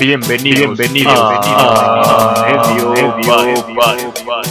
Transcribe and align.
Bienvenidos, 0.00 0.78
bienvenidos, 0.78 1.18
a 1.18 2.42
Medio 2.46 2.94
Palo. 3.76 4.42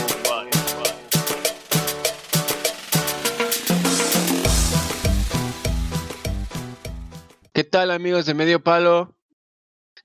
¿Qué 7.54 7.64
tal 7.64 7.92
amigos 7.92 8.26
de 8.26 8.34
Medio 8.34 8.64
Palo? 8.64 9.18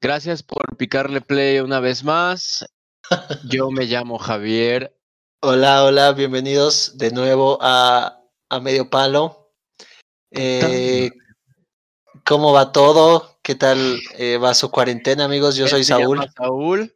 Gracias 0.00 0.42
por 0.42 0.76
picarle 0.76 1.20
play 1.20 1.60
una 1.60 1.80
vez 1.80 2.02
más. 2.02 2.64
Yo 3.48 3.70
me 3.70 3.84
llamo 3.84 4.18
Javier. 4.18 4.96
Hola, 5.42 5.84
hola, 5.84 6.12
bienvenidos 6.12 6.98
de 6.98 7.12
nuevo 7.12 7.58
a, 7.60 8.20
a 8.48 8.60
Medio 8.60 8.90
Palo. 8.90 9.52
Eh, 10.30 11.10
¿Cómo 12.26 12.52
va 12.52 12.72
todo? 12.72 13.38
¿Qué 13.42 13.54
tal 13.54 14.00
eh, 14.18 14.36
va 14.38 14.52
su 14.54 14.70
cuarentena, 14.70 15.24
amigos? 15.26 15.56
Yo 15.56 15.68
soy 15.68 15.84
Saúl. 15.84 16.26
Saúl. 16.36 16.92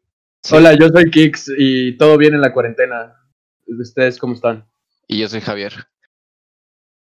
Hola, 0.50 0.74
yo 0.74 0.88
soy 0.88 1.10
Kix 1.10 1.50
y 1.56 1.96
todo 1.96 2.16
bien 2.18 2.34
en 2.34 2.40
la 2.40 2.52
cuarentena. 2.52 3.16
¿Ustedes 3.66 4.18
cómo 4.18 4.34
están? 4.34 4.68
Y 5.06 5.18
yo 5.20 5.28
soy 5.28 5.40
Javier. 5.40 5.86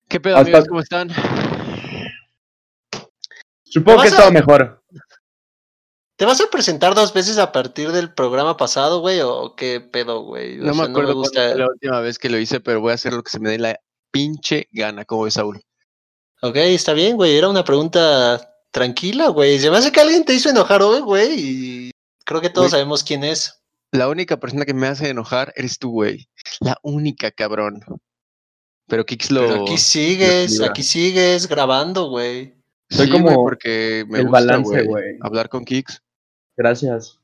¿Qué 0.08 0.18
pedo 0.18 0.36
Hasta- 0.36 0.48
amigos? 0.50 0.68
¿Cómo 0.68 0.80
están? 0.80 1.10
Supongo 3.62 4.02
que 4.02 4.08
vas 4.08 4.16
todo 4.18 4.28
a- 4.28 4.32
mejor. 4.32 4.82
¿Te 6.16 6.24
vas 6.24 6.40
a 6.40 6.50
presentar 6.50 6.96
dos 6.96 7.14
veces 7.14 7.38
a 7.38 7.52
partir 7.52 7.92
del 7.92 8.12
programa 8.12 8.56
pasado, 8.56 8.98
güey? 9.00 9.20
¿O 9.22 9.54
qué 9.54 9.80
pedo, 9.80 10.22
güey? 10.22 10.58
O 10.58 10.64
No 10.64 10.74
me 10.74 10.82
acuerdo 10.82 11.12
cuándo 11.12 11.14
gusta. 11.14 11.50
fue 11.50 11.58
la 11.58 11.66
última 11.68 12.00
vez 12.00 12.18
que 12.18 12.28
lo 12.28 12.38
hice, 12.38 12.58
pero 12.58 12.80
voy 12.80 12.90
a 12.90 12.94
hacer 12.94 13.12
lo 13.12 13.22
que 13.22 13.30
se 13.30 13.38
me 13.38 13.50
dé 13.50 13.58
la 13.58 13.78
pinche 14.10 14.66
gana, 14.72 15.04
como 15.04 15.22
ves 15.24 15.34
Saúl. 15.34 15.60
Ok, 16.42 16.56
está 16.56 16.92
bien, 16.92 17.16
güey. 17.16 17.36
Era 17.36 17.48
una 17.48 17.64
pregunta 17.64 18.54
tranquila, 18.70 19.28
güey. 19.28 19.58
Se 19.58 19.70
me 19.70 19.76
hace 19.78 19.90
que 19.90 20.00
alguien 20.00 20.24
te 20.24 20.34
hizo 20.34 20.50
enojar 20.50 20.82
hoy, 20.82 21.00
güey. 21.00 21.34
Y 21.36 21.90
creo 22.24 22.40
que 22.40 22.50
todos 22.50 22.66
Güey. 22.68 22.70
sabemos 22.80 23.02
quién 23.02 23.24
es. 23.24 23.60
La 23.90 24.08
única 24.08 24.38
persona 24.38 24.64
que 24.64 24.74
me 24.74 24.86
hace 24.86 25.08
enojar 25.08 25.52
eres 25.56 25.78
tú, 25.78 25.90
güey. 25.90 26.28
La 26.60 26.76
única, 26.82 27.30
cabrón. 27.30 27.80
Pero 28.86 29.04
Kix 29.04 29.30
lo... 29.30 29.40
Pero 29.46 29.62
aquí 29.62 29.78
sigues, 29.78 30.60
aquí 30.60 30.82
sigues 30.82 31.48
grabando, 31.48 32.08
güey. 32.08 32.54
Soy 32.90 33.06
Sí, 33.06 33.12
como 33.12 33.24
güey, 33.24 33.36
porque 33.36 34.04
me 34.08 34.18
el 34.18 34.24
gusta, 34.28 34.40
balance, 34.40 34.82
güey. 34.84 35.16
Hablar 35.20 35.48
con 35.48 35.64
Kix. 35.64 36.02
Gracias. 36.56 37.18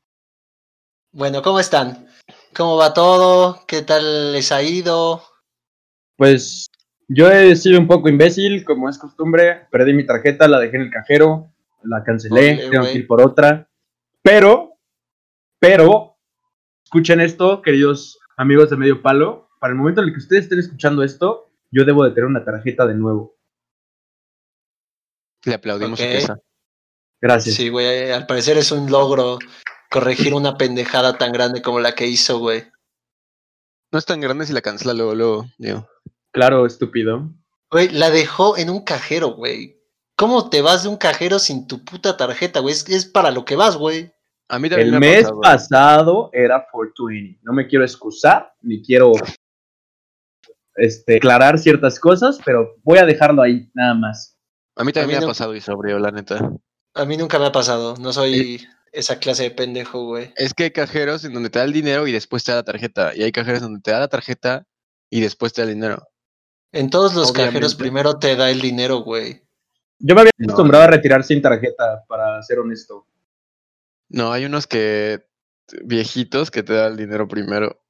Bueno, 1.13 1.43
¿cómo 1.43 1.61
están? 1.61 2.09
¿Cómo 2.55 2.77
va 2.77 2.93
todo? 2.93 3.65
¿Qué 3.67 3.83
tal 3.83 4.33
les 4.33 4.51
ha 4.53 4.63
ido? 4.63 5.23
Pues 6.17 6.69
yo 7.09 7.31
he 7.31 7.55
sido 7.57 7.79
un 7.79 7.87
poco 7.87 8.09
imbécil, 8.09 8.65
como 8.65 8.89
es 8.89 8.99
costumbre. 8.99 9.67
Perdí 9.71 9.93
mi 9.93 10.07
tarjeta, 10.07 10.49
la 10.49 10.59
dejé 10.59 10.77
en 10.77 10.83
el 10.83 10.91
cajero, 10.91 11.53
la 11.83 12.03
cancelé, 12.03 12.69
tengo 12.71 12.85
que 12.85 12.99
ir 12.99 13.07
por 13.07 13.21
otra. 13.21 13.69
Pero, 14.23 14.79
pero, 15.59 16.17
escuchen 16.83 17.21
esto, 17.21 17.63
queridos 17.63 18.19
amigos 18.37 18.71
de 18.71 18.77
Medio 18.77 19.03
Palo. 19.03 19.51
Para 19.61 19.73
el 19.73 19.79
momento 19.79 20.01
en 20.01 20.09
el 20.09 20.15
que 20.15 20.19
ustedes 20.19 20.45
estén 20.45 20.59
escuchando 20.59 21.03
esto, 21.03 21.51
yo 21.71 21.85
debo 21.85 22.05
de 22.05 22.11
tener 22.11 22.27
una 22.27 22.45
tarjeta 22.45 22.87
de 22.87 22.95
nuevo. 22.95 23.37
Le 25.45 25.55
aplaudimos 25.55 26.01
Ok. 26.01 26.07
pieza. 26.07 26.39
Gracias. 27.21 27.55
Sí, 27.55 27.69
güey. 27.69 28.11
Al 28.11 28.27
parecer 28.27 28.59
es 28.59 28.73
un 28.73 28.91
logro 28.91 29.39
corregir 29.91 30.35
una 30.35 30.57
pendejada 30.57 31.17
tan 31.19 31.33
grande 31.33 31.63
como 31.63 31.81
la 31.81 31.95
que 31.95 32.07
hizo, 32.07 32.39
güey. 32.39 32.65
No 33.93 33.99
es 33.99 34.05
tan 34.07 34.21
grande 34.21 34.45
si 34.47 34.53
la 34.53 34.61
cancela 34.61 34.93
luego, 34.93 35.15
luego, 35.15 35.47
digo. 35.57 35.89
Claro, 36.35 36.67
estúpido. 36.67 37.31
Güey, 37.71 37.89
la 37.91 38.11
dejó 38.11 38.59
en 38.59 38.69
un 38.69 38.83
cajero, 38.85 39.29
güey. 39.29 39.81
¿Cómo 40.17 40.51
te 40.51 40.63
vas 40.63 40.83
de 40.83 40.89
un 40.89 40.97
cajero 40.97 41.39
sin 41.39 41.67
tu 41.67 41.85
puta 41.85 42.17
tarjeta, 42.17 42.59
güey? 42.61 42.75
Es, 42.75 42.89
es 42.89 43.07
para 43.07 43.31
lo 43.31 43.45
que 43.45 43.55
vas, 43.57 43.77
güey. 43.77 44.13
A 44.49 44.59
mí 44.59 44.69
también 44.69 44.93
El 44.95 45.01
me 45.01 45.07
ha 45.07 45.11
mes 45.13 45.23
pasado. 45.23 45.41
pasado 45.41 46.31
era 46.33 46.67
420. 46.71 47.41
No 47.45 47.53
me 47.53 47.67
quiero 47.69 47.85
excusar, 47.85 48.53
ni 48.63 48.83
quiero 48.83 49.13
este, 50.77 51.17
aclarar 51.17 51.59
ciertas 51.59 51.99
cosas, 51.99 52.39
pero 52.45 52.75
voy 52.83 52.99
a 52.99 53.07
dejarlo 53.07 53.41
ahí, 53.41 53.71
nada 53.73 53.95
más. 53.95 54.37
A 54.77 54.85
mí 54.85 54.91
A 54.91 54.93
también 54.93 55.19
mí 55.21 55.25
me 55.25 55.27
ha 55.27 55.29
pasado 55.29 55.55
y 55.55 55.61
sobrio, 55.61 55.99
la 56.01 56.11
neta. 56.11 56.51
A 56.95 57.05
mí 57.05 57.17
nunca 57.17 57.39
me 57.39 57.47
ha 57.47 57.53
pasado. 57.53 57.95
No 58.01 58.13
soy 58.13 58.67
esa 58.93 59.19
clase 59.19 59.45
de 59.45 59.51
pendejo, 59.53 60.05
güey. 60.05 60.33
Es 60.37 60.53
que 60.53 60.65
hay 60.65 60.71
cajeros 60.73 61.25
en 61.25 61.33
donde 61.33 61.51
te 61.51 61.61
da 61.61 61.65
el 61.65 61.73
dinero 61.73 62.07
y 62.09 62.13
después 62.13 62.43
te 62.45 62.51
da 62.53 62.59
la 62.59 62.65
tarjeta. 62.65 63.15
Y 63.15 63.23
hay 63.23 63.33
cajeros 63.33 63.63
donde 63.63 63.81
te 63.81 63.93
da 63.93 64.01
la 64.01 64.09
tarjeta 64.09 64.67
y 65.11 65.21
después 65.21 65.53
te 65.53 65.63
da 65.63 65.69
el 65.69 65.75
dinero. 65.75 66.09
En 66.75 66.91
todos 66.91 67.15
los 67.15 67.31
cajeros 67.33 67.75
primero 67.77 68.19
te 68.19 68.35
da 68.37 68.51
el 68.51 68.61
dinero, 68.61 68.99
güey. 68.99 69.43
Yo 70.01 70.15
me 70.15 70.23
había 70.23 70.33
No. 70.39 70.47
acostumbrado 70.53 70.85
a 70.85 70.89
retirar 70.89 71.23
sin 71.25 71.41
tarjeta, 71.41 72.05
para 72.09 72.43
ser 72.43 72.59
honesto. 72.59 73.07
No, 74.09 74.33
hay 74.33 74.45
unos 74.45 74.67
que 74.67 75.25
viejitos 75.85 76.51
que 76.51 76.63
te 76.63 76.73
dan 76.75 76.93
el 76.93 76.97
dinero 76.99 77.29
primero. 77.29 77.81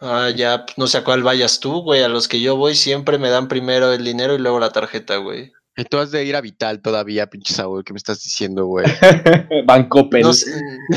Ah, 0.00 0.30
ya, 0.34 0.66
pues, 0.66 0.76
no 0.76 0.86
sé 0.88 0.98
a 0.98 1.04
cuál 1.04 1.22
vayas 1.22 1.60
tú, 1.60 1.80
güey. 1.82 2.02
A 2.02 2.08
los 2.08 2.28
que 2.28 2.40
yo 2.40 2.56
voy 2.56 2.74
siempre 2.74 3.18
me 3.18 3.30
dan 3.30 3.48
primero 3.48 3.92
el 3.92 4.04
dinero 4.04 4.34
y 4.34 4.38
luego 4.38 4.58
la 4.60 4.70
tarjeta, 4.70 5.16
güey. 5.16 5.52
Y 5.76 5.84
tú 5.84 5.98
has 5.98 6.10
de 6.10 6.24
ir 6.24 6.34
a 6.36 6.40
Vital 6.40 6.82
todavía, 6.82 7.28
pinche 7.28 7.54
Saúl, 7.54 7.84
¿qué 7.84 7.92
me 7.92 7.98
estás 7.98 8.22
diciendo, 8.22 8.66
güey? 8.66 8.84
Bancoppel. 9.66 10.22
No 10.22 10.32
sé, 10.32 10.50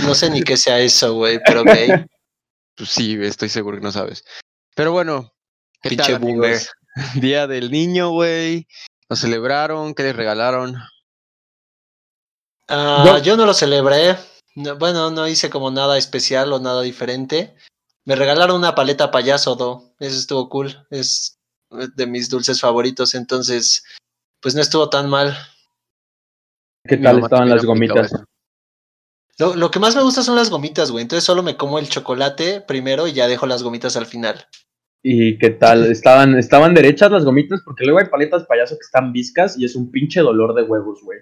no 0.06 0.16
sé 0.16 0.30
ni 0.30 0.42
qué 0.42 0.58
sea 0.58 0.80
eso, 0.80 1.14
güey, 1.16 1.40
pero 1.46 1.62
ok. 1.62 2.08
Pues 2.76 2.90
sí, 2.90 3.18
estoy 3.22 3.50
seguro 3.50 3.78
que 3.78 3.84
no 3.84 3.92
sabes. 3.92 4.24
Pero 4.76 4.92
bueno, 4.94 5.34
¿qué 5.82 5.90
Pinche 5.90 6.14
tal, 6.14 6.20
boomer. 6.22 6.52
amigos? 6.52 6.72
Día 7.16 7.48
del 7.48 7.72
niño, 7.72 8.10
güey. 8.12 8.68
¿Lo 9.10 9.16
celebraron? 9.16 9.94
¿Qué 9.94 10.04
les 10.04 10.16
regalaron? 10.16 10.76
Ah, 12.68 13.04
Yo- 13.06 13.18
yo 13.20 13.38
no 13.38 13.46
lo 13.46 13.54
celebré. 13.54 14.18
No, 14.56 14.78
bueno, 14.78 15.10
no 15.12 15.28
hice 15.28 15.50
como 15.50 15.72
nada 15.72 15.98
especial 15.98 16.52
o 16.54 16.60
nada 16.60 16.82
diferente. 16.82 17.56
Me 18.06 18.16
regalaron 18.16 18.58
una 18.58 18.76
paleta 18.76 19.12
payaso, 19.12 19.56
do. 19.56 19.94
Eso 20.00 20.18
estuvo 20.18 20.50
cool. 20.50 20.86
Es 20.90 21.38
de 21.70 22.08
mis 22.08 22.30
dulces 22.30 22.60
favoritos, 22.60 23.14
entonces, 23.14 23.84
pues 24.42 24.56
no 24.56 24.62
estuvo 24.62 24.90
tan 24.90 25.10
mal. 25.10 25.38
¿Qué 26.88 26.98
tal 26.98 27.20
estaban 27.20 27.50
las 27.50 27.66
gomitas? 27.66 28.12
lo 29.56 29.72
que 29.72 29.80
más 29.80 29.96
me 29.96 30.02
gusta 30.02 30.22
son 30.22 30.36
las 30.36 30.50
gomitas, 30.50 30.92
güey. 30.92 31.04
Entonces 31.04 31.24
solo 31.24 31.44
me 31.44 31.56
como 31.56 31.80
el 31.80 31.88
chocolate 31.88 32.60
primero 32.60 33.08
y 33.08 33.14
ya 33.14 33.28
dejo 33.28 33.46
las 33.48 33.64
gomitas 33.64 33.96
al 33.96 34.06
final. 34.06 34.46
¿Y 35.02 35.38
qué 35.38 35.52
tal? 35.52 35.90
¿Estaban, 35.90 36.38
¿Estaban 36.38 36.74
derechas 36.74 37.12
las 37.12 37.24
gomitas? 37.24 37.62
Porque 37.64 37.86
luego 37.86 38.00
hay 38.00 38.08
paletas 38.08 38.46
payaso 38.46 38.76
que 38.76 38.84
están 38.84 39.14
viscas 39.14 39.58
y 39.58 39.66
es 39.66 39.76
un 39.76 39.92
pinche 39.92 40.20
dolor 40.20 40.54
de 40.54 40.64
huevos, 40.64 41.02
güey. 41.04 41.20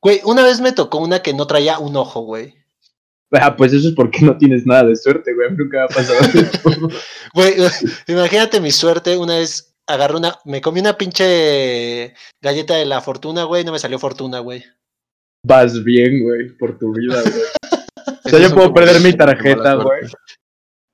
Güey, 0.00 0.20
una 0.24 0.42
vez 0.42 0.60
me 0.60 0.72
tocó 0.72 0.98
una 0.98 1.20
que 1.20 1.34
no 1.34 1.46
traía 1.46 1.78
un 1.78 1.96
ojo, 1.96 2.22
güey. 2.22 2.54
Ah, 3.32 3.54
pues 3.56 3.72
eso 3.72 3.88
es 3.88 3.94
porque 3.94 4.22
no 4.22 4.36
tienes 4.38 4.66
nada 4.66 4.84
de 4.84 4.96
suerte, 4.96 5.34
güey. 5.34 5.50
Nunca 5.52 5.78
me 5.78 5.84
ha 5.84 5.88
pasado. 5.88 6.18
Güey, 7.32 7.54
imagínate 8.08 8.60
mi 8.60 8.72
suerte. 8.72 9.16
Una 9.16 9.38
vez 9.38 9.72
agarré 9.86 10.16
una, 10.16 10.36
me 10.44 10.60
comí 10.60 10.80
una 10.80 10.96
pinche 10.98 12.12
galleta 12.42 12.74
de 12.74 12.86
la 12.86 13.00
fortuna, 13.00 13.44
güey, 13.44 13.62
y 13.62 13.64
no 13.64 13.72
me 13.72 13.78
salió 13.78 13.98
fortuna, 14.00 14.40
güey. 14.40 14.64
Vas 15.46 15.84
bien, 15.84 16.24
güey, 16.24 16.48
por 16.56 16.78
tu 16.78 16.92
vida, 16.92 17.22
güey. 17.22 17.34
O 18.22 18.28
sea, 18.28 18.38
yo 18.38 18.54
puedo 18.54 18.72
perder 18.72 19.00
mi 19.00 19.12
tarjeta, 19.12 19.74
güey. 19.74 20.02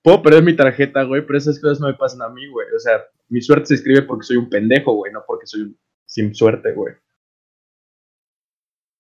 Puedo 0.07 0.23
perder 0.23 0.45
mi 0.45 0.55
tarjeta, 0.55 1.03
güey, 1.03 1.27
pero 1.27 1.37
esas 1.37 1.59
cosas 1.59 1.81
no 1.81 1.89
me 1.89 1.95
pasan 1.95 2.23
a 2.23 2.29
mí, 2.29 2.47
güey. 2.47 2.69
O 2.77 2.79
sea, 2.79 3.05
mi 3.29 3.43
suerte 3.43 3.67
se 3.67 3.75
escribe 3.75 4.03
porque 4.03 4.25
soy 4.25 4.37
un 4.37 4.49
pendejo, 4.49 4.93
güey, 4.93 5.13
no 5.13 5.25
porque 5.27 5.49
soy 5.49 5.63
un 5.63 5.81
sin 6.07 6.33
suerte, 6.33 6.73
güey. 6.75 6.95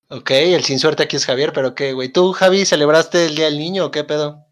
Ok, 0.08 0.32
el 0.32 0.64
sin 0.64 0.80
suerte 0.80 1.04
aquí 1.04 1.14
es 1.14 1.24
Javier, 1.24 1.52
pero 1.52 1.76
qué, 1.76 1.92
güey. 1.92 2.08
¿Tú, 2.08 2.32
Javi, 2.32 2.66
celebraste 2.66 3.26
el 3.26 3.36
Día 3.36 3.44
del 3.44 3.56
Niño 3.56 3.86
o 3.86 3.90
qué 3.92 4.02
pedo? 4.02 4.46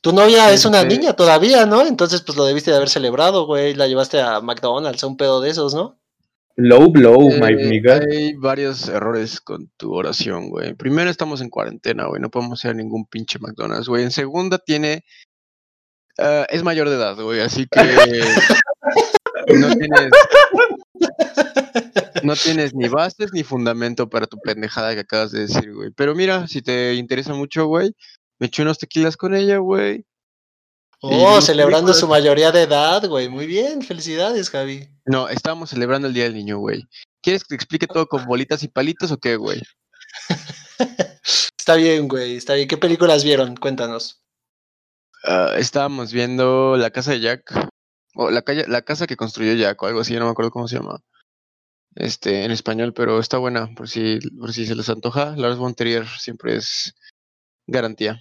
Tu 0.00 0.10
novia 0.14 0.50
es 0.54 0.64
una 0.64 0.80
Este- 0.80 0.96
niña 0.96 1.12
todavía, 1.12 1.66
¿no? 1.66 1.86
Entonces, 1.86 2.22
pues 2.22 2.38
lo 2.38 2.46
debiste 2.46 2.70
de 2.70 2.78
haber 2.78 2.88
celebrado, 2.88 3.44
güey. 3.44 3.74
La 3.74 3.88
llevaste 3.88 4.22
a 4.22 4.40
McDonald's, 4.40 5.04
a 5.04 5.06
un 5.06 5.18
pedo 5.18 5.42
de 5.42 5.50
esos, 5.50 5.74
¿no? 5.74 5.99
Low 6.56 6.90
blow, 6.90 7.30
my 7.38 7.52
Eh, 7.52 7.68
nigga. 7.68 8.00
hay 8.00 8.34
varios 8.34 8.88
errores 8.88 9.40
con 9.40 9.70
tu 9.76 9.92
oración, 9.94 10.50
güey. 10.50 10.74
Primero, 10.74 11.08
estamos 11.10 11.40
en 11.40 11.48
cuarentena, 11.48 12.06
güey. 12.06 12.20
No 12.20 12.30
podemos 12.30 12.62
ir 12.64 12.70
a 12.72 12.74
ningún 12.74 13.06
pinche 13.06 13.38
McDonald's, 13.38 13.88
güey. 13.88 14.02
En 14.02 14.10
segunda, 14.10 14.58
tiene. 14.58 15.04
ah, 16.18 16.46
es 16.50 16.62
mayor 16.62 16.88
de 16.90 16.96
edad, 16.96 17.16
güey. 17.16 17.40
Así 17.40 17.66
que. 17.70 17.80
no 19.56 19.74
tienes. 19.74 20.10
No 22.22 22.34
tienes 22.34 22.74
ni 22.74 22.88
bases 22.88 23.32
ni 23.32 23.42
fundamento 23.42 24.10
para 24.10 24.26
tu 24.26 24.38
pendejada 24.38 24.92
que 24.94 25.00
acabas 25.00 25.32
de 25.32 25.40
decir, 25.42 25.72
güey. 25.72 25.90
Pero 25.96 26.14
mira, 26.14 26.46
si 26.46 26.60
te 26.60 26.94
interesa 26.94 27.32
mucho, 27.32 27.66
güey, 27.66 27.94
me 28.38 28.48
eché 28.48 28.62
unos 28.62 28.78
tequilas 28.78 29.16
con 29.16 29.34
ella, 29.34 29.58
güey. 29.58 30.04
Oh, 31.02 31.40
celebrando 31.40 31.94
su 31.94 32.06
mayoría 32.06 32.52
de 32.52 32.62
edad, 32.62 33.06
güey. 33.08 33.28
Muy 33.28 33.46
bien, 33.46 33.80
felicidades, 33.80 34.50
Javi. 34.50 34.88
No, 35.06 35.28
estábamos 35.28 35.70
celebrando 35.70 36.08
el 36.08 36.14
Día 36.14 36.24
del 36.24 36.34
Niño, 36.34 36.58
güey. 36.58 36.84
¿Quieres 37.22 37.42
que 37.42 37.48
te 37.48 37.54
explique 37.54 37.86
todo 37.86 38.06
con 38.06 38.26
bolitas 38.26 38.62
y 38.62 38.68
palitos 38.68 39.10
o 39.10 39.18
qué, 39.18 39.36
güey? 39.36 39.62
Está 41.58 41.76
bien, 41.76 42.08
güey, 42.08 42.36
está 42.36 42.54
bien. 42.54 42.66
¿Qué 42.66 42.78
películas 42.78 43.22
vieron? 43.22 43.54
Cuéntanos. 43.54 44.22
Ah, 45.24 45.54
estábamos 45.58 46.12
viendo 46.12 46.76
la 46.76 46.90
casa 46.90 47.12
de 47.12 47.20
Jack. 47.20 47.68
O 48.14 48.30
la, 48.30 48.42
calle, 48.42 48.64
la 48.66 48.82
casa 48.82 49.06
que 49.06 49.16
construyó 49.16 49.54
Jack 49.54 49.80
o 49.82 49.86
algo 49.86 50.00
así, 50.00 50.14
no 50.16 50.24
me 50.24 50.30
acuerdo 50.30 50.50
cómo 50.50 50.66
se 50.68 50.76
llama. 50.76 51.00
este, 51.96 52.44
en 52.44 52.50
español, 52.50 52.92
pero 52.94 53.20
está 53.20 53.38
buena, 53.38 53.68
por 53.74 53.88
si, 53.88 54.18
por 54.38 54.52
si 54.52 54.66
se 54.66 54.74
les 54.74 54.88
antoja. 54.88 55.36
Lars 55.36 55.58
von 55.58 55.74
Trier 55.74 56.06
siempre 56.18 56.56
es 56.56 56.94
garantía. 57.66 58.20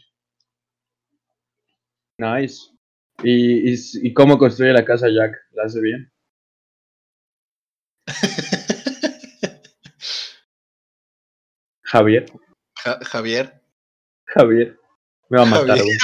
Nice. 2.19 2.57
¿Y, 3.23 3.71
y, 3.71 3.75
y 4.03 4.13
cómo 4.13 4.37
construye 4.37 4.71
la 4.73 4.85
casa 4.85 5.07
Jack? 5.09 5.35
¿La 5.53 5.63
hace 5.63 5.81
bien? 5.81 6.11
Javier. 11.83 12.25
Ja- 12.83 12.99
Javier. 13.03 13.61
Javier. 14.25 14.77
Me 15.29 15.37
va 15.39 15.43
a 15.43 15.47
matar, 15.47 15.77
güey. 15.81 15.97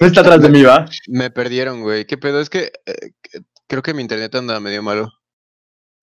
No 0.00 0.06
está 0.06 0.20
atrás 0.20 0.42
de 0.42 0.48
mí, 0.48 0.62
¿va? 0.62 0.86
Me 1.08 1.30
perdieron, 1.30 1.82
güey. 1.82 2.04
¿Qué 2.06 2.18
pedo? 2.18 2.40
Es 2.40 2.50
que 2.50 2.72
eh, 2.86 3.10
creo 3.66 3.82
que 3.82 3.94
mi 3.94 4.02
internet 4.02 4.34
anda 4.34 4.58
medio 4.60 4.82
malo. 4.82 5.08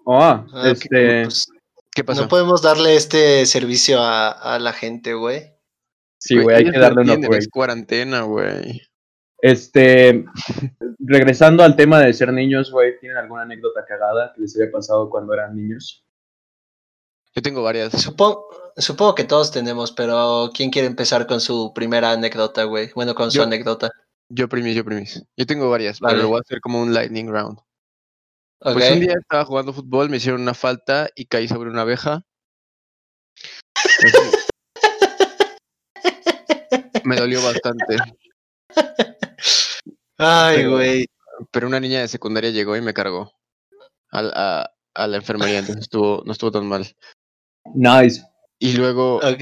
Oh, 0.06 0.22
Ah, 0.22 0.46
ok, 0.54 0.66
este. 0.66 1.24
pues, 1.24 1.48
¿Qué 1.94 2.04
pasó? 2.04 2.22
no 2.24 2.28
podemos 2.28 2.62
darle 2.62 2.96
este 2.96 3.46
servicio 3.46 4.00
a, 4.02 4.30
a 4.32 4.60
la 4.60 4.74
gente, 4.74 5.14
güey. 5.14 5.54
Sí, 6.18 6.38
güey, 6.40 6.56
hay 6.58 6.64
que 6.72 6.80
darle 6.80 7.02
un 7.02 7.02
entienden, 7.02 7.26
upgrade. 7.26 7.40
Es 7.40 7.50
cuarentena, 7.50 8.22
güey. 8.22 8.82
Este. 9.42 10.26
Regresando 11.00 11.64
al 11.64 11.76
tema 11.76 12.00
de 12.00 12.14
ser 12.14 12.32
niños, 12.32 12.72
güey, 12.72 13.00
¿tienen 13.00 13.18
alguna 13.18 13.42
anécdota 13.44 13.84
cagada 13.86 14.34
que 14.34 14.42
les 14.42 14.56
haya 14.60 14.72
pasado 14.72 15.10
cuando 15.10 15.34
eran 15.34 15.56
niños? 15.56 16.06
Yo 17.34 17.42
tengo 17.42 17.64
varias. 17.64 17.94
Supongo, 17.94 18.50
supongo 18.78 19.16
que 19.16 19.24
todos 19.24 19.52
tenemos, 19.52 19.92
pero 19.92 20.52
¿quién 20.54 20.70
quiere 20.70 20.88
empezar 20.88 21.26
con 21.28 21.40
su 21.40 21.74
primera 21.74 22.12
anécdota, 22.12 22.66
güey? 22.66 22.92
Bueno, 22.94 23.16
con 23.16 23.32
su 23.32 23.38
Yo. 23.38 23.44
anécdota. 23.44 23.90
Yo 24.30 24.48
primis, 24.48 24.76
yo 24.76 24.86
primis. 24.86 25.24
Yo 25.36 25.46
tengo 25.46 25.70
varias, 25.70 26.00
Vale. 26.00 26.14
pero 26.14 26.24
lo 26.24 26.30
voy 26.30 26.38
a 26.38 26.42
hacer 26.42 26.62
como 26.62 26.82
un 26.82 26.94
lightning 26.94 27.30
round. 27.30 27.58
Pues 28.60 28.92
un 28.92 29.00
día 29.00 29.16
estaba 29.20 29.44
jugando 29.44 29.74
fútbol, 29.74 30.10
me 30.10 30.18
hicieron 30.18 30.42
una 30.42 30.54
falta 30.54 31.10
y 31.16 31.26
caí 31.26 31.48
sobre 31.48 31.70
una 31.70 31.82
abeja. 31.82 32.24
Me 37.04 37.16
dolió 37.16 37.42
bastante. 37.42 37.98
Ay, 40.22 40.58
pero- 40.58 40.72
güey. 40.72 41.06
Pero 41.52 41.68
una 41.68 41.80
niña 41.80 42.02
de 42.02 42.08
secundaria 42.08 42.52
llegó 42.52 42.76
y 42.78 42.82
me 42.82 42.94
cargó 42.94 43.32
al- 44.12 44.32
a, 44.36 44.72
a 44.94 45.08
la 45.08 45.18
enfermería, 45.18 45.58
entonces 45.60 45.84
estuvo, 45.86 46.22
no 46.26 46.32
estuvo 46.34 46.52
tan 46.52 46.68
mal. 46.68 46.86
Nice. 47.74 48.22
Y 48.60 48.74
luego 48.74 49.16
Ok. 49.18 49.42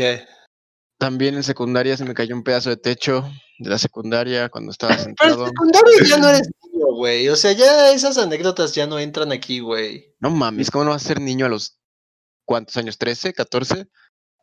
también 0.98 1.36
en 1.36 1.44
secundaria 1.44 1.98
se 1.98 2.06
me 2.06 2.14
cayó 2.14 2.36
un 2.36 2.44
pedazo 2.44 2.70
de 2.70 2.78
techo 2.78 3.30
de 3.60 3.70
la 3.70 3.78
secundaria 3.78 4.48
cuando 4.48 4.72
estaba 4.72 4.92
Pero 4.96 5.02
en 5.02 5.06
sentado. 5.18 5.46
secundaria 5.48 5.94
ya 6.08 6.18
no 6.20 6.30
eres 6.30 6.50
niño, 6.72 6.86
güey. 6.96 7.28
O 7.28 7.36
sea, 7.36 7.52
ya 7.52 7.92
esas 7.92 8.18
anécdotas 8.18 8.74
ya 8.74 8.88
no 8.88 8.98
entran 8.98 9.34
aquí, 9.34 9.60
güey. 9.60 10.16
No 10.22 10.30
mames, 10.30 10.72
¿cómo 10.72 10.86
no 10.86 10.92
vas 10.92 11.04
a 11.04 11.08
ser 11.10 11.20
niño 11.20 11.48
a 11.48 11.50
los 11.50 11.78
cuántos 12.46 12.78
años? 12.78 12.98
¿13? 12.98 13.34
¿14? 13.34 13.90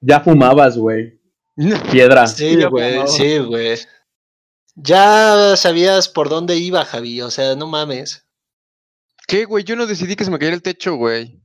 Ya 0.02 0.20
fumabas, 0.20 0.76
güey. 0.76 1.18
Piedra. 1.90 2.26
Sí, 2.26 2.62
güey, 2.64 3.08
sí, 3.08 3.38
güey. 3.38 3.78
Ya 4.76 5.56
sabías 5.56 6.08
por 6.08 6.28
dónde 6.28 6.56
iba, 6.56 6.84
Javi. 6.84 7.22
O 7.22 7.30
sea, 7.30 7.56
no 7.56 7.66
mames. 7.66 8.26
¿Qué, 9.26 9.44
güey? 9.46 9.64
Yo 9.64 9.74
no 9.74 9.86
decidí 9.86 10.14
que 10.16 10.24
se 10.24 10.30
me 10.30 10.38
cayera 10.38 10.54
el 10.54 10.62
techo, 10.62 10.94
güey. 10.96 11.40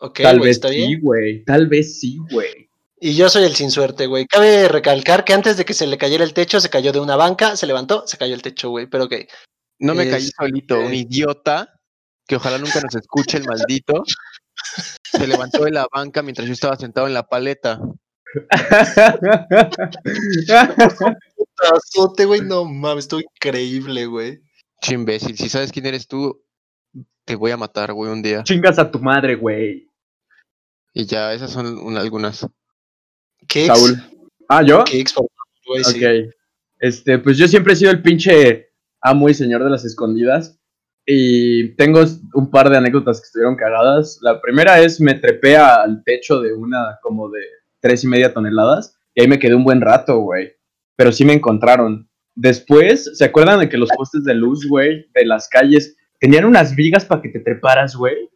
Ok, 0.00 0.20
Tal 0.22 0.38
güey, 0.38 0.48
vez 0.48 0.56
está 0.56 0.68
bien. 0.68 0.88
sí, 0.88 1.00
güey. 1.00 1.44
Tal 1.44 1.66
vez 1.68 2.00
sí, 2.00 2.18
güey. 2.30 2.68
Y 3.00 3.14
yo 3.14 3.28
soy 3.30 3.44
el 3.44 3.54
sin 3.54 3.70
suerte, 3.70 4.06
güey. 4.06 4.26
Cabe 4.26 4.68
recalcar 4.68 5.24
que 5.24 5.32
antes 5.34 5.56
de 5.56 5.64
que 5.64 5.72
se 5.74 5.86
le 5.86 5.96
cayera 5.98 6.24
el 6.24 6.34
techo, 6.34 6.60
se 6.60 6.68
cayó 6.70 6.92
de 6.92 7.00
una 7.00 7.16
banca, 7.16 7.56
se 7.56 7.66
levantó, 7.66 8.06
se 8.06 8.16
cayó 8.18 8.34
el 8.34 8.42
techo, 8.42 8.70
güey. 8.70 8.86
Pero 8.86 9.04
ok. 9.04 9.14
No 9.78 9.94
me 9.94 10.08
caí 10.10 10.24
Este- 10.24 10.36
solito, 10.36 10.80
un 10.80 10.94
idiota 10.94 11.78
que 12.26 12.36
ojalá 12.36 12.58
nunca 12.58 12.80
nos 12.80 12.94
escuche 12.94 13.36
el 13.38 13.44
maldito. 13.46 14.02
Se 15.04 15.26
levantó 15.26 15.64
de 15.64 15.70
la 15.70 15.86
banca 15.94 16.22
mientras 16.22 16.46
yo 16.46 16.52
estaba 16.54 16.76
sentado 16.76 17.06
en 17.06 17.14
la 17.14 17.26
paleta. 17.28 17.78
Azote, 21.72 22.24
güey, 22.24 22.40
no 22.42 22.64
mames, 22.64 23.04
estuvo 23.04 23.20
increíble, 23.20 24.06
güey. 24.06 24.40
Che, 24.80 24.94
imbécil, 24.94 25.36
si 25.36 25.48
sabes 25.48 25.72
quién 25.72 25.86
eres 25.86 26.06
tú, 26.06 26.42
te 27.24 27.34
voy 27.34 27.50
a 27.50 27.56
matar, 27.56 27.92
güey, 27.92 28.12
un 28.12 28.22
día. 28.22 28.42
Chingas 28.44 28.78
a 28.78 28.90
tu 28.90 28.98
madre, 28.98 29.34
güey. 29.36 29.90
Y 30.92 31.06
ya, 31.06 31.32
esas 31.32 31.50
son 31.50 31.78
un- 31.78 31.96
algunas. 31.96 32.46
Kicks. 33.46 33.66
Saúl. 33.66 34.02
Ah, 34.48 34.62
¿yo? 34.62 34.84
Güey, 35.66 35.84
sí. 35.84 36.04
Ok. 36.04 36.34
Este, 36.78 37.18
pues 37.18 37.36
yo 37.38 37.48
siempre 37.48 37.72
he 37.72 37.76
sido 37.76 37.90
el 37.90 38.02
pinche 38.02 38.70
amo 39.00 39.28
y 39.28 39.34
señor 39.34 39.64
de 39.64 39.70
las 39.70 39.84
escondidas. 39.84 40.58
Y 41.08 41.74
tengo 41.76 42.00
un 42.34 42.50
par 42.50 42.68
de 42.68 42.76
anécdotas 42.76 43.20
que 43.20 43.26
estuvieron 43.26 43.56
cagadas. 43.56 44.18
La 44.22 44.40
primera 44.40 44.80
es 44.80 45.00
me 45.00 45.14
trepé 45.14 45.56
al 45.56 46.02
techo 46.04 46.40
de 46.40 46.52
una 46.52 46.98
como 47.02 47.28
de 47.30 47.40
tres 47.80 48.02
y 48.04 48.08
media 48.08 48.32
toneladas. 48.34 48.98
Y 49.14 49.20
ahí 49.22 49.28
me 49.28 49.38
quedé 49.38 49.54
un 49.54 49.64
buen 49.64 49.80
rato, 49.80 50.18
güey. 50.18 50.52
Pero 50.96 51.12
sí 51.12 51.24
me 51.24 51.34
encontraron. 51.34 52.08
Después, 52.34 53.10
¿se 53.14 53.24
acuerdan 53.24 53.60
de 53.60 53.68
que 53.68 53.78
los 53.78 53.90
postes 53.90 54.24
de 54.24 54.34
luz, 54.34 54.66
güey, 54.68 55.06
de 55.14 55.24
las 55.24 55.48
calles, 55.48 55.96
tenían 56.20 56.44
unas 56.44 56.74
vigas 56.74 57.04
para 57.04 57.22
que 57.22 57.28
te 57.28 57.40
treparas, 57.40 57.96
güey? 57.96 58.30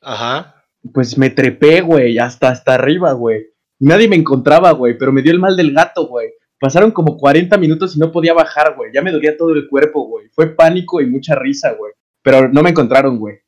Ajá. 0.00 0.64
Pues 0.92 1.16
me 1.16 1.30
trepé, 1.30 1.80
güey, 1.80 2.18
hasta 2.18 2.48
hasta 2.48 2.74
arriba, 2.74 3.12
güey. 3.12 3.46
Nadie 3.78 4.08
me 4.08 4.16
encontraba, 4.16 4.72
güey, 4.72 4.96
pero 4.98 5.12
me 5.12 5.22
dio 5.22 5.32
el 5.32 5.40
mal 5.40 5.56
del 5.56 5.72
gato, 5.72 6.06
güey. 6.06 6.30
Pasaron 6.60 6.92
como 6.92 7.16
40 7.16 7.58
minutos 7.58 7.96
y 7.96 7.98
no 7.98 8.12
podía 8.12 8.34
bajar, 8.34 8.76
güey. 8.76 8.92
Ya 8.94 9.02
me 9.02 9.10
dolía 9.10 9.36
todo 9.36 9.50
el 9.52 9.68
cuerpo, 9.68 10.06
güey. 10.06 10.28
Fue 10.28 10.54
pánico 10.54 11.00
y 11.00 11.06
mucha 11.06 11.34
risa, 11.34 11.72
güey. 11.72 11.92
Pero 12.22 12.48
no 12.48 12.62
me 12.62 12.70
encontraron, 12.70 13.18
güey. 13.18 13.40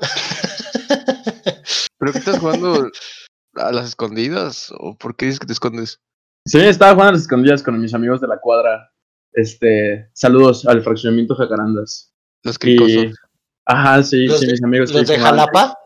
¿Pero 1.98 2.12
qué 2.12 2.18
estás 2.18 2.38
jugando 2.38 2.90
a 3.54 3.72
las 3.72 3.88
escondidas? 3.88 4.72
¿O 4.78 4.96
por 4.96 5.14
qué 5.14 5.26
dices 5.26 5.40
que 5.40 5.46
te 5.46 5.52
escondes? 5.52 6.00
Sí, 6.44 6.58
estaba 6.58 6.92
jugando 6.92 7.10
a 7.10 7.12
las 7.12 7.22
escondidas 7.22 7.62
con 7.62 7.80
mis 7.80 7.94
amigos 7.94 8.20
de 8.20 8.28
la 8.28 8.38
cuadra. 8.38 8.90
Este, 9.32 10.10
saludos 10.12 10.66
al 10.66 10.82
fraccionamiento 10.82 11.34
Jacarandas. 11.34 12.12
Los 12.42 12.58
cricosos. 12.58 12.90
Y, 12.90 13.12
ajá, 13.66 14.02
sí, 14.02 14.26
Los 14.26 14.40
sí, 14.40 14.46
de- 14.46 14.52
mis 14.52 14.64
amigos. 14.64 14.92
¿Los 14.92 15.06
de. 15.06 15.18
Jalapa? 15.18 15.78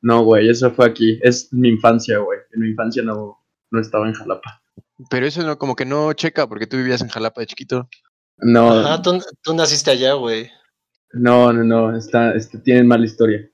No, 0.00 0.22
güey, 0.22 0.48
eso 0.48 0.70
fue 0.70 0.86
aquí. 0.86 1.18
Es 1.22 1.52
mi 1.52 1.68
infancia, 1.68 2.18
güey. 2.18 2.38
En 2.52 2.60
mi 2.60 2.68
infancia 2.70 3.02
no, 3.02 3.38
no 3.70 3.80
estaba 3.80 4.06
en 4.06 4.14
Jalapa. 4.14 4.62
Pero 5.10 5.26
eso 5.26 5.42
no, 5.42 5.58
como 5.58 5.74
que 5.74 5.84
no 5.84 6.12
checa, 6.12 6.46
porque 6.46 6.66
tú 6.66 6.76
vivías 6.76 7.02
en 7.02 7.08
Jalapa 7.08 7.40
de 7.40 7.46
chiquito. 7.48 7.88
No, 8.38 8.70
Ajá, 8.72 9.02
tú, 9.02 9.18
tú 9.42 9.54
naciste 9.54 9.90
allá, 9.90 10.14
güey. 10.14 10.50
No, 11.12 11.52
no, 11.52 11.64
no, 11.64 11.96
está, 11.96 12.32
este, 12.34 12.58
tienen 12.58 12.86
mala 12.86 13.04
historia. 13.04 13.48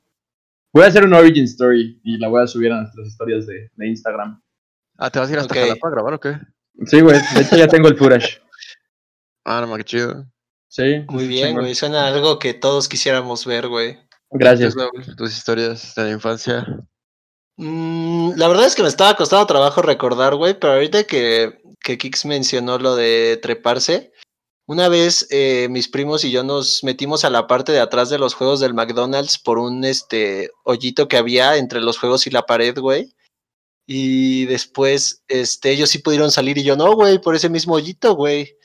Voy 0.72 0.84
a 0.84 0.88
hacer 0.88 1.04
una 1.04 1.18
origin 1.18 1.44
story 1.44 2.00
y 2.04 2.18
la 2.18 2.28
voy 2.28 2.42
a 2.42 2.46
subir 2.46 2.72
a 2.72 2.80
nuestras 2.82 3.08
historias 3.08 3.46
de, 3.46 3.70
de 3.74 3.88
Instagram. 3.88 4.40
Ah, 5.00 5.10
¿te 5.10 5.18
vas 5.18 5.30
a 5.30 5.32
ir 5.32 5.38
hasta 5.38 5.54
Ok. 5.54 5.60
Jalapa 5.60 5.88
a 5.88 5.90
grabar 5.90 6.14
o 6.14 6.20
qué? 6.20 6.38
Sí, 6.84 7.00
güey, 7.00 7.18
de 7.34 7.40
hecho 7.40 7.56
ya 7.56 7.66
tengo 7.66 7.88
el 7.88 7.96
footage. 7.96 8.40
Ah, 9.44 9.62
no, 9.62 9.66
ma, 9.66 9.78
qué 9.78 9.84
chido. 9.84 10.26
Sí. 10.68 11.04
Muy 11.08 11.26
bien, 11.26 11.54
güey. 11.56 11.74
Suena 11.74 12.06
algo 12.06 12.38
que 12.38 12.52
todos 12.52 12.86
quisiéramos 12.86 13.46
ver, 13.46 13.66
güey. 13.68 13.98
Gracias. 14.30 14.76
Tus 15.16 15.36
historias 15.36 15.94
de 15.94 16.04
la 16.04 16.10
infancia. 16.10 16.66
Mm, 17.56 18.32
la 18.36 18.48
verdad 18.48 18.66
es 18.66 18.74
que 18.74 18.82
me 18.82 18.88
estaba 18.88 19.16
costando 19.16 19.46
trabajo 19.46 19.80
recordar, 19.80 20.36
güey, 20.36 20.58
pero 20.58 20.74
ahorita 20.74 21.04
que, 21.04 21.60
que 21.82 21.98
Kix 21.98 22.26
mencionó 22.26 22.78
lo 22.78 22.94
de 22.94 23.38
treparse, 23.42 24.12
una 24.66 24.88
vez 24.88 25.26
eh, 25.30 25.66
mis 25.70 25.88
primos 25.88 26.24
y 26.24 26.30
yo 26.30 26.44
nos 26.44 26.84
metimos 26.84 27.24
a 27.24 27.30
la 27.30 27.46
parte 27.46 27.72
de 27.72 27.80
atrás 27.80 28.10
de 28.10 28.18
los 28.18 28.34
juegos 28.34 28.60
del 28.60 28.74
McDonald's 28.74 29.38
por 29.38 29.58
un 29.58 29.84
este 29.84 30.50
hoyito 30.64 31.08
que 31.08 31.16
había 31.16 31.56
entre 31.56 31.80
los 31.80 31.98
juegos 31.98 32.26
y 32.26 32.30
la 32.30 32.46
pared, 32.46 32.78
güey. 32.78 33.14
Y 33.92 34.46
después, 34.46 35.24
este, 35.26 35.72
ellos 35.72 35.90
sí 35.90 35.98
pudieron 35.98 36.30
salir 36.30 36.56
y 36.58 36.62
yo 36.62 36.76
no, 36.76 36.94
güey, 36.94 37.20
por 37.20 37.34
ese 37.34 37.48
mismo 37.48 37.74
hoyito, 37.74 38.14
güey. 38.14 38.56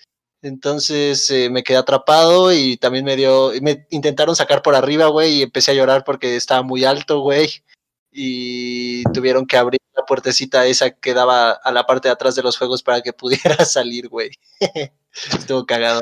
Entonces 0.43 1.31
eh, 1.31 1.49
me 1.49 1.63
quedé 1.63 1.77
atrapado 1.77 2.53
y 2.53 2.77
también 2.77 3.05
me 3.05 3.15
dio, 3.15 3.51
me 3.61 3.87
intentaron 3.89 4.35
sacar 4.35 4.61
por 4.61 4.75
arriba, 4.75 5.07
güey, 5.07 5.37
y 5.37 5.41
empecé 5.41 5.71
a 5.71 5.73
llorar 5.73 6.03
porque 6.03 6.35
estaba 6.35 6.61
muy 6.61 6.83
alto, 6.83 7.21
güey 7.21 7.63
y 8.17 9.03
tuvieron 9.11 9.45
que 9.45 9.57
abrir 9.57 9.81
la 9.93 10.05
puertecita 10.05 10.65
esa 10.65 10.91
que 10.91 11.13
daba 11.13 11.51
a 11.51 11.71
la 11.73 11.85
parte 11.85 12.07
de 12.07 12.13
atrás 12.13 12.33
de 12.33 12.43
los 12.43 12.57
juegos 12.57 12.81
para 12.81 13.01
que 13.01 13.11
pudiera 13.13 13.65
salir, 13.65 14.07
güey. 14.07 14.31
Estuvo 15.37 15.65
cagado. 15.65 15.99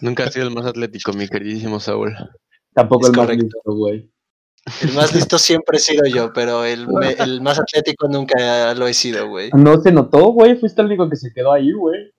Nunca 0.00 0.24
has 0.24 0.32
sido 0.32 0.46
el 0.46 0.54
más 0.54 0.64
atlético, 0.64 1.12
mi 1.12 1.28
queridísimo 1.28 1.80
Saúl. 1.80 2.16
Tampoco 2.72 3.06
Es 3.06 3.12
el 3.12 3.16
más 3.16 3.28
listo, 3.30 3.58
güey. 3.64 4.08
El 4.82 4.92
más 4.94 5.14
listo 5.14 5.38
siempre 5.38 5.78
he 5.78 5.80
sido 5.80 6.06
yo, 6.06 6.32
pero 6.32 6.64
el, 6.64 6.86
el 7.18 7.40
más 7.40 7.58
atlético 7.58 8.08
nunca 8.08 8.74
lo 8.74 8.86
he 8.86 8.94
sido, 8.94 9.28
güey. 9.28 9.50
No 9.52 9.80
se 9.80 9.92
notó, 9.92 10.26
güey. 10.32 10.56
Fuiste 10.58 10.80
el 10.80 10.88
único 10.88 11.08
que 11.08 11.16
se 11.16 11.32
quedó 11.32 11.52
ahí, 11.52 11.72
güey. 11.72 12.12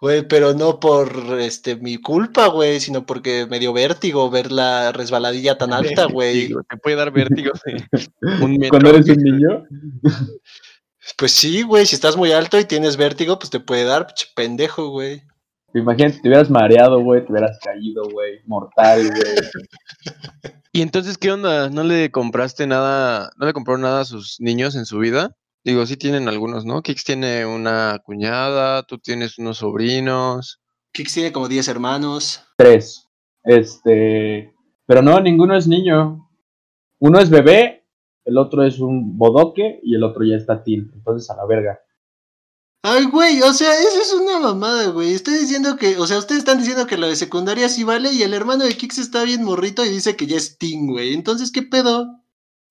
Güey, 0.00 0.28
pero 0.28 0.52
no 0.52 0.78
por 0.78 1.40
este 1.40 1.76
mi 1.76 1.96
culpa, 1.96 2.48
güey, 2.48 2.80
sino 2.80 3.06
porque 3.06 3.46
me 3.48 3.58
dio 3.58 3.72
vértigo 3.72 4.30
ver 4.30 4.52
la 4.52 4.92
resbaladilla 4.92 5.58
tan 5.58 5.72
alta, 5.72 6.06
güey. 6.06 6.48
Te 6.68 6.76
puede 6.76 6.96
dar 6.96 7.10
vértigo. 7.12 7.52
sí. 7.64 7.72
Un 8.42 8.52
metro. 8.58 8.70
Cuando 8.70 8.90
eres 8.90 9.08
un 9.08 9.22
niño. 9.22 9.64
Pues 11.16 11.32
sí, 11.32 11.62
güey, 11.62 11.86
si 11.86 11.94
estás 11.94 12.16
muy 12.16 12.32
alto 12.32 12.58
y 12.58 12.64
tienes 12.64 12.96
vértigo, 12.96 13.38
pues 13.38 13.50
te 13.50 13.60
puede 13.60 13.84
dar, 13.84 14.08
pendejo, 14.34 14.88
güey. 14.88 15.22
Imagínate, 15.78 16.20
te 16.20 16.28
hubieras 16.28 16.50
mareado, 16.50 17.00
güey, 17.00 17.24
te 17.24 17.32
hubieras 17.32 17.58
caído, 17.62 18.04
güey. 18.10 18.40
Mortal, 18.46 19.08
güey. 19.08 20.14
¿Y 20.72 20.82
entonces 20.82 21.18
qué 21.18 21.32
onda? 21.32 21.70
¿No 21.70 21.84
le 21.84 22.10
compraste 22.10 22.66
nada, 22.66 23.30
no 23.36 23.46
le 23.46 23.52
compró 23.52 23.78
nada 23.78 24.00
a 24.00 24.04
sus 24.04 24.40
niños 24.40 24.76
en 24.76 24.84
su 24.84 24.98
vida? 24.98 25.36
Digo, 25.64 25.84
sí 25.84 25.96
tienen 25.96 26.28
algunos, 26.28 26.64
¿no? 26.64 26.82
Kix 26.82 27.02
tiene 27.02 27.44
una 27.44 28.00
cuñada, 28.04 28.84
tú 28.84 28.98
tienes 28.98 29.38
unos 29.38 29.58
sobrinos. 29.58 30.60
Kix 30.92 31.14
tiene 31.14 31.32
como 31.32 31.48
10 31.48 31.66
hermanos. 31.68 32.44
Tres. 32.56 33.08
Este. 33.42 34.54
Pero 34.86 35.02
no, 35.02 35.20
ninguno 35.20 35.56
es 35.56 35.66
niño. 35.66 36.30
Uno 36.98 37.18
es 37.18 37.30
bebé, 37.30 37.84
el 38.24 38.38
otro 38.38 38.64
es 38.64 38.78
un 38.78 39.18
bodoque 39.18 39.80
y 39.82 39.94
el 39.94 40.04
otro 40.04 40.24
ya 40.24 40.36
está 40.36 40.62
teen. 40.62 40.90
Entonces, 40.94 41.28
a 41.30 41.36
la 41.36 41.46
verga. 41.46 41.80
Ay, 42.88 43.06
güey, 43.06 43.42
o 43.42 43.52
sea, 43.52 43.74
eso 43.80 44.00
es 44.00 44.12
una 44.12 44.38
mamada, 44.38 44.90
güey. 44.90 45.12
Estoy 45.12 45.34
diciendo 45.34 45.76
que, 45.76 45.98
o 45.98 46.06
sea, 46.06 46.18
ustedes 46.18 46.38
están 46.38 46.58
diciendo 46.58 46.86
que 46.86 46.96
lo 46.96 47.08
de 47.08 47.16
secundaria 47.16 47.68
sí 47.68 47.82
vale 47.82 48.12
y 48.12 48.22
el 48.22 48.32
hermano 48.32 48.64
de 48.64 48.76
Kix 48.76 48.98
está 48.98 49.24
bien 49.24 49.42
morrito 49.42 49.84
y 49.84 49.88
dice 49.88 50.14
que 50.14 50.28
ya 50.28 50.36
es 50.36 50.56
teen, 50.56 50.86
güey. 50.86 51.12
Entonces, 51.12 51.50
¿qué 51.50 51.62
pedo? 51.62 52.22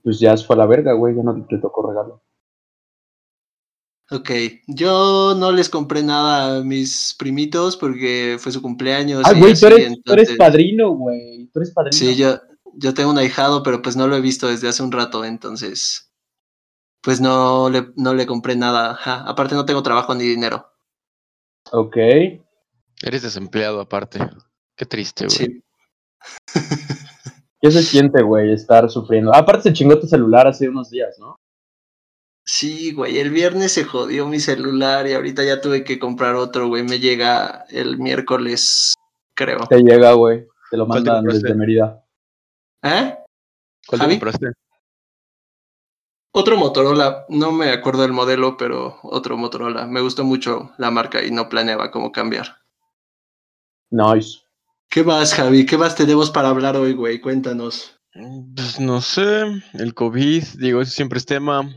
Pues 0.03 0.21
ya 0.21 0.37
fue 0.37 0.55
a 0.55 0.59
la 0.59 0.67
verga, 0.67 0.93
güey. 0.93 1.17
Ya 1.17 1.21
no 1.21 1.45
te 1.49 1.57
tocó 1.57 1.89
regalo. 1.89 2.23
Ok, 4.09 4.31
yo 4.67 5.35
no 5.35 5.51
les 5.51 5.67
compré 5.67 6.01
nada 6.01 6.59
a 6.59 6.63
mis 6.63 7.13
primitos 7.19 7.75
porque 7.75 8.37
fue 8.39 8.53
su 8.53 8.61
cumpleaños. 8.61 9.23
Ah, 9.25 9.33
y 9.35 9.39
güey, 9.41 9.53
tú, 9.53 9.65
eres, 9.65 10.01
tú 10.01 10.13
eres 10.13 10.29
entonces- 10.29 10.37
padrino, 10.37 10.91
güey. 10.91 11.47
Tú 11.47 11.59
eres 11.59 11.71
padrino. 11.71 11.97
Sí, 11.97 12.15
yo, 12.15 12.39
yo 12.75 12.93
tengo 12.93 13.09
un 13.09 13.17
ahijado, 13.17 13.63
pero 13.63 13.81
pues 13.81 13.97
no 13.97 14.07
lo 14.07 14.15
he 14.15 14.21
visto 14.21 14.47
desde 14.47 14.69
hace 14.69 14.81
un 14.81 14.93
rato, 14.93 15.25
entonces. 15.25 16.09
Pues 17.05 17.21
no 17.21 17.69
le, 17.69 17.91
no 17.97 18.15
le 18.15 18.25
compré 18.25 18.55
nada. 18.55 18.93
ajá. 18.93 19.21
Aparte, 19.27 19.53
no 19.53 19.63
tengo 19.63 19.83
trabajo 19.83 20.15
ni 20.15 20.23
dinero. 20.23 20.73
Ok. 21.71 21.97
Eres 23.03 23.21
desempleado 23.21 23.79
aparte. 23.79 24.19
Qué 24.75 24.87
triste, 24.87 25.27
güey. 25.27 25.37
Sí. 25.37 25.63
¿Qué 27.61 27.69
se 27.69 27.83
siente, 27.83 28.23
güey, 28.23 28.51
estar 28.51 28.89
sufriendo? 28.89 29.35
Aparte 29.35 29.69
se 29.69 29.73
chingó 29.73 29.99
tu 29.99 30.07
celular 30.07 30.47
hace 30.47 30.67
unos 30.67 30.89
días, 30.89 31.19
¿no? 31.19 31.35
Sí, 32.43 32.91
güey, 32.91 33.19
el 33.19 33.29
viernes 33.29 33.71
se 33.73 33.83
jodió 33.83 34.27
mi 34.27 34.39
celular 34.39 35.05
y 35.05 35.13
ahorita 35.13 35.43
ya 35.43 35.61
tuve 35.61 35.83
que 35.83 35.99
comprar 35.99 36.33
otro, 36.33 36.69
güey. 36.69 36.81
Me 36.81 36.99
llega 36.99 37.65
el 37.69 37.99
miércoles, 37.99 38.95
creo. 39.35 39.59
Te 39.69 39.77
llega, 39.77 40.13
güey. 40.13 40.47
Te 40.71 40.77
lo 40.77 40.87
¿Cuál 40.87 41.03
te 41.03 41.11
mandan 41.11 41.25
desde 41.35 41.53
Mérida. 41.53 42.03
¿Eh? 42.81 43.15
¿Cuál 43.87 44.01
te 44.01 44.07
compraste? 44.09 44.47
Otro 46.37 46.57
Motorola, 46.57 47.25
no 47.29 47.53
me 47.53 47.71
acuerdo 47.71 48.01
del 48.01 48.11
modelo, 48.11 48.57
pero 48.57 48.99
otro 49.03 49.37
Motorola. 49.37 49.87
Me 49.87 50.01
gustó 50.01 50.25
mucho 50.25 50.73
la 50.77 50.91
marca 50.91 51.23
y 51.23 51.31
no 51.31 51.47
planeaba 51.47 51.91
cómo 51.91 52.11
cambiar. 52.11 52.57
Nice. 53.89 54.39
¿Qué 54.89 55.01
más, 55.01 55.33
Javi? 55.33 55.65
¿Qué 55.65 55.77
más 55.77 55.95
tenemos 55.95 56.29
para 56.31 56.49
hablar 56.49 56.75
hoy, 56.75 56.91
güey? 56.91 57.21
Cuéntanos. 57.21 57.97
Pues 58.13 58.81
no 58.81 58.99
sé, 58.99 59.45
el 59.75 59.93
COVID, 59.93 60.43
digo, 60.57 60.81
eso 60.81 60.91
siempre 60.91 61.19
es 61.19 61.25
tema. 61.25 61.73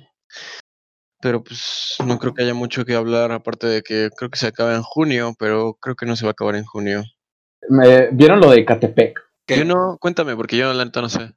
Pero 1.20 1.44
pues 1.44 1.94
no 2.04 2.18
creo 2.18 2.34
que 2.34 2.42
haya 2.42 2.54
mucho 2.54 2.84
que 2.84 2.96
hablar, 2.96 3.30
aparte 3.30 3.68
de 3.68 3.82
que 3.82 4.10
creo 4.16 4.28
que 4.28 4.40
se 4.40 4.48
acaba 4.48 4.74
en 4.74 4.82
junio, 4.82 5.34
pero 5.38 5.74
creo 5.74 5.94
que 5.94 6.04
no 6.06 6.16
se 6.16 6.24
va 6.24 6.30
a 6.30 6.32
acabar 6.32 6.56
en 6.56 6.64
junio. 6.64 7.04
Me- 7.68 8.08
¿Vieron 8.10 8.40
lo 8.40 8.50
de 8.50 8.64
Catepec? 8.64 9.20
¿Qué? 9.46 9.58
Yo 9.58 9.64
no, 9.64 9.98
cuéntame, 10.00 10.34
porque 10.34 10.56
yo 10.56 10.72
la 10.72 10.84
neta 10.84 11.00
no 11.00 11.08
sé. 11.08 11.32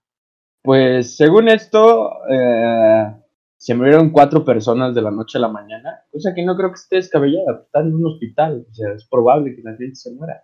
Pues 0.64 1.18
según 1.18 1.50
esto, 1.50 2.12
eh, 2.30 3.16
se 3.58 3.76
murieron 3.76 4.12
cuatro 4.12 4.46
personas 4.46 4.94
de 4.94 5.02
la 5.02 5.12
noche 5.12 5.38
a 5.38 5.42
la 5.42 5.48
mañana, 5.48 6.02
cosa 6.12 6.34
que 6.34 6.44
no 6.44 6.56
creo 6.56 6.70
que 6.70 6.76
esté 6.76 6.96
descabellada. 6.98 7.62
Están 7.64 7.88
en 7.88 7.96
un 7.96 8.06
hospital, 8.08 8.66
o 8.70 8.74
sea, 8.74 8.94
es 8.94 9.08
probable 9.08 9.56
que 9.56 9.62
la 9.64 9.76
gente 9.76 9.96
se 9.96 10.12
muera. 10.14 10.44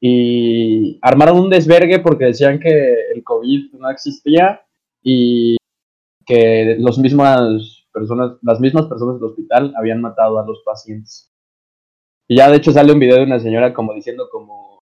Y 0.00 0.98
armaron 1.02 1.38
un 1.40 1.50
desvergue 1.50 2.00
porque 2.00 2.26
decían 2.26 2.60
que 2.60 2.94
el 3.14 3.22
COVID 3.24 3.74
no 3.74 3.90
existía 3.90 4.62
y 5.02 5.56
que 6.24 6.76
los 6.78 6.98
mismas 6.98 7.86
personas, 7.92 8.32
las 8.42 8.60
mismas 8.60 8.86
personas 8.86 9.16
del 9.16 9.30
hospital 9.30 9.72
habían 9.76 10.00
matado 10.00 10.38
a 10.38 10.46
los 10.46 10.62
pacientes. 10.64 11.32
Y 12.28 12.36
ya 12.36 12.50
de 12.50 12.56
hecho 12.56 12.72
sale 12.72 12.92
un 12.92 12.98
video 12.98 13.16
de 13.16 13.24
una 13.24 13.40
señora 13.40 13.72
como 13.72 13.94
diciendo 13.94 14.28
como, 14.30 14.80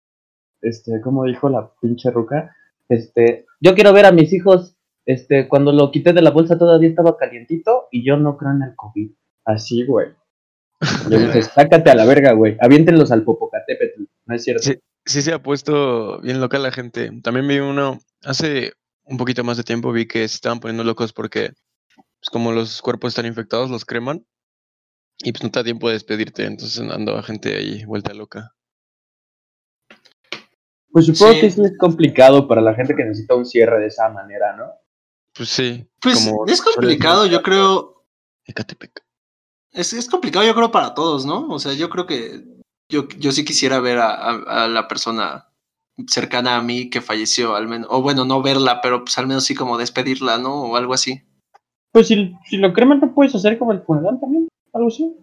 este, 0.61 1.01
como 1.01 1.25
dijo 1.25 1.49
la 1.49 1.69
pinche 1.81 2.09
ruca, 2.11 2.55
este, 2.89 3.45
yo 3.59 3.75
quiero 3.75 3.93
ver 3.93 4.05
a 4.05 4.11
mis 4.11 4.33
hijos, 4.33 4.75
este, 5.05 5.47
cuando 5.47 5.71
lo 5.71 5.91
quité 5.91 6.13
de 6.13 6.21
la 6.21 6.31
bolsa 6.31 6.57
todavía 6.57 6.89
estaba 6.89 7.17
calientito 7.17 7.87
y 7.91 8.05
yo 8.05 8.17
no 8.17 8.37
creo 8.37 8.51
en 8.51 8.63
el 8.63 8.75
COVID. 8.75 9.11
Así, 9.45 9.85
güey. 9.85 10.07
Le 11.09 11.17
dije, 11.17 11.41
sácate 11.43 11.89
a 11.89 11.95
la 11.95 12.05
verga, 12.05 12.33
güey. 12.33 12.57
Aviéntenlos 12.59 13.11
al 13.11 13.23
Popocatépetl. 13.23 14.03
No 14.25 14.35
es 14.35 14.43
cierto. 14.43 14.63
Sí. 14.63 14.79
Sí 15.05 15.21
se 15.21 15.33
ha 15.33 15.43
puesto 15.43 16.21
bien 16.21 16.39
loca 16.39 16.57
la 16.59 16.71
gente. 16.71 17.11
También 17.21 17.47
vi 17.47 17.59
uno, 17.59 17.99
hace 18.23 18.71
un 19.03 19.17
poquito 19.17 19.43
más 19.43 19.57
de 19.57 19.63
tiempo 19.63 19.91
vi 19.91 20.07
que 20.07 20.19
se 20.19 20.35
estaban 20.35 20.61
poniendo 20.61 20.83
locos 20.83 21.11
porque 21.11 21.51
pues, 21.95 22.29
como 22.31 22.53
los 22.53 22.81
cuerpos 22.81 23.09
están 23.09 23.25
infectados, 23.25 23.69
los 23.69 23.83
creman 23.83 24.25
y 25.19 25.31
pues 25.33 25.43
no 25.43 25.51
te 25.51 25.59
da 25.59 25.63
tiempo 25.63 25.87
de 25.87 25.95
despedirte, 25.95 26.45
entonces 26.45 26.79
andaba 26.79 27.21
gente 27.21 27.55
ahí 27.55 27.83
vuelta 27.85 28.13
loca. 28.13 28.55
Pues 30.93 31.07
supongo 31.07 31.33
Sí. 31.33 31.41
que 31.41 31.49
sí 31.51 31.61
es 31.61 31.77
complicado 31.77 32.47
para 32.47 32.61
la 32.61 32.73
gente 32.75 32.95
que 32.95 33.03
necesita 33.03 33.35
un 33.35 33.45
cierre 33.45 33.79
de 33.81 33.87
esa 33.87 34.07
manera, 34.09 34.55
¿no? 34.55 34.65
Pues 35.35 35.49
sí. 35.49 35.85
Pues 35.99 36.25
como 36.25 36.45
es 36.45 36.61
complicado, 36.61 37.25
yo 37.25 37.41
creo. 37.41 38.05
Ecatepec. 38.45 39.03
Es, 39.71 39.91
es 39.93 40.07
complicado, 40.07 40.45
yo 40.45 40.53
creo, 40.53 40.71
para 40.71 40.93
todos, 40.93 41.25
¿no? 41.25 41.47
O 41.49 41.57
sea, 41.59 41.73
yo 41.73 41.89
creo 41.89 42.05
que 42.05 42.43
yo, 42.89 43.07
yo 43.17 43.31
sí 43.31 43.43
quisiera 43.43 43.79
ver 43.79 43.97
a, 43.97 44.13
a- 44.13 44.65
a 44.65 44.67
la 44.67 44.87
persona 44.87 45.49
cercana 46.07 46.57
a 46.57 46.61
mí 46.61 46.89
que 46.91 47.01
falleció, 47.01 47.55
al 47.55 47.67
menos. 47.67 47.87
O 47.89 48.03
bueno, 48.03 48.23
no 48.23 48.43
verla, 48.43 48.79
pero 48.81 49.03
pues 49.03 49.17
al 49.17 49.25
menos 49.25 49.45
sí 49.45 49.55
como 49.55 49.79
despedirla, 49.79 50.37
¿no? 50.37 50.61
O 50.65 50.75
algo 50.75 50.93
así. 50.93 51.23
Pues 51.91 52.07
si, 52.07 52.35
si 52.45 52.57
lo 52.57 52.71
creman, 52.71 52.99
¿no 52.99 53.13
puedes 53.15 53.33
hacer 53.33 53.57
como 53.57 53.71
el 53.71 53.81
funeral 53.81 54.19
también? 54.19 54.47
Algo 54.73 54.87
así. 54.89 55.15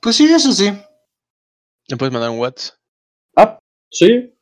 Pues 0.00 0.14
sí, 0.16 0.24
eso 0.32 0.52
sí. 0.52 0.70
¿Le 1.88 1.96
puedes 1.96 2.12
mandar 2.12 2.30
un 2.30 2.38
WhatsApp? 2.38 2.76
Ah, 3.36 3.58
sí. 3.90 4.32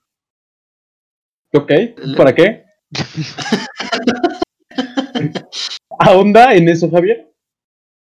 Ok, 1.53 1.73
¿para 2.17 2.35
qué? 2.35 2.65
¿Ahonda 5.99 6.55
en 6.55 6.69
eso, 6.69 6.91
Javier? 6.91 7.33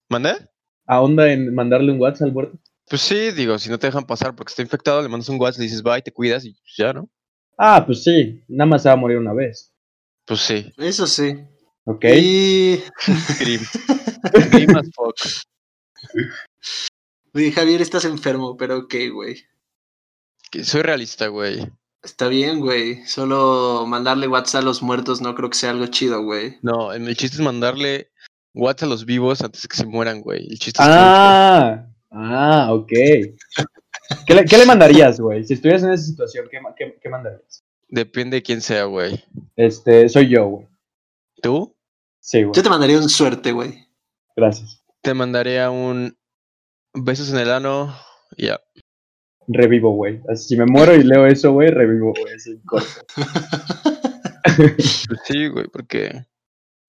¿Mandé? 0.09 0.35
¿Ahonda 0.87 1.31
en 1.31 1.55
mandarle 1.55 1.93
un 1.93 2.01
WhatsApp 2.01 2.29
al 2.29 2.33
muerto? 2.33 2.59
Pues 2.89 3.03
sí, 3.03 3.33
digo, 3.33 3.59
si 3.59 3.69
no 3.69 3.79
te 3.79 3.89
dejan 3.89 4.07
pasar 4.07 4.35
porque 4.35 4.51
está 4.51 4.63
infectado, 4.63 5.03
le 5.03 5.09
mandas 5.09 5.29
un 5.29 5.41
WhatsApp, 5.41 5.61
le 5.61 5.65
dices 5.65 5.83
bye, 5.83 6.03
te 6.03 6.13
cuidas 6.13 6.45
y 6.45 6.55
pues 6.55 6.75
ya, 6.79 6.93
¿no? 6.93 7.11
Ah, 7.59 7.85
pues 7.85 8.05
sí. 8.05 8.45
Nada 8.49 8.69
más 8.69 8.83
se 8.83 8.89
va 8.89 8.95
a 8.95 8.99
morir 8.99 9.19
una 9.19 9.33
vez. 9.33 9.73
Pues 10.25 10.41
sí. 10.41 10.73
Eso 10.77 11.07
sí. 11.07 11.37
¿Ok? 11.85 12.05
Y. 12.17 12.83
Grim. 13.39 13.61
Grim 14.53 14.77
as 14.77 14.91
fuck. 14.95 15.17
Oye, 17.35 17.53
Javier, 17.53 17.83
estás 17.83 18.05
enfermo, 18.05 18.57
pero 18.57 18.79
ok, 18.79 18.95
güey. 19.13 19.45
Que 20.51 20.65
Soy 20.65 20.83
realista, 20.83 21.29
güey. 21.29 21.67
Está 22.07 22.29
bien, 22.29 22.61
güey. 22.61 23.05
Solo 23.05 23.85
mandarle 23.89 24.29
WhatsApp 24.29 24.63
a 24.63 24.65
los 24.65 24.81
muertos 24.81 25.21
no 25.21 25.35
creo 25.35 25.51
que 25.51 25.59
sea 25.59 25.71
algo 25.71 25.87
chido, 25.89 26.23
güey. 26.23 26.57
No, 26.63 26.93
el 26.93 27.05
chiste 27.17 27.37
es 27.37 27.41
mandarle 27.41 28.13
WhatsApp 28.55 28.87
a 28.87 28.91
los 28.91 29.05
vivos 29.05 29.43
antes 29.43 29.63
de 29.63 29.69
que 29.69 29.77
se 29.77 29.87
mueran, 29.87 30.21
güey. 30.21 30.47
El 30.49 30.57
chiste 30.61 30.81
es 30.81 30.89
Ah, 30.89 31.85
ah, 32.13 32.69
ok. 32.73 32.89
¿Qué 32.89 34.35
le, 34.35 34.45
qué 34.45 34.57
le 34.57 34.67
mandarías, 34.67 35.19
güey? 35.19 35.43
Si 35.45 35.55
estuvieras 35.55 35.83
en 35.83 35.91
esa 35.91 36.05
situación, 36.05 36.47
¿qué, 36.49 36.61
qué, 36.79 36.97
qué 37.03 37.09
mandarías? 37.09 37.65
depende 37.89 38.37
de 38.37 38.43
quién 38.43 38.61
sea, 38.61 38.85
güey. 38.85 39.25
Este, 39.57 40.09
soy 40.09 40.29
yo, 40.29 40.47
güey. 40.47 40.69
¿Tú? 41.43 41.77
Sí, 42.21 42.45
güey. 42.45 42.55
Yo 42.55 42.63
te 42.63 42.71
mandaría 42.71 42.99
un 42.99 43.09
suerte, 43.09 43.51
güey. 43.51 43.89
Gracias. 44.37 44.81
Te 45.03 45.13
mandaría 45.13 45.71
un 45.71 46.17
besos 46.95 47.31
en 47.31 47.39
el 47.39 47.51
ano 47.51 47.93
y 48.37 48.47
ya. 48.47 48.61
Revivo, 49.49 49.93
güey. 49.93 50.21
Así, 50.29 50.49
Si 50.49 50.57
me 50.57 50.67
muero 50.67 50.95
y 50.95 51.05
leo 51.05 51.27
eso, 51.27 51.53
güey, 51.53 51.69
revivo, 51.71 52.13
güey. 52.13 52.35
Pues 54.57 55.21
sí, 55.27 55.49
güey, 55.49 55.67
porque 55.73 56.25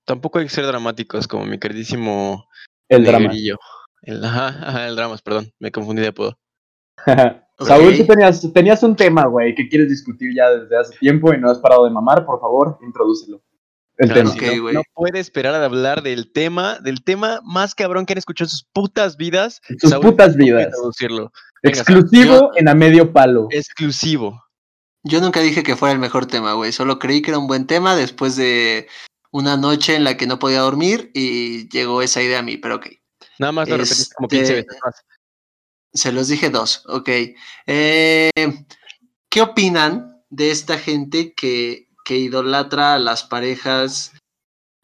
tampoco 0.05 0.39
hay 0.39 0.45
que 0.45 0.51
ser 0.51 0.65
dramáticos 0.65 1.27
como 1.27 1.45
mi 1.45 1.57
queridísimo 1.59 2.47
El 2.87 3.03
drama. 3.03 3.27
Negrillo. 3.27 3.57
El, 4.01 4.23
ajá, 4.23 4.47
ajá, 4.47 4.87
el 4.87 4.95
dramas, 4.95 5.21
perdón, 5.21 5.51
me 5.59 5.71
confundí 5.71 6.01
de 6.01 6.09
apodo. 6.09 6.37
Saúl, 7.59 7.93
Ok. 7.93 7.97
tú 7.97 8.05
tenías, 8.05 8.53
tenías 8.53 8.83
un 8.83 8.95
tema, 8.95 9.25
güey, 9.25 9.55
que 9.55 9.67
quieres 9.67 9.89
discutir 9.89 10.29
ya 10.35 10.49
desde 10.51 10.77
hace 10.77 10.97
tiempo 10.99 11.33
y 11.33 11.39
no 11.39 11.49
has 11.49 11.57
parado 11.59 11.85
de 11.85 11.91
mamar. 11.91 12.25
Por 12.25 12.39
favor, 12.39 12.77
introdúcelo. 12.85 13.41
El 13.97 14.11
Claro, 14.11 14.29
tema. 14.29 14.33
Ok, 14.35 14.39
sí, 14.51 14.55
no, 14.57 14.61
güey. 14.61 14.75
no 14.75 14.81
puede 14.93 15.19
esperar 15.19 15.55
a 15.55 15.65
hablar 15.65 16.03
del 16.03 16.31
tema, 16.31 16.77
del 16.79 17.03
tema 17.03 17.41
más 17.43 17.73
cabrón 17.73 18.05
que 18.05 18.13
han 18.13 18.19
escuchado 18.19 18.45
en 18.45 18.49
sus 18.51 18.63
putas 18.71 19.17
vidas. 19.17 19.59
En 19.69 19.79
sus 19.79 19.89
Saúl, 19.89 20.05
putas 20.05 20.35
vidas. 20.35 20.67
introducirlo. 20.67 21.31
Venga, 21.63 21.79
Exclusivo 21.79 22.33
Yo- 22.33 22.51
en 22.55 22.67
a 22.69 22.73
medio 22.75 23.11
palo. 23.13 23.47
Exclusivo. 23.51 24.43
Yo 25.03 25.21
nunca 25.21 25.39
dije 25.41 25.63
que 25.63 25.75
fuera 25.75 25.93
el 25.93 25.99
mejor 25.99 26.25
tema, 26.25 26.53
güey. 26.53 26.71
Solo 26.71 26.99
creí 26.99 27.21
que 27.21 27.31
era 27.31 27.37
un 27.39 27.47
buen 27.47 27.65
tema 27.67 27.95
después 27.95 28.35
de 28.35 28.87
una 29.31 29.55
noche 29.57 29.95
en 29.95 30.03
la 30.03 30.17
que 30.17 30.27
no 30.27 30.39
podía 30.39 30.61
dormir 30.61 31.11
y 31.13 31.69
llegó 31.69 32.01
esa 32.01 32.21
idea 32.21 32.39
a 32.39 32.43
mí, 32.43 32.57
pero 32.57 32.75
ok. 32.75 32.87
Nada 33.39 33.51
más 33.51 33.69
lo 33.69 33.77
repetiste 33.77 34.13
como 34.15 34.27
15 34.27 34.43
Este- 34.43 34.55
veces 34.67 34.79
más. 34.83 34.95
Se 35.93 36.11
los 36.11 36.27
dije 36.27 36.49
dos, 36.49 36.83
ok. 36.87 37.09
Eh, 37.65 38.29
¿Qué 39.29 39.41
opinan 39.41 40.23
de 40.29 40.51
esta 40.51 40.77
gente 40.77 41.33
que, 41.33 41.87
que 42.03 42.17
idolatra 42.17 42.95
a 42.95 42.99
las 42.99 43.23
parejas? 43.23 44.11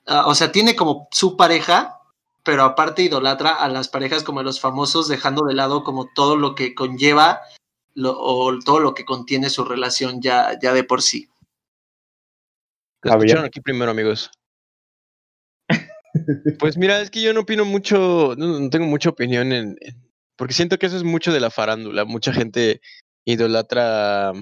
Ah, 0.06 0.26
o 0.28 0.36
sea, 0.36 0.52
tiene 0.52 0.76
como 0.76 1.08
su 1.12 1.36
pareja, 1.38 1.98
pero 2.44 2.64
aparte 2.64 3.02
idolatra 3.04 3.56
a 3.56 3.70
las 3.70 3.88
parejas 3.88 4.24
como 4.24 4.44
los 4.44 4.60
famosos, 4.60 5.08
dejando 5.08 5.46
de 5.46 5.54
lado 5.54 5.84
como 5.84 6.10
todo 6.14 6.36
lo 6.36 6.56
que 6.56 6.76
conlleva 6.76 7.42
lo- 7.96 8.18
o 8.20 8.58
todo 8.60 8.80
lo 8.80 8.94
que 8.94 9.06
contiene 9.06 9.50
su 9.50 9.64
relación 9.64 10.22
ya, 10.22 10.58
ya 10.62 10.74
de 10.74 10.84
por 10.84 11.02
sí. 11.02 11.30
Lo 13.04 13.12
Javier. 13.12 13.26
escucharon 13.28 13.46
aquí 13.46 13.62
primero, 13.62 13.92
amigos. 13.92 14.32
Pues 16.60 16.78
mira, 16.78 17.02
es 17.02 17.10
que 17.10 17.22
yo 17.22 17.34
no 17.34 17.42
opino 17.42 17.66
mucho, 17.66 18.36
no, 18.38 18.60
no 18.60 18.70
tengo 18.70 18.86
mucha 18.86 19.10
opinión 19.10 19.52
en, 19.52 19.76
en- 19.82 20.12
porque 20.38 20.54
siento 20.54 20.78
que 20.78 20.86
eso 20.88 20.98
es 20.98 21.04
mucho 21.04 21.32
de 21.32 21.40
la 21.40 21.50
farándula. 21.52 22.06
Mucha 22.06 22.34
gente 22.34 22.82
idolatra 23.26 24.30
a, 24.30 24.34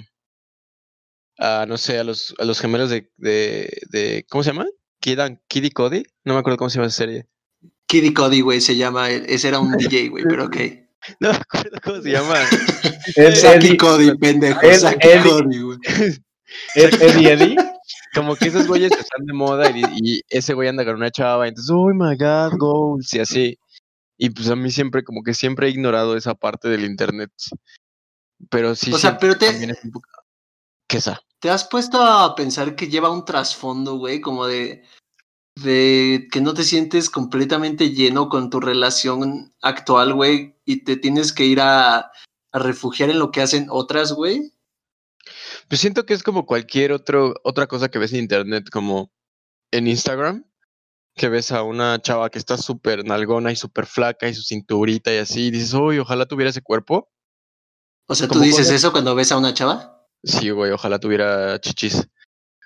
a, 1.39 1.65
no 1.65 1.77
sé, 1.77 1.99
a 1.99 2.03
los, 2.03 2.33
a 2.39 2.45
los 2.45 2.59
gemelos 2.59 2.89
de, 2.89 3.11
de, 3.17 3.81
de 3.89 4.25
¿cómo 4.29 4.43
se 4.43 4.51
llama? 4.51 4.65
Kid, 5.01 5.19
and- 5.19 5.39
Kid 5.47 5.63
y 5.65 5.71
Cody. 5.71 6.03
No 6.23 6.33
me 6.33 6.39
acuerdo 6.39 6.57
cómo 6.57 6.69
se 6.69 6.77
llama 6.77 6.87
esa 6.87 6.97
serie. 6.97 7.27
Kid 7.91 8.13
Cody, 8.15 8.39
güey, 8.39 8.61
se 8.61 8.77
llama, 8.77 9.09
él. 9.09 9.25
ese 9.27 9.49
era 9.49 9.59
un 9.59 9.71
DJ, 9.77 10.07
güey, 10.09 10.23
pero 10.23 10.45
ok. 10.45 10.57
No 11.19 11.31
me 11.31 11.35
acuerdo 11.37 11.77
cómo 11.83 12.01
se 12.01 12.09
llama. 12.11 12.35
Ed- 13.17 13.35
Saki 13.35 13.75
Cody, 13.75 14.15
pendejo, 14.17 14.61
Ed- 14.61 14.79
Saki 14.79 15.07
Eddie. 15.07 15.29
Cody, 15.29 15.59
güey. 15.61 15.77
Ed- 16.75 17.01
Eddie, 17.01 17.31
Eddie. 17.33 17.55
Como 18.15 18.35
que 18.35 18.47
esos 18.47 18.67
güeyes 18.67 18.91
están 18.91 19.25
de 19.25 19.33
moda 19.33 19.69
y, 19.71 19.81
y 20.01 20.21
ese 20.29 20.53
güey 20.53 20.67
anda 20.69 20.85
con 20.85 20.95
una 20.95 21.11
chava, 21.11 21.45
y 21.45 21.49
entonces, 21.49 21.71
oh 21.73 21.89
my 21.93 22.15
god, 22.17 22.57
goals, 22.57 23.13
y 23.13 23.19
así. 23.19 23.57
Y 24.17 24.29
pues 24.29 24.49
a 24.49 24.55
mí 24.55 24.69
siempre, 24.71 25.03
como 25.03 25.23
que 25.23 25.33
siempre 25.33 25.67
he 25.67 25.71
ignorado 25.71 26.15
esa 26.15 26.35
parte 26.35 26.69
del 26.69 26.85
internet. 26.85 27.31
Pero 28.49 28.75
sí, 28.75 28.91
O 28.93 28.97
sea, 28.97 29.17
pero 29.17 29.37
te- 29.37 29.47
también 29.47 29.71
es 29.71 29.83
un 29.83 29.91
poco... 29.91 30.07
¿Qué 30.87 30.97
esa? 30.97 31.21
¿Te 31.39 31.49
has 31.49 31.63
puesto 31.63 32.01
a 32.03 32.35
pensar 32.35 32.75
que 32.75 32.87
lleva 32.87 33.09
un 33.09 33.25
trasfondo, 33.25 33.95
güey? 33.97 34.19
Como 34.21 34.45
de, 34.45 34.83
de 35.55 36.27
que 36.31 36.41
no 36.41 36.53
te 36.53 36.63
sientes 36.63 37.09
completamente 37.09 37.91
lleno 37.91 38.29
con 38.29 38.49
tu 38.49 38.59
relación 38.59 39.53
actual, 39.61 40.13
güey, 40.13 40.55
y 40.65 40.83
te 40.83 40.97
tienes 40.97 41.33
que 41.33 41.45
ir 41.45 41.59
a, 41.61 42.11
a 42.51 42.59
refugiar 42.59 43.09
en 43.09 43.19
lo 43.19 43.31
que 43.31 43.41
hacen 43.41 43.67
otras, 43.69 44.13
güey. 44.13 44.53
Pues 45.67 45.81
siento 45.81 46.05
que 46.05 46.13
es 46.13 46.23
como 46.23 46.45
cualquier 46.45 46.91
otro, 46.91 47.33
otra 47.43 47.67
cosa 47.67 47.89
que 47.89 47.99
ves 47.99 48.13
en 48.13 48.19
internet, 48.19 48.69
como 48.71 49.11
en 49.71 49.87
Instagram, 49.87 50.45
que 51.15 51.29
ves 51.29 51.51
a 51.51 51.63
una 51.63 52.01
chava 52.01 52.29
que 52.29 52.39
está 52.39 52.57
súper 52.57 53.05
nalgona 53.05 53.51
y 53.51 53.55
súper 53.55 53.85
flaca 53.85 54.27
y 54.27 54.33
su 54.33 54.43
cinturita 54.43 55.13
y 55.13 55.17
así, 55.17 55.47
y 55.47 55.51
dices, 55.51 55.73
uy, 55.73 55.99
ojalá 55.99 56.25
tuviera 56.25 56.49
ese 56.49 56.61
cuerpo. 56.61 57.11
O 58.07 58.15
sea, 58.15 58.27
¿tú 58.27 58.39
dices 58.39 58.69
eso 58.69 58.91
cuando 58.91 59.15
ves 59.15 59.31
a 59.31 59.37
una 59.37 59.53
chava? 59.53 60.07
Sí, 60.23 60.49
güey, 60.49 60.71
ojalá 60.71 60.99
tuviera 60.99 61.59
chichis. 61.59 62.07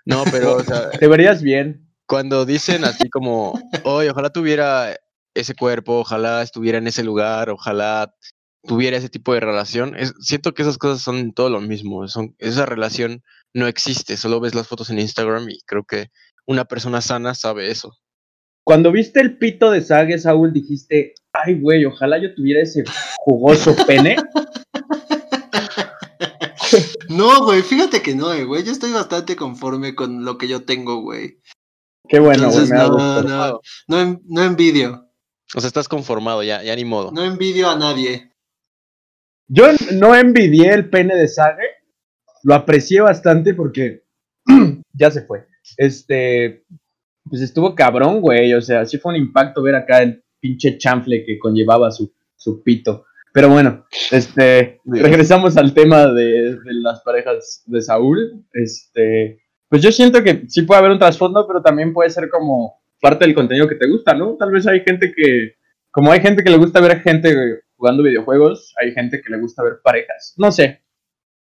No, 0.06 0.24
pero, 0.32 0.58
o 0.58 0.64
sea, 0.64 0.90
Te 1.00 1.08
verías 1.08 1.42
bien. 1.42 1.85
Cuando 2.08 2.46
dicen 2.46 2.84
así 2.86 3.10
como, 3.10 3.60
oye, 3.84 4.10
ojalá 4.10 4.30
tuviera 4.30 4.96
ese 5.34 5.56
cuerpo, 5.56 6.00
ojalá 6.00 6.42
estuviera 6.42 6.78
en 6.78 6.88
ese 6.88 7.04
lugar, 7.04 7.50
ojalá 7.50 8.14
tuviera 8.64 8.98
ese 8.98 9.10
tipo 9.10 9.34
de 9.34 9.40
relación, 9.42 9.96
es- 9.98 10.14
siento 10.20 10.54
que 10.54 10.62
esas 10.64 10.78
cosas 10.78 11.02
son 11.02 11.34
todo 11.34 11.50
lo 11.50 11.62
mismo, 11.62 12.08
son, 12.08 12.36
esa 12.40 12.66
relación 12.66 13.22
no 13.54 13.68
existe, 13.68 14.18
solo 14.18 14.40
ves 14.40 14.56
las 14.56 14.68
fotos 14.68 14.90
en 14.90 15.00
Instagram 15.00 15.50
y 15.50 15.60
creo 15.66 15.84
que 15.84 16.08
una 16.48 16.66
persona 16.66 17.02
sana 17.02 17.34
sabe 17.36 17.70
eso. 17.70 17.96
Cuando 18.64 18.92
viste 18.92 19.20
el 19.22 19.38
pito 19.38 19.70
de 19.70 19.82
Sage, 19.82 20.18
Saúl, 20.18 20.52
dijiste, 20.52 21.14
ay, 21.34 21.60
güey, 21.60 21.86
ojalá 21.86 22.18
yo 22.18 22.34
tuviera 22.34 22.62
ese 22.62 22.84
jugoso 23.18 23.76
pene. 23.86 24.16
No, 27.10 27.44
güey, 27.46 27.62
fíjate 27.62 28.02
que 28.02 28.16
no, 28.16 28.34
eh, 28.34 28.44
güey. 28.44 28.64
Yo 28.64 28.72
estoy 28.72 28.92
bastante 28.92 29.36
conforme 29.36 29.96
con 29.96 30.26
lo 30.26 30.38
que 30.38 30.48
yo 30.48 30.64
tengo, 30.66 31.02
güey. 31.02 31.40
Qué 32.08 32.20
bueno, 32.20 32.50
güey, 32.52 32.68
me 32.70 32.78
no, 32.78 33.22
no, 33.24 33.62
no, 33.88 34.02
en- 34.02 34.22
no 34.26 34.44
envidio. 34.44 35.10
O 35.56 35.60
sea, 35.60 35.68
estás 35.68 35.88
conformado, 35.88 36.44
ya, 36.44 36.64
ya 36.64 36.76
ni 36.76 36.86
modo. 36.86 37.12
No 37.12 37.24
envidio 37.24 37.70
a 37.70 37.78
nadie. 37.78 38.32
Yo 39.48 39.68
no 39.94 40.16
envidié 40.16 40.74
el 40.74 40.90
pene 40.90 41.16
de 41.16 41.28
Sage, 41.28 41.62
lo 42.44 42.56
aprecié 42.56 43.02
bastante 43.02 43.54
porque 43.54 44.04
ya 44.94 45.12
se 45.12 45.22
fue. 45.22 45.46
Este, 45.78 46.66
pues 47.30 47.42
estuvo 47.42 47.76
cabrón, 47.76 48.22
güey, 48.22 48.54
o 48.54 48.62
sea, 48.62 48.86
sí 48.86 48.98
fue 48.98 49.14
un 49.14 49.18
impacto 49.22 49.62
ver 49.62 49.76
acá 49.76 50.02
el 50.02 50.24
pinche 50.40 50.78
chanfle 50.78 51.24
que 51.26 51.38
conllevaba 51.40 51.92
su, 51.92 52.12
su 52.36 52.64
pito. 52.64 53.06
Pero 53.34 53.50
bueno, 53.50 53.86
este, 54.12 54.80
Dios. 54.86 55.04
regresamos 55.04 55.58
al 55.58 55.74
tema 55.74 56.08
de, 56.08 56.56
de 56.56 56.74
las 56.82 57.02
parejas 57.02 57.64
de 57.66 57.82
Saúl. 57.82 58.46
Este, 58.54 59.42
pues 59.76 59.84
yo 59.84 59.92
siento 59.92 60.24
que 60.24 60.46
sí 60.48 60.62
puede 60.62 60.80
haber 60.80 60.92
un 60.92 61.00
trasfondo, 61.00 61.46
pero 61.46 61.62
también 61.62 61.92
puede 61.92 62.10
ser 62.10 62.30
como 62.30 62.82
parte 63.02 63.26
del 63.26 63.36
contenido 63.36 63.68
que 63.68 63.76
te 63.76 63.90
gusta, 63.90 64.14
¿no? 64.14 64.38
Tal 64.40 64.50
vez 64.50 64.66
hay 64.68 64.80
gente 64.80 65.12
que, 65.14 65.56
como 65.92 66.14
hay 66.14 66.22
gente 66.22 66.46
que 66.46 66.50
le 66.50 66.56
gusta 66.56 66.80
ver 66.80 67.02
gente 67.02 67.60
jugando 67.76 68.02
videojuegos, 68.02 68.74
hay 68.82 68.94
gente 68.94 69.22
que 69.22 69.30
le 69.30 69.38
gusta 69.38 69.64
ver 69.64 69.82
parejas. 69.84 70.34
No 70.38 70.50
sé. 70.50 70.82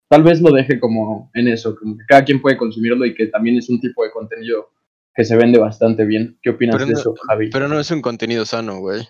Tal 0.10 0.24
vez 0.24 0.42
lo 0.42 0.52
deje 0.52 0.78
como 0.78 1.32
en 1.36 1.48
eso, 1.48 1.74
como 1.78 1.98
que 1.98 2.04
cada 2.06 2.26
quien 2.26 2.42
puede 2.42 2.58
consumirlo 2.58 3.06
y 3.06 3.16
que 3.16 3.28
también 3.28 3.56
es 3.60 3.70
un 3.70 3.80
tipo 3.80 4.04
de 4.04 4.12
contenido 4.12 4.72
que 5.16 5.24
se 5.24 5.38
vende 5.38 5.58
bastante 5.58 6.04
bien. 6.04 6.38
¿Qué 6.42 6.50
opinas 6.50 6.76
Pero 6.76 6.86
de 6.88 6.92
no- 6.96 7.00
eso, 7.00 7.16
Javi? 7.30 7.50
Pero 7.50 7.70
no 7.70 7.80
es 7.80 7.90
un 7.92 8.02
contenido 8.02 8.44
sano, 8.44 8.80
güey. 8.82 9.08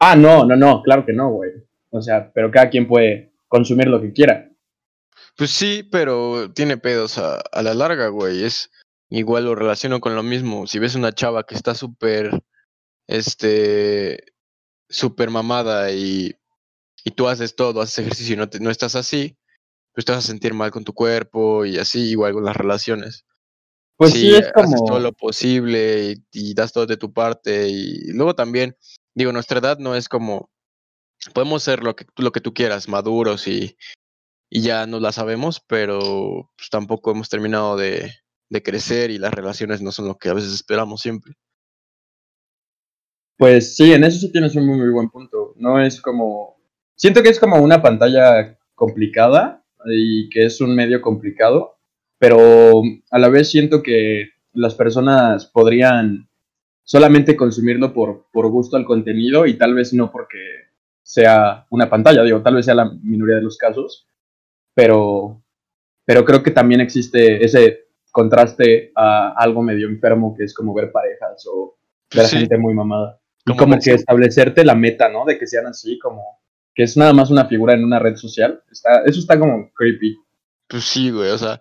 Ah, 0.00 0.16
no, 0.16 0.46
no, 0.46 0.56
no, 0.56 0.82
claro 0.82 1.04
que 1.04 1.12
no, 1.12 1.30
güey. 1.32 1.50
O 1.90 2.00
sea, 2.00 2.32
pero 2.32 2.50
cada 2.50 2.70
quien 2.70 2.88
puede 2.88 3.34
consumir 3.46 3.88
lo 3.88 4.00
que 4.00 4.14
quiera. 4.14 4.48
Pues 5.36 5.50
sí, 5.50 5.82
pero 5.90 6.52
tiene 6.52 6.76
pedos 6.76 7.18
a, 7.18 7.40
a 7.40 7.62
la 7.62 7.74
larga, 7.74 8.08
güey. 8.08 8.44
Es 8.44 8.70
igual 9.10 9.44
lo 9.44 9.54
relaciono 9.54 10.00
con 10.00 10.14
lo 10.14 10.22
mismo. 10.22 10.66
Si 10.66 10.78
ves 10.78 10.94
una 10.94 11.12
chava 11.12 11.44
que 11.44 11.54
está 11.54 11.74
súper, 11.74 12.30
este, 13.08 14.32
súper 14.88 15.30
mamada 15.30 15.90
y, 15.92 16.36
y 17.04 17.10
tú 17.10 17.28
haces 17.28 17.56
todo, 17.56 17.80
haces 17.80 17.98
ejercicio 18.00 18.34
y 18.34 18.36
no, 18.38 18.48
te- 18.48 18.60
no 18.60 18.70
estás 18.70 18.94
así, 18.94 19.36
pues 19.92 20.04
te 20.04 20.12
vas 20.12 20.24
a 20.24 20.26
sentir 20.28 20.54
mal 20.54 20.70
con 20.70 20.84
tu 20.84 20.92
cuerpo 20.92 21.64
y 21.64 21.78
así, 21.78 22.10
igual 22.10 22.32
con 22.32 22.44
las 22.44 22.56
relaciones. 22.56 23.24
Pues 23.96 24.12
si 24.12 24.20
sí, 24.20 24.34
es 24.34 24.46
haces 24.54 24.76
todo 24.78 24.86
como... 24.86 24.98
lo 25.00 25.12
posible 25.12 26.12
y, 26.12 26.24
y 26.50 26.54
das 26.54 26.72
todo 26.72 26.86
de 26.86 26.96
tu 26.96 27.12
parte 27.12 27.68
y 27.68 28.12
luego 28.12 28.34
también, 28.34 28.76
digo, 29.14 29.32
nuestra 29.32 29.58
edad 29.58 29.78
no 29.78 29.94
es 29.94 30.08
como, 30.08 30.50
podemos 31.32 31.62
ser 31.62 31.84
lo 31.84 31.94
que, 31.94 32.06
lo 32.16 32.32
que 32.32 32.40
tú 32.40 32.52
quieras, 32.54 32.88
maduros 32.88 33.46
y, 33.46 33.76
y 34.56 34.60
ya 34.60 34.86
nos 34.86 35.02
la 35.02 35.10
sabemos, 35.10 35.60
pero 35.66 36.48
pues, 36.56 36.70
tampoco 36.70 37.10
hemos 37.10 37.28
terminado 37.28 37.76
de, 37.76 38.12
de 38.48 38.62
crecer 38.62 39.10
y 39.10 39.18
las 39.18 39.34
relaciones 39.34 39.82
no 39.82 39.90
son 39.90 40.06
lo 40.06 40.16
que 40.16 40.28
a 40.28 40.34
veces 40.34 40.54
esperamos 40.54 41.00
siempre. 41.00 41.34
Pues 43.36 43.74
sí, 43.74 43.92
en 43.92 44.04
eso 44.04 44.20
sí 44.20 44.30
tienes 44.30 44.54
un 44.54 44.64
muy, 44.64 44.78
muy 44.78 44.90
buen 44.90 45.10
punto. 45.10 45.54
No 45.56 45.80
es 45.80 46.00
como... 46.00 46.54
Siento 46.94 47.20
que 47.20 47.30
es 47.30 47.40
como 47.40 47.56
una 47.56 47.82
pantalla 47.82 48.56
complicada 48.76 49.64
y 49.86 50.28
que 50.28 50.44
es 50.44 50.60
un 50.60 50.76
medio 50.76 51.02
complicado, 51.02 51.78
pero 52.18 52.80
a 53.10 53.18
la 53.18 53.28
vez 53.28 53.50
siento 53.50 53.82
que 53.82 54.28
las 54.52 54.76
personas 54.76 55.46
podrían 55.46 56.28
solamente 56.84 57.34
consumirlo 57.34 57.92
por, 57.92 58.28
por 58.32 58.48
gusto 58.50 58.76
al 58.76 58.84
contenido 58.84 59.46
y 59.46 59.58
tal 59.58 59.74
vez 59.74 59.92
no 59.92 60.12
porque 60.12 60.38
sea 61.02 61.66
una 61.70 61.90
pantalla, 61.90 62.22
digo, 62.22 62.40
tal 62.40 62.54
vez 62.54 62.66
sea 62.66 62.76
la 62.76 62.92
minoría 63.02 63.34
de 63.34 63.42
los 63.42 63.58
casos, 63.58 64.06
pero, 64.74 65.42
pero 66.04 66.24
creo 66.24 66.42
que 66.42 66.50
también 66.50 66.80
existe 66.80 67.44
ese 67.44 67.86
contraste 68.10 68.92
a 68.94 69.32
algo 69.36 69.62
medio 69.62 69.88
enfermo 69.88 70.34
que 70.36 70.44
es 70.44 70.54
como 70.54 70.74
ver 70.74 70.92
parejas 70.92 71.44
o 71.50 71.76
ver 72.14 72.26
Sí. 72.26 72.38
gente 72.38 72.56
muy 72.58 72.74
mamada. 72.74 73.20
Y 73.46 73.56
Como 73.56 73.78
que 73.78 73.92
establecerte 73.92 74.64
la 74.64 74.74
meta, 74.74 75.08
¿no? 75.08 75.24
De 75.24 75.38
que 75.38 75.46
sean 75.46 75.66
así, 75.66 75.98
como 75.98 76.22
que 76.74 76.84
es 76.84 76.96
nada 76.96 77.12
más 77.12 77.30
una 77.30 77.46
figura 77.46 77.74
en 77.74 77.84
una 77.84 77.98
red 77.98 78.16
social. 78.16 78.62
Está, 78.70 79.02
eso 79.04 79.20
está 79.20 79.38
como 79.38 79.70
creepy. 79.74 80.16
Pues 80.68 80.84
sí, 80.84 81.10
güey, 81.10 81.30
o 81.30 81.38
sea, 81.38 81.60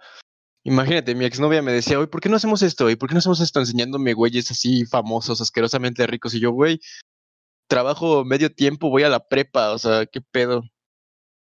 imagínate, 0.63 1.13
mi 1.13 1.25
exnovia 1.25 1.61
me 1.61 1.73
decía, 1.73 1.99
oye, 1.99 2.07
¿por 2.07 2.21
qué 2.21 2.29
no 2.29 2.37
hacemos 2.37 2.61
esto? 2.61 2.89
¿Y 2.89 2.95
por 2.95 3.09
qué 3.09 3.13
no 3.15 3.19
hacemos 3.19 3.41
esto 3.41 3.59
enseñándome 3.59 4.13
güeyes 4.13 4.49
así 4.49 4.85
famosos, 4.85 5.41
asquerosamente 5.41 6.07
ricos? 6.07 6.33
Y 6.33 6.39
yo, 6.39 6.51
güey, 6.51 6.79
trabajo 7.67 8.23
medio 8.23 8.49
tiempo, 8.53 8.89
voy 8.89 9.03
a 9.03 9.09
la 9.09 9.19
prepa, 9.27 9.71
o 9.71 9.77
sea, 9.77 10.05
¿qué 10.05 10.21
pedo? 10.21 10.63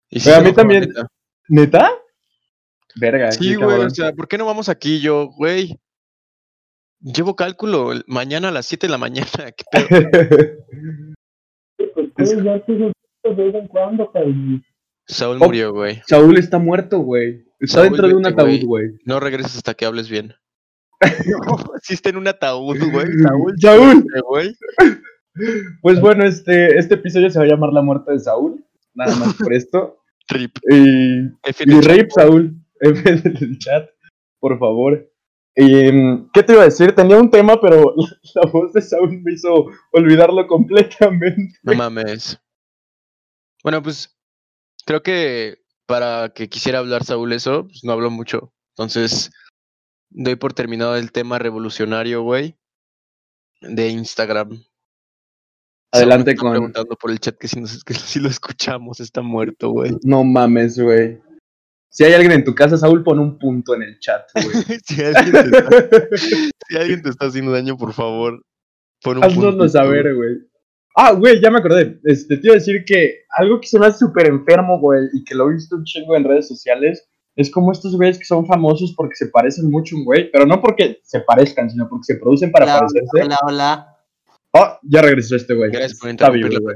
Y 0.09 0.19
Pero 0.21 0.35
a 0.37 0.41
mí 0.41 0.53
también- 0.53 0.81
neta. 0.81 1.07
¿Neta? 1.49 1.91
Verga. 2.95 3.31
Sí, 3.31 3.55
güey, 3.55 3.79
o 3.79 3.89
sea, 3.89 4.13
¿por 4.13 4.27
qué 4.27 4.37
no 4.37 4.45
vamos 4.45 4.69
aquí? 4.69 4.99
Yo, 5.01 5.27
güey, 5.37 5.79
llevo 7.01 7.35
cálculo 7.35 7.91
mañana 8.07 8.49
a 8.49 8.51
las 8.51 8.65
7 8.67 8.87
de 8.87 8.91
la 8.91 8.97
mañana, 8.97 9.27
¿qué 9.57 9.63
pedo? 9.71 10.09
Saúl 15.07 15.37
Oh. 15.41 15.45
murió, 15.45 15.73
güey. 15.73 16.01
Saúl 16.07 16.37
está 16.37 16.59
muerto, 16.59 16.99
güey. 16.99 17.45
Está 17.59 17.75
Saúl, 17.79 17.89
dentro 17.89 18.07
de 18.07 18.13
un 18.15 18.25
ataúd, 18.25 18.45
güey. 18.45 18.63
güey. 18.65 18.89
No 19.05 19.19
regreses 19.19 19.55
hasta 19.57 19.73
que 19.73 19.85
hables 19.85 20.09
bien. 20.09 20.33
No, 21.47 21.57
sí 21.81 21.93
está 21.95 22.09
en 22.09 22.17
un 22.17 22.27
ataúd, 22.27 22.77
güey. 22.91 23.07
Saúl, 23.21 23.53
Saúl. 23.59 24.05
güey. 24.29 24.55
Pues 25.81 25.99
bueno, 25.99 26.25
este, 26.25 26.77
este 26.77 26.93
episodio 26.95 27.29
se 27.29 27.39
va 27.39 27.45
a 27.45 27.47
llamar 27.47 27.73
La 27.73 27.81
muerte 27.81 28.11
de 28.13 28.19
Saúl. 28.19 28.63
nada 28.93 29.15
más 29.17 29.33
por 29.35 29.53
esto. 29.53 30.02
Rip. 30.29 30.57
Y, 30.69 31.81
Rip, 31.81 32.11
Saúl, 32.11 32.55
F 32.79 33.15
del 33.15 33.57
chat, 33.59 33.89
por 34.39 34.57
favor. 34.59 35.09
Y, 35.55 35.91
mm, 35.91 36.31
¿Qué 36.33 36.43
te 36.43 36.53
iba 36.53 36.61
a 36.63 36.65
decir? 36.65 36.93
Tenía 36.95 37.17
un 37.17 37.29
tema, 37.29 37.59
pero 37.61 37.93
la, 37.95 38.41
la 38.43 38.51
voz 38.51 38.73
de 38.73 38.81
Saúl 38.81 39.21
me 39.21 39.33
hizo 39.33 39.67
olvidarlo 39.91 40.47
completamente. 40.47 41.55
No 41.63 41.73
mames. 41.75 42.39
Bueno, 43.63 43.81
pues 43.81 44.17
creo 44.85 45.03
que 45.03 45.63
para 45.85 46.29
que 46.29 46.49
quisiera 46.49 46.79
hablar 46.79 47.03
Saúl 47.03 47.33
eso, 47.33 47.67
pues 47.67 47.83
no 47.83 47.93
habló 47.93 48.09
mucho. 48.09 48.53
Entonces, 48.75 49.31
doy 50.09 50.35
por 50.35 50.53
terminado 50.53 50.95
el 50.95 51.11
tema 51.11 51.39
revolucionario, 51.39 52.23
güey, 52.23 52.57
de 53.61 53.89
Instagram. 53.89 54.63
Adelante 55.93 56.31
está 56.31 56.41
con- 56.41 56.51
preguntando 56.51 56.95
por 56.95 57.11
el 57.11 57.19
chat 57.19 57.37
que 57.37 57.47
si, 57.47 57.59
nos, 57.61 57.83
que 57.85 57.93
si 57.93 58.19
lo 58.19 58.29
escuchamos, 58.29 58.99
está 58.99 59.21
muerto, 59.21 59.71
güey. 59.71 59.91
No 60.03 60.23
mames, 60.23 60.79
güey. 60.79 61.21
Si 61.89 62.03
hay 62.03 62.13
alguien 62.13 62.31
en 62.31 62.43
tu 62.43 62.55
casa, 62.55 62.75
Saúl, 62.77 63.03
pon 63.03 63.19
un 63.19 63.37
punto 63.37 63.75
en 63.75 63.83
el 63.83 63.99
chat, 63.99 64.23
güey. 64.33 64.45
si, 64.85 65.03
alguien 65.03 65.31
te 65.31 65.57
está, 65.57 65.69
si 66.69 66.75
alguien 66.77 67.01
te 67.03 67.09
está 67.09 67.27
haciendo 67.27 67.51
daño, 67.51 67.77
por 67.77 67.93
favor, 67.93 68.43
pon 69.03 69.17
un 69.17 69.23
Haznoslo 69.23 69.51
puntito, 69.51 69.69
saber, 69.69 70.15
güey. 70.15 70.37
Ah, 70.95 71.11
güey, 71.13 71.41
ya 71.41 71.49
me 71.51 71.59
acordé. 71.59 71.99
Este, 72.03 72.37
te 72.37 72.47
iba 72.47 72.53
a 72.55 72.59
decir 72.59 72.83
que 72.85 73.21
algo 73.29 73.59
que 73.61 73.67
se 73.67 73.79
me 73.79 73.85
hace 73.87 73.99
súper 73.99 74.27
enfermo, 74.27 74.79
güey, 74.79 75.01
y 75.13 75.23
que 75.23 75.35
lo 75.35 75.49
he 75.49 75.53
visto 75.53 75.75
un 75.75 75.83
chingo 75.83 76.15
en 76.15 76.23
redes 76.23 76.47
sociales, 76.47 77.07
es 77.35 77.49
como 77.49 77.71
estos 77.71 77.95
güeyes 77.95 78.19
que 78.19 78.25
son 78.25 78.45
famosos 78.45 78.93
porque 78.95 79.15
se 79.15 79.27
parecen 79.27 79.71
mucho 79.71 79.95
a 79.95 79.99
un 79.99 80.05
güey, 80.05 80.31
pero 80.31 80.45
no 80.45 80.61
porque 80.61 80.99
se 81.03 81.21
parezcan, 81.21 81.69
sino 81.69 81.89
porque 81.89 82.03
se 82.05 82.15
producen 82.17 82.51
para 82.51 82.65
Hola, 82.65 82.79
parecerse. 82.79 83.21
hola, 83.23 83.37
hola. 83.47 83.92
Oh, 84.53 84.77
ya 84.83 85.01
regresó 85.01 85.35
este 85.35 85.53
güey. 85.55 85.71
Gracias 85.71 85.99
por 85.99 86.09
Está 86.09 86.29
vivo, 86.29 86.49
la 86.49 86.59
güey. 86.59 86.75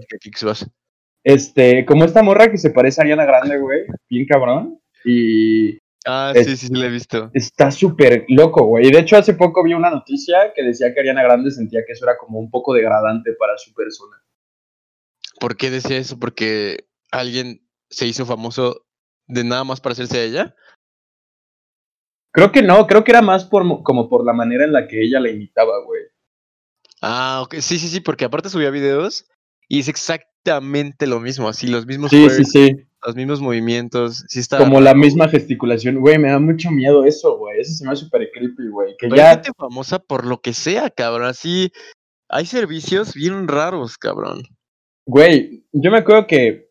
Este, 1.23 1.85
como 1.85 2.05
esta 2.05 2.23
morra 2.23 2.49
que 2.49 2.57
se 2.57 2.69
parece 2.71 3.01
a 3.01 3.03
Ariana 3.03 3.25
Grande, 3.25 3.57
güey, 3.59 3.81
bien 4.09 4.25
cabrón. 4.27 4.79
Y 5.05 5.77
Ah, 6.09 6.31
Es- 6.33 6.45
sí, 6.47 6.55
sí, 6.55 6.67
sí, 6.67 6.73
la 6.73 6.85
he 6.85 6.89
visto. 6.89 7.29
está 7.33 7.69
súper 7.69 8.23
loco, 8.29 8.65
güey. 8.65 8.87
Y 8.87 8.91
de 8.91 8.99
hecho, 8.99 9.17
hace 9.17 9.33
poco 9.33 9.61
vi 9.61 9.73
una 9.73 9.89
noticia 9.89 10.53
que 10.55 10.63
decía 10.63 10.93
que 10.93 11.01
Ariana 11.01 11.21
Grande 11.21 11.51
sentía 11.51 11.81
que 11.85 11.91
eso 11.93 12.05
era 12.05 12.17
como 12.17 12.39
un 12.39 12.49
poco 12.49 12.73
degradante 12.73 13.33
para 13.33 13.57
su 13.57 13.73
persona. 13.73 14.15
¿Por 15.39 15.57
qué 15.57 15.69
decía 15.69 15.97
eso? 15.97 16.17
Porque 16.17 16.87
alguien 17.11 17.67
se 17.89 18.07
hizo 18.07 18.25
famoso 18.25 18.85
de 19.27 19.43
nada 19.43 19.65
más 19.65 19.81
para 19.81 19.91
hacerse 19.93 20.17
a 20.19 20.23
ella. 20.23 20.55
Creo 22.31 22.51
que 22.53 22.61
no, 22.61 22.87
creo 22.87 23.03
que 23.03 23.11
era 23.11 23.21
más 23.21 23.43
por, 23.45 23.63
mo- 23.65 23.83
como 23.83 24.07
por 24.09 24.23
la 24.25 24.31
manera 24.33 24.63
en 24.63 24.71
la 24.71 24.87
que 24.87 25.01
ella 25.03 25.19
la 25.19 25.29
imitaba, 25.29 25.83
güey. 25.83 26.03
Ah, 27.09 27.41
ok. 27.43 27.55
Sí, 27.59 27.79
sí, 27.79 27.87
sí, 27.87 28.01
porque 28.01 28.25
aparte 28.25 28.49
subía 28.49 28.69
videos 28.69 29.25
y 29.69 29.79
es 29.79 29.87
exactamente 29.87 31.07
lo 31.07 31.19
mismo, 31.19 31.47
así, 31.47 31.67
los 31.67 31.85
mismos 31.85 32.09
Sí, 32.11 32.29
sí, 32.29 32.43
sí. 32.43 32.75
los 33.05 33.15
mismos 33.15 33.39
movimientos. 33.41 34.25
Sí 34.27 34.39
está 34.39 34.57
Como 34.57 34.81
la 34.81 34.93
misma 34.93 35.29
gesticulación. 35.29 35.99
Güey, 36.01 36.17
me 36.19 36.29
da 36.31 36.39
mucho 36.39 36.69
miedo 36.71 37.05
eso, 37.05 37.37
güey. 37.37 37.61
Eso 37.61 37.73
se 37.73 37.85
me 37.85 37.91
hace 37.91 38.03
súper 38.03 38.29
creepy, 38.33 38.67
güey. 38.69 38.95
Que 38.97 39.07
Pero 39.07 39.13
hay 39.13 39.19
ya, 39.19 39.29
gente 39.35 39.51
famosa 39.57 39.99
por 39.99 40.25
lo 40.25 40.41
que 40.41 40.53
sea, 40.53 40.89
cabrón. 40.89 41.27
Así, 41.27 41.71
hay 42.29 42.45
servicios 42.45 43.13
bien 43.13 43.47
raros, 43.47 43.97
cabrón. 43.97 44.43
güey, 45.05 45.65
yo 45.71 45.91
me 45.91 45.99
acuerdo 45.99 46.27
que 46.27 46.67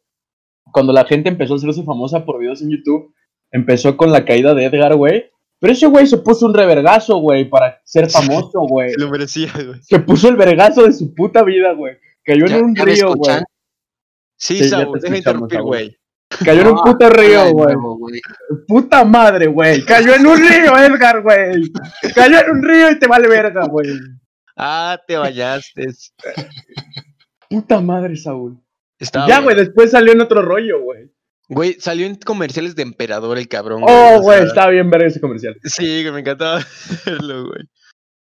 cuando 0.73 0.93
la 0.93 1.05
gente 1.07 1.29
empezó 1.31 1.55
a 1.55 1.57
hacerse 1.57 1.85
famosa 1.85 2.25
por 2.27 2.39
videos 2.39 2.61
en 2.61 2.71
YouTube, 2.71 3.15
empezó 3.53 3.97
con 3.97 4.13
la 4.13 4.25
caída 4.27 4.53
de 4.55 4.67
Edgar, 4.67 4.97
güey. 4.97 5.31
Pero 5.59 5.73
ese 5.73 5.87
güey 5.87 6.07
se 6.07 6.19
puso 6.19 6.47
un 6.47 6.55
revergazo, 6.55 7.17
güey, 7.17 7.49
para 7.49 7.81
ser 7.85 8.11
famoso, 8.11 8.61
güey. 8.69 8.91
Se 8.93 9.01
lo 9.01 9.11
merecía, 9.11 9.51
güey. 9.55 9.81
Se 9.83 9.99
puso 10.01 10.29
el 10.29 10.37
vergazo 10.37 10.83
de 10.85 10.93
su 10.93 11.15
puta 11.15 11.43
vida, 11.43 11.73
güey. 11.73 11.97
Cayó 12.25 12.47
¿Ya- 12.47 12.57
en 12.59 12.65
un 12.67 12.77
río, 12.77 13.15
güey. 13.15 13.37
Sí, 14.39 14.63
Saúl, 14.69 14.99
te 15.01 15.07
deja 15.07 15.17
interrumpir, 15.19 15.63
güey. 15.63 15.97
Cayó 16.45 16.61
en 16.63 16.67
un 16.69 16.79
Ah, 16.79 16.83
puto 16.85 17.09
río, 17.09 17.51
güey. 17.53 17.75
Puta 18.67 19.05
madre, 19.05 19.47
güey. 19.47 19.83
Cayó 19.85 20.15
en 20.15 20.27
un 20.27 20.37
río, 20.37 20.77
Edgar, 20.77 21.23
güey. 21.23 21.73
Cayó 22.15 22.41
en 22.41 22.51
un 22.51 22.63
río 22.63 22.91
y 22.91 22.99
te 22.99 23.07
vale 23.07 23.29
verga, 23.29 23.67
güey. 23.67 23.89
Ah, 24.57 25.01
te 25.07 25.17
bañaste. 25.17 25.87
Puta 27.49 27.81
madre, 27.81 28.17
Saúl. 28.17 28.61
Estaba 28.99 29.29
ya, 29.29 29.41
güey, 29.41 29.55
después 29.57 29.91
salió 29.91 30.13
en 30.13 30.21
otro 30.21 30.43
rollo, 30.43 30.83
güey. 30.83 31.11
Güey, 31.49 31.77
salió 31.79 32.07
en 32.07 32.17
comerciales 32.17 32.75
de 32.75 32.83
Emperador 32.83 33.39
el 33.39 33.49
cabrón. 33.49 33.83
Oh, 33.87 34.21
güey, 34.21 34.39
sea, 34.39 34.47
estaba 34.49 34.71
bien 34.71 34.91
verga 34.91 35.07
ese 35.07 35.21
comercial. 35.21 35.57
Sí, 35.63 36.03
que 36.03 36.11
me 36.11 36.21
encantaba 36.21 36.65
verlo, 37.07 37.47
güey. 37.47 37.63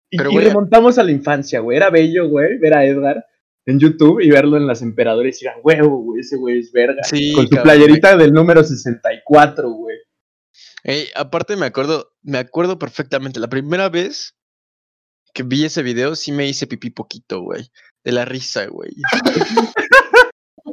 Y, 0.09 0.17
Pero, 0.17 0.29
y 0.31 0.33
güey, 0.33 0.45
remontamos 0.47 0.97
a 0.97 1.03
la 1.03 1.11
infancia, 1.11 1.59
güey. 1.61 1.77
Era 1.77 1.89
bello, 1.89 2.27
güey, 2.27 2.57
ver 2.57 2.73
a 2.73 2.85
Edgar 2.85 3.25
en 3.65 3.79
YouTube 3.79 4.19
y 4.21 4.29
verlo 4.29 4.57
en 4.57 4.67
las 4.67 4.81
emperadores 4.81 5.41
y 5.41 5.45
decir, 5.45 5.49
"Ah, 5.49 5.59
huevo, 5.63 6.03
güey, 6.03 6.21
ese 6.21 6.35
güey 6.35 6.59
es 6.59 6.71
verga. 6.71 7.03
Sí, 7.03 7.31
Con 7.33 7.47
su 7.47 7.55
playerita 7.61 8.15
del 8.17 8.33
número 8.33 8.63
64, 8.63 9.69
güey. 9.69 9.97
Ey, 10.83 11.07
aparte 11.15 11.55
me 11.55 11.65
acuerdo, 11.65 12.11
me 12.21 12.37
acuerdo 12.37 12.77
perfectamente. 12.77 13.39
La 13.39 13.47
primera 13.47 13.89
vez 13.89 14.35
que 15.33 15.43
vi 15.43 15.65
ese 15.65 15.83
video, 15.83 16.15
sí 16.15 16.31
me 16.31 16.47
hice 16.47 16.67
pipí 16.67 16.91
poquito, 16.91 17.41
güey. 17.41 17.69
De 18.03 18.11
la 18.11 18.23
risa, 18.23 18.67
güey. 18.67 18.91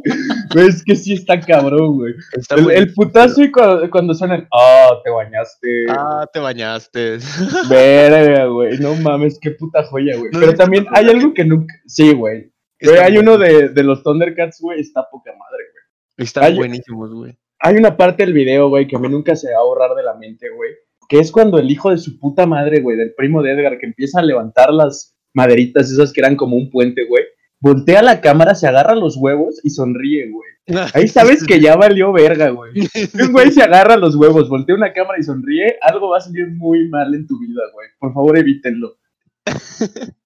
Güey, 0.54 0.68
es 0.68 0.84
que 0.84 0.96
sí 0.96 1.14
está 1.14 1.40
cabrón, 1.40 1.96
güey. 1.96 2.14
Está 2.32 2.56
El, 2.56 2.92
putazo 2.92 3.42
y 3.42 3.50
cuando, 3.50 3.88
cuando 3.90 4.14
suena, 4.14 4.46
ah, 4.52 5.00
te 5.02 5.10
bañaste. 5.10 5.86
Ah, 5.88 6.26
te 6.32 6.40
bañaste. 6.40 7.18
Verga, 7.70 8.46
güey. 8.46 8.78
No 8.78 8.94
mames, 8.96 9.38
qué 9.40 9.52
puta 9.52 9.82
joya, 9.84 10.16
güey. 10.16 10.30
¿No 10.30 10.40
Pero 10.40 10.54
también 10.54 10.86
hay 10.90 11.08
algo 11.08 11.32
que 11.32 11.44
nunca. 11.44 11.74
Sí, 11.86 12.12
güey. 12.12 12.52
Güey, 12.80 12.98
hay 12.98 13.16
uno 13.16 13.38
de, 13.38 13.68
de 13.68 13.82
los 13.82 14.02
Thundercats, 14.02 14.60
güey, 14.60 14.80
está 14.80 15.08
poca 15.10 15.30
madre, 15.30 15.64
güey. 15.72 16.26
Están 16.26 16.56
buenísimos, 16.56 17.14
güey. 17.14 17.38
Hay 17.60 17.76
una 17.76 17.96
parte 17.96 18.24
del 18.24 18.34
video, 18.34 18.68
güey, 18.68 18.88
que 18.88 18.96
a 18.96 18.98
mí 18.98 19.08
nunca 19.08 19.36
se 19.36 19.52
va 19.52 19.60
a 19.60 19.64
borrar 19.64 19.94
de 19.94 20.02
la 20.02 20.14
mente, 20.14 20.48
güey. 20.50 20.70
Que 21.08 21.20
es 21.20 21.30
cuando 21.30 21.58
el 21.58 21.70
hijo 21.70 21.90
de 21.90 21.98
su 21.98 22.18
puta 22.18 22.44
madre, 22.44 22.80
güey, 22.80 22.96
del 22.96 23.14
primo 23.14 23.42
de 23.42 23.52
Edgar, 23.52 23.78
que 23.78 23.86
empieza 23.86 24.18
a 24.18 24.24
levantar 24.24 24.72
las 24.72 25.16
maderitas 25.32 25.90
esas 25.90 26.12
que 26.12 26.20
eran 26.20 26.36
como 26.36 26.56
un 26.56 26.70
puente, 26.70 27.04
güey. 27.04 27.24
Voltea 27.62 28.02
la 28.02 28.20
cámara, 28.20 28.56
se 28.56 28.66
agarra 28.66 28.96
los 28.96 29.16
huevos 29.16 29.60
y 29.62 29.70
sonríe, 29.70 30.28
güey. 30.32 30.50
Ahí 30.94 31.06
sabes 31.06 31.46
que 31.46 31.60
ya 31.60 31.76
valió 31.76 32.12
verga, 32.12 32.50
güey. 32.50 32.72
Un 33.14 33.32
güey 33.32 33.52
se 33.52 33.62
agarra 33.62 33.96
los 33.96 34.16
huevos, 34.16 34.48
voltea 34.48 34.74
una 34.74 34.92
cámara 34.92 35.20
y 35.20 35.22
sonríe, 35.22 35.78
algo 35.80 36.10
va 36.10 36.18
a 36.18 36.22
salir 36.22 36.50
muy 36.50 36.88
mal 36.88 37.14
en 37.14 37.24
tu 37.24 37.38
vida, 37.38 37.62
güey. 37.72 37.88
Por 38.00 38.12
favor, 38.12 38.36
evítenlo. 38.36 38.98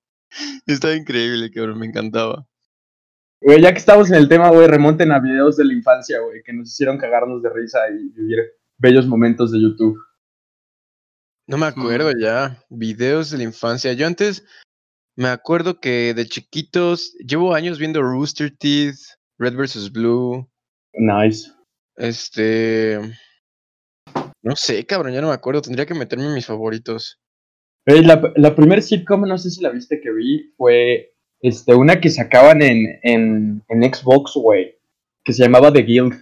Estaba 0.66 0.94
increíble, 0.94 1.50
cabrón, 1.50 1.78
me 1.78 1.86
encantaba. 1.86 2.46
Güey, 3.42 3.60
ya 3.60 3.70
que 3.70 3.78
estamos 3.80 4.10
en 4.10 4.16
el 4.16 4.30
tema, 4.30 4.48
güey, 4.48 4.66
remonten 4.66 5.12
a 5.12 5.20
videos 5.20 5.58
de 5.58 5.66
la 5.66 5.74
infancia, 5.74 6.20
güey, 6.20 6.42
que 6.42 6.54
nos 6.54 6.72
hicieron 6.72 6.96
cagarnos 6.96 7.42
de 7.42 7.50
risa 7.50 7.80
y 7.90 8.08
vivir 8.18 8.38
bellos 8.78 9.06
momentos 9.06 9.52
de 9.52 9.60
YouTube. 9.60 9.98
No 11.46 11.58
me 11.58 11.66
acuerdo 11.66 12.12
ya. 12.18 12.64
Videos 12.70 13.30
de 13.30 13.36
la 13.38 13.44
infancia. 13.44 13.92
Yo 13.92 14.06
antes 14.06 14.42
me 15.16 15.28
acuerdo 15.28 15.80
que 15.80 16.12
de 16.14 16.26
chiquitos 16.26 17.14
llevo 17.18 17.54
años 17.54 17.78
viendo 17.78 18.02
Rooster 18.02 18.54
Teeth, 18.56 18.96
Red 19.38 19.56
vs. 19.56 19.90
Blue. 19.90 20.48
Nice. 20.92 21.50
Este. 21.96 23.00
No 24.42 24.54
sé, 24.54 24.84
cabrón, 24.86 25.12
ya 25.12 25.20
no 25.20 25.28
me 25.28 25.34
acuerdo. 25.34 25.62
Tendría 25.62 25.86
que 25.86 25.94
meterme 25.94 26.26
en 26.26 26.34
mis 26.34 26.46
favoritos. 26.46 27.18
Güey, 27.86 28.04
la, 28.04 28.32
la 28.36 28.54
primer 28.54 28.82
sitcom, 28.82 29.22
no 29.22 29.38
sé 29.38 29.50
si 29.50 29.62
la 29.62 29.70
viste 29.70 30.00
que 30.00 30.12
vi, 30.12 30.52
fue 30.56 31.14
este, 31.40 31.74
una 31.74 32.00
que 32.00 32.10
sacaban 32.10 32.60
en, 32.62 32.98
en, 33.02 33.62
en 33.68 33.94
Xbox, 33.94 34.32
güey, 34.34 34.78
que 35.24 35.32
se 35.32 35.42
llamaba 35.44 35.72
The 35.72 35.82
Guild. 35.82 36.14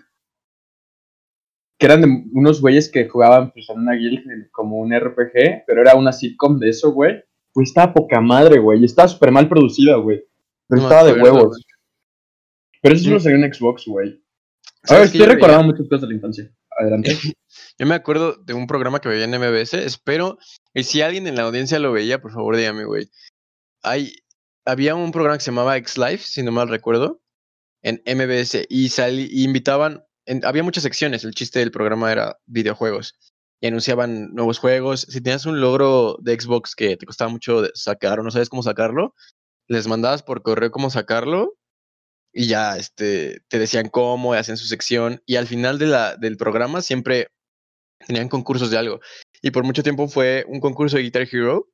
Que 1.79 1.87
eran 1.87 2.03
de 2.03 2.09
unos 2.33 2.61
güeyes 2.61 2.91
que 2.91 3.09
jugaban 3.09 3.51
pues, 3.51 3.69
en 3.69 3.81
una 3.81 3.95
guild 3.95 4.51
como 4.53 4.79
un 4.79 4.95
RPG, 4.95 5.65
pero 5.67 5.81
era 5.81 5.97
una 5.97 6.13
sitcom 6.13 6.59
de 6.59 6.69
eso, 6.69 6.93
güey. 6.93 7.23
Pues 7.55 7.69
estaba 7.69 7.95
poca 7.95 8.21
madre, 8.21 8.59
güey. 8.59 8.85
Estaba 8.85 9.09
súper 9.09 9.31
mal 9.31 9.49
producida, 9.49 9.97
güey. 9.97 10.23
Pero 10.69 10.83
No 10.83 10.88
estaba 10.88 11.05
de 11.11 11.23
huevos. 11.23 11.47
güey. 11.49 11.62
Pero 12.83 12.95
eso 12.97 13.05
solo 13.05 13.21
salió 13.21 13.37
en 13.43 13.55
Xbox, 13.55 13.85
güey. 13.87 14.09
A 14.09 14.11
ver, 14.11 14.21
¿Sabes 14.85 15.11
qué 15.12 15.19
estoy 15.19 15.35
recordando 15.35 15.64
muchas 15.64 15.87
cosas 15.88 16.03
de 16.03 16.09
la 16.09 16.14
infancia. 16.14 16.51
Adelante. 16.79 17.17
Yo 17.79 17.87
me 17.87 17.95
acuerdo 17.95 18.35
de 18.35 18.53
un 18.55 18.67
programa 18.67 19.01
que 19.01 19.09
veía 19.09 19.25
en 19.25 19.31
MBS. 19.31 19.75
Espero. 19.75 20.38
Y 20.75 20.83
si 20.83 21.01
alguien 21.01 21.27
en 21.27 21.37
la 21.37 21.43
audiencia 21.45 21.79
lo 21.79 21.93
veía, 21.93 22.21
por 22.21 22.33
favor, 22.33 22.57
dígame, 22.57 22.85
güey. 22.85 23.09
Hay, 23.83 24.12
había 24.67 24.95
un 24.97 25.12
programa 25.12 25.38
que 25.38 25.45
se 25.45 25.51
llamaba 25.51 25.77
X 25.79 25.97
Life, 25.97 26.25
si 26.27 26.43
no 26.43 26.51
mal 26.53 26.69
recuerdo, 26.69 27.23
en 27.83 28.03
MBS. 28.07 28.67
Y, 28.69 28.88
salí, 28.88 29.29
y 29.31 29.45
invitaban. 29.45 30.05
en- 30.27 30.45
había 30.45 30.62
muchas 30.62 30.83
secciones. 30.83 31.25
El 31.25 31.35
chiste 31.35 31.61
del 31.61 31.71
programa 31.71 32.11
era 32.11 32.38
videojuegos. 32.47 33.14
Y 33.64 33.68
anunciaban 33.68 34.35
nuevos 34.35 34.59
juegos. 34.59 35.07
Si 35.09 35.22
tenías 35.22 35.46
un 35.46 35.59
logro 35.59 36.18
de 36.20 36.38
Xbox 36.38 36.74
que 36.74 36.98
te 36.98 37.07
costaba 37.07 37.31
mucho 37.31 37.62
sacar 37.72 38.20
o 38.20 38.22
no 38.22 38.31
sabes 38.31 38.50
cómo 38.50 38.62
sacarlo, 38.62 39.14
les 39.68 39.87
mandabas 39.87 40.22
por 40.22 40.42
correo 40.42 40.70
cómo 40.70 40.90
sacarlo. 40.90 41.57
Y 42.31 42.46
ya 42.46 42.77
este, 42.77 43.40
te 43.48 43.59
decían 43.59 43.88
cómo, 43.88 44.35
hacían 44.35 44.59
su 44.59 44.66
sección. 44.66 45.22
Y 45.24 45.37
al 45.37 45.46
final 45.46 45.79
de 45.79 45.87
del 46.18 46.37
programa 46.37 46.83
siempre 46.83 47.29
tenían 48.07 48.29
concursos 48.29 48.70
de 48.70 48.77
algo. 48.77 49.00
Y 49.40 49.50
por 49.50 49.64
mucho 49.64 49.83
tiempo 49.83 50.09
fue 50.09 50.44
un 50.46 50.61
concurso 50.61 50.98
de 50.98 51.05
Guitar 51.05 51.27
Hero. 51.33 51.66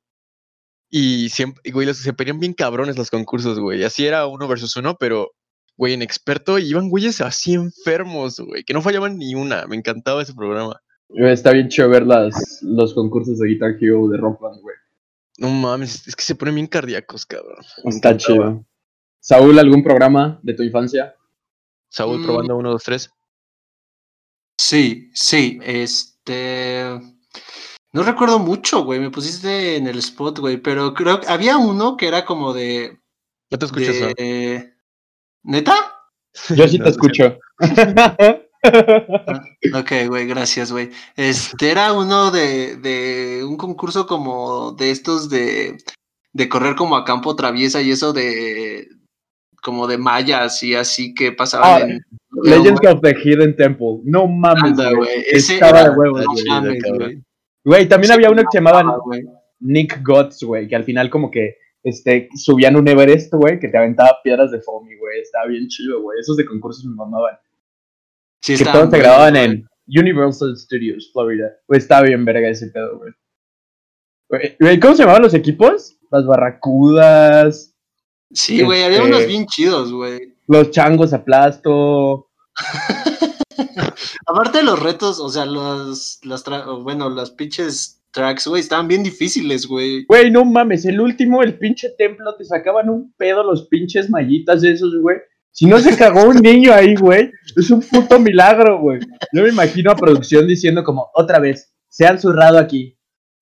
Y 0.91 1.31
siempre, 1.31 1.61
y, 1.65 1.95
se 1.95 2.13
ponían 2.13 2.39
bien 2.39 2.55
cabrones 2.55 2.97
los 2.97 3.11
concursos, 3.11 3.59
güey. 3.59 3.83
Así 3.83 4.07
era 4.07 4.29
uno 4.29 4.47
versus 4.47 4.77
uno, 4.77 4.97
pero 4.97 5.33
güey, 5.77 5.95
en 5.95 6.03
experto, 6.03 6.61
iban 6.61 6.89
güeyes 6.89 7.21
así 7.21 7.55
enfermos, 7.55 8.39
güey, 8.39 8.63
que 8.63 8.75
no 8.75 8.81
fallaban 8.81 9.19
ni 9.19 9.35
una. 9.35 9.67
Me 9.67 9.75
encantaba 9.75 10.23
ese 10.23 10.35
programa. 10.35 10.81
Está 11.15 11.53
bien 11.53 11.69
chido 11.69 11.89
ver 11.89 12.07
las, 12.07 12.61
los 12.63 12.95
concursos 12.95 13.39
de 13.39 13.49
Guitar 13.49 13.77
Hero 13.81 14.09
de 14.09 14.19
Rock 14.19 14.41
Band, 14.41 14.61
güey. 14.61 14.77
No 15.39 15.49
mames, 15.51 16.07
es 16.07 16.15
que 16.15 16.23
se 16.23 16.35
ponen 16.35 16.55
bien 16.55 16.67
cardíacos, 16.67 17.27
cabrón. 17.27 17.65
Está 17.85 18.17
chido. 18.17 18.65
Saúl, 19.21 19.59
¿algún 19.59 19.83
programa 19.83 20.39
de 20.43 20.55
tu 20.55 20.63
infancia? 20.63 21.15
Saúl 21.89 22.21
Mm. 22.21 22.25
probando 22.25 22.57
uno, 22.57 22.71
dos, 22.71 22.83
tres. 22.85 23.11
Sí, 24.59 25.11
sí, 25.15 25.59
este... 25.63 26.85
No 27.93 28.03
recuerdo 28.05 28.39
mucho, 28.39 28.85
güey, 28.85 29.01
me 29.01 29.11
pusiste 29.11 29.77
en 29.77 29.89
el 29.89 29.99
spot, 29.99 30.39
güey, 30.39 30.59
pero 30.59 30.95
creo 30.95 31.21
que 31.21 31.27
había 31.27 31.57
uno 31.57 31.97
que 31.97 32.07
era 32.07 32.25
como 32.25 32.53
de... 32.53 33.01
No 33.51 33.59
te 33.59 33.67
escuchas. 33.67 33.97
¿Neta? 35.43 35.75
Yo 36.51 36.69
sí 36.69 36.79
No, 36.79 36.85
te 36.85 36.91
escucho. 36.91 37.39
Ok, 38.63 39.93
güey, 40.09 40.27
gracias, 40.27 40.71
güey. 40.73 40.91
Este 41.17 41.71
era 41.71 41.93
uno 41.93 42.31
de, 42.31 42.77
de 42.77 43.45
un 43.45 43.57
concurso 43.57 44.07
como 44.07 44.73
de 44.73 44.91
estos 44.91 45.31
de, 45.31 45.79
de 46.33 46.49
correr 46.49 46.75
como 46.77 46.97
a 46.97 47.05
campo 47.05 47.35
traviesa 47.37 47.81
y 47.81 47.91
eso 47.91 48.13
de 48.13 48.89
como 49.63 49.87
de 49.87 49.99
mayas 49.99 50.63
y 50.63 50.75
así 50.75 51.13
que 51.15 51.33
pasaban 51.33 51.83
Ah, 51.83 51.87
en 51.87 52.01
Legends 52.45 52.81
of 52.87 53.01
the 53.03 53.15
Hidden 53.15 53.57
Temple. 53.57 54.01
No 54.05 54.27
mames, 54.27 54.77
güey. 54.77 55.25
Estaba 55.27 55.81
era- 55.81 55.91
de 55.91 55.97
huevos, 55.99 56.25
güey. 57.65 57.87
también 57.89 58.13
había 58.13 58.31
uno 58.31 58.43
que 58.43 58.49
se 58.53 58.59
llamaba 58.59 58.81
Ah. 58.81 58.99
Nick 59.61 60.01
Guts, 60.07 60.43
güey, 60.45 60.67
que 60.69 60.77
al 60.77 60.85
final 60.85 61.11
como 61.11 61.31
que 61.31 61.57
este, 61.83 62.29
subían 62.35 62.77
un 62.77 62.89
Everest, 62.89 63.33
güey, 63.35 63.59
que 63.59 63.69
te 63.69 63.77
aventaba 63.77 64.17
piedras 64.25 64.51
de 64.51 64.61
foamy, 64.63 64.97
güey. 64.97 65.21
Estaba 65.21 65.47
bien 65.47 65.67
chido, 65.69 66.01
güey. 66.03 66.19
Esos 66.21 66.37
de 66.39 66.47
concursos 66.47 66.85
me 66.87 66.95
mamaban. 66.95 67.35
Sí, 68.43 68.57
que 68.57 68.65
todos 68.65 68.91
se 68.91 68.99
grababan 68.99 69.37
en 69.37 69.67
Universal 69.87 70.57
Studios, 70.57 71.11
Florida. 71.13 71.51
Güey, 71.69 71.79
estaba 71.79 72.03
bien 72.03 72.25
verga 72.25 72.49
ese 72.49 72.69
pedo, 72.69 72.99
güey. 72.99 73.13
¿Cómo 74.81 74.95
se 74.95 75.03
llamaban 75.03 75.23
los 75.23 75.35
equipos? 75.35 75.97
Las 76.11 76.25
barracudas, 76.27 77.75
Sí, 78.33 78.63
güey, 78.63 78.83
había 78.85 78.99
este- 78.99 79.09
unos 79.09 79.27
bien 79.27 79.47
chidos, 79.47 79.93
güey. 79.93 80.35
los 80.47 80.71
changos 80.71 81.13
aplasto. 81.13 82.29
Aparte 84.27 84.59
de 84.59 84.65
los 84.65 84.81
retos, 84.81 85.19
o 85.21 85.29
sea, 85.29 85.45
los, 85.47 86.21
las 86.23 86.45
bueno, 86.83 87.11
las 87.11 87.31
pinches 87.33 88.01
tracks, 88.13 88.47
güey, 88.47 88.61
estaban 88.61 88.89
bien 88.89 89.03
difíciles, 89.03 89.67
güey. 89.67 90.05
Güey, 90.07 90.31
no 90.31 90.45
mames, 90.45 90.85
el 90.85 91.01
último, 91.01 91.43
el 91.43 91.59
pinche 91.59 91.91
templo, 91.99 92.35
te 92.37 92.45
sacaban 92.45 92.89
un 92.89 93.13
pedo 93.17 93.43
los 93.43 93.67
pinches 93.69 94.09
mallitas 94.11 94.63
esos, 94.65 94.95
güey. 95.01 95.19
Si 95.53 95.67
no 95.67 95.79
se 95.79 95.97
cagó 95.97 96.25
un 96.29 96.37
niño 96.37 96.73
ahí, 96.73 96.95
güey, 96.95 97.31
es 97.57 97.71
un 97.71 97.81
puto 97.83 98.19
milagro, 98.19 98.81
güey. 98.81 99.01
Yo 99.33 99.43
me 99.43 99.49
imagino 99.51 99.91
a 99.91 99.97
producción 99.97 100.47
diciendo 100.47 100.85
como, 100.85 101.11
otra 101.15 101.39
vez, 101.39 101.75
se 101.89 102.07
han 102.07 102.19
zurrado 102.21 102.59
aquí. 102.59 102.97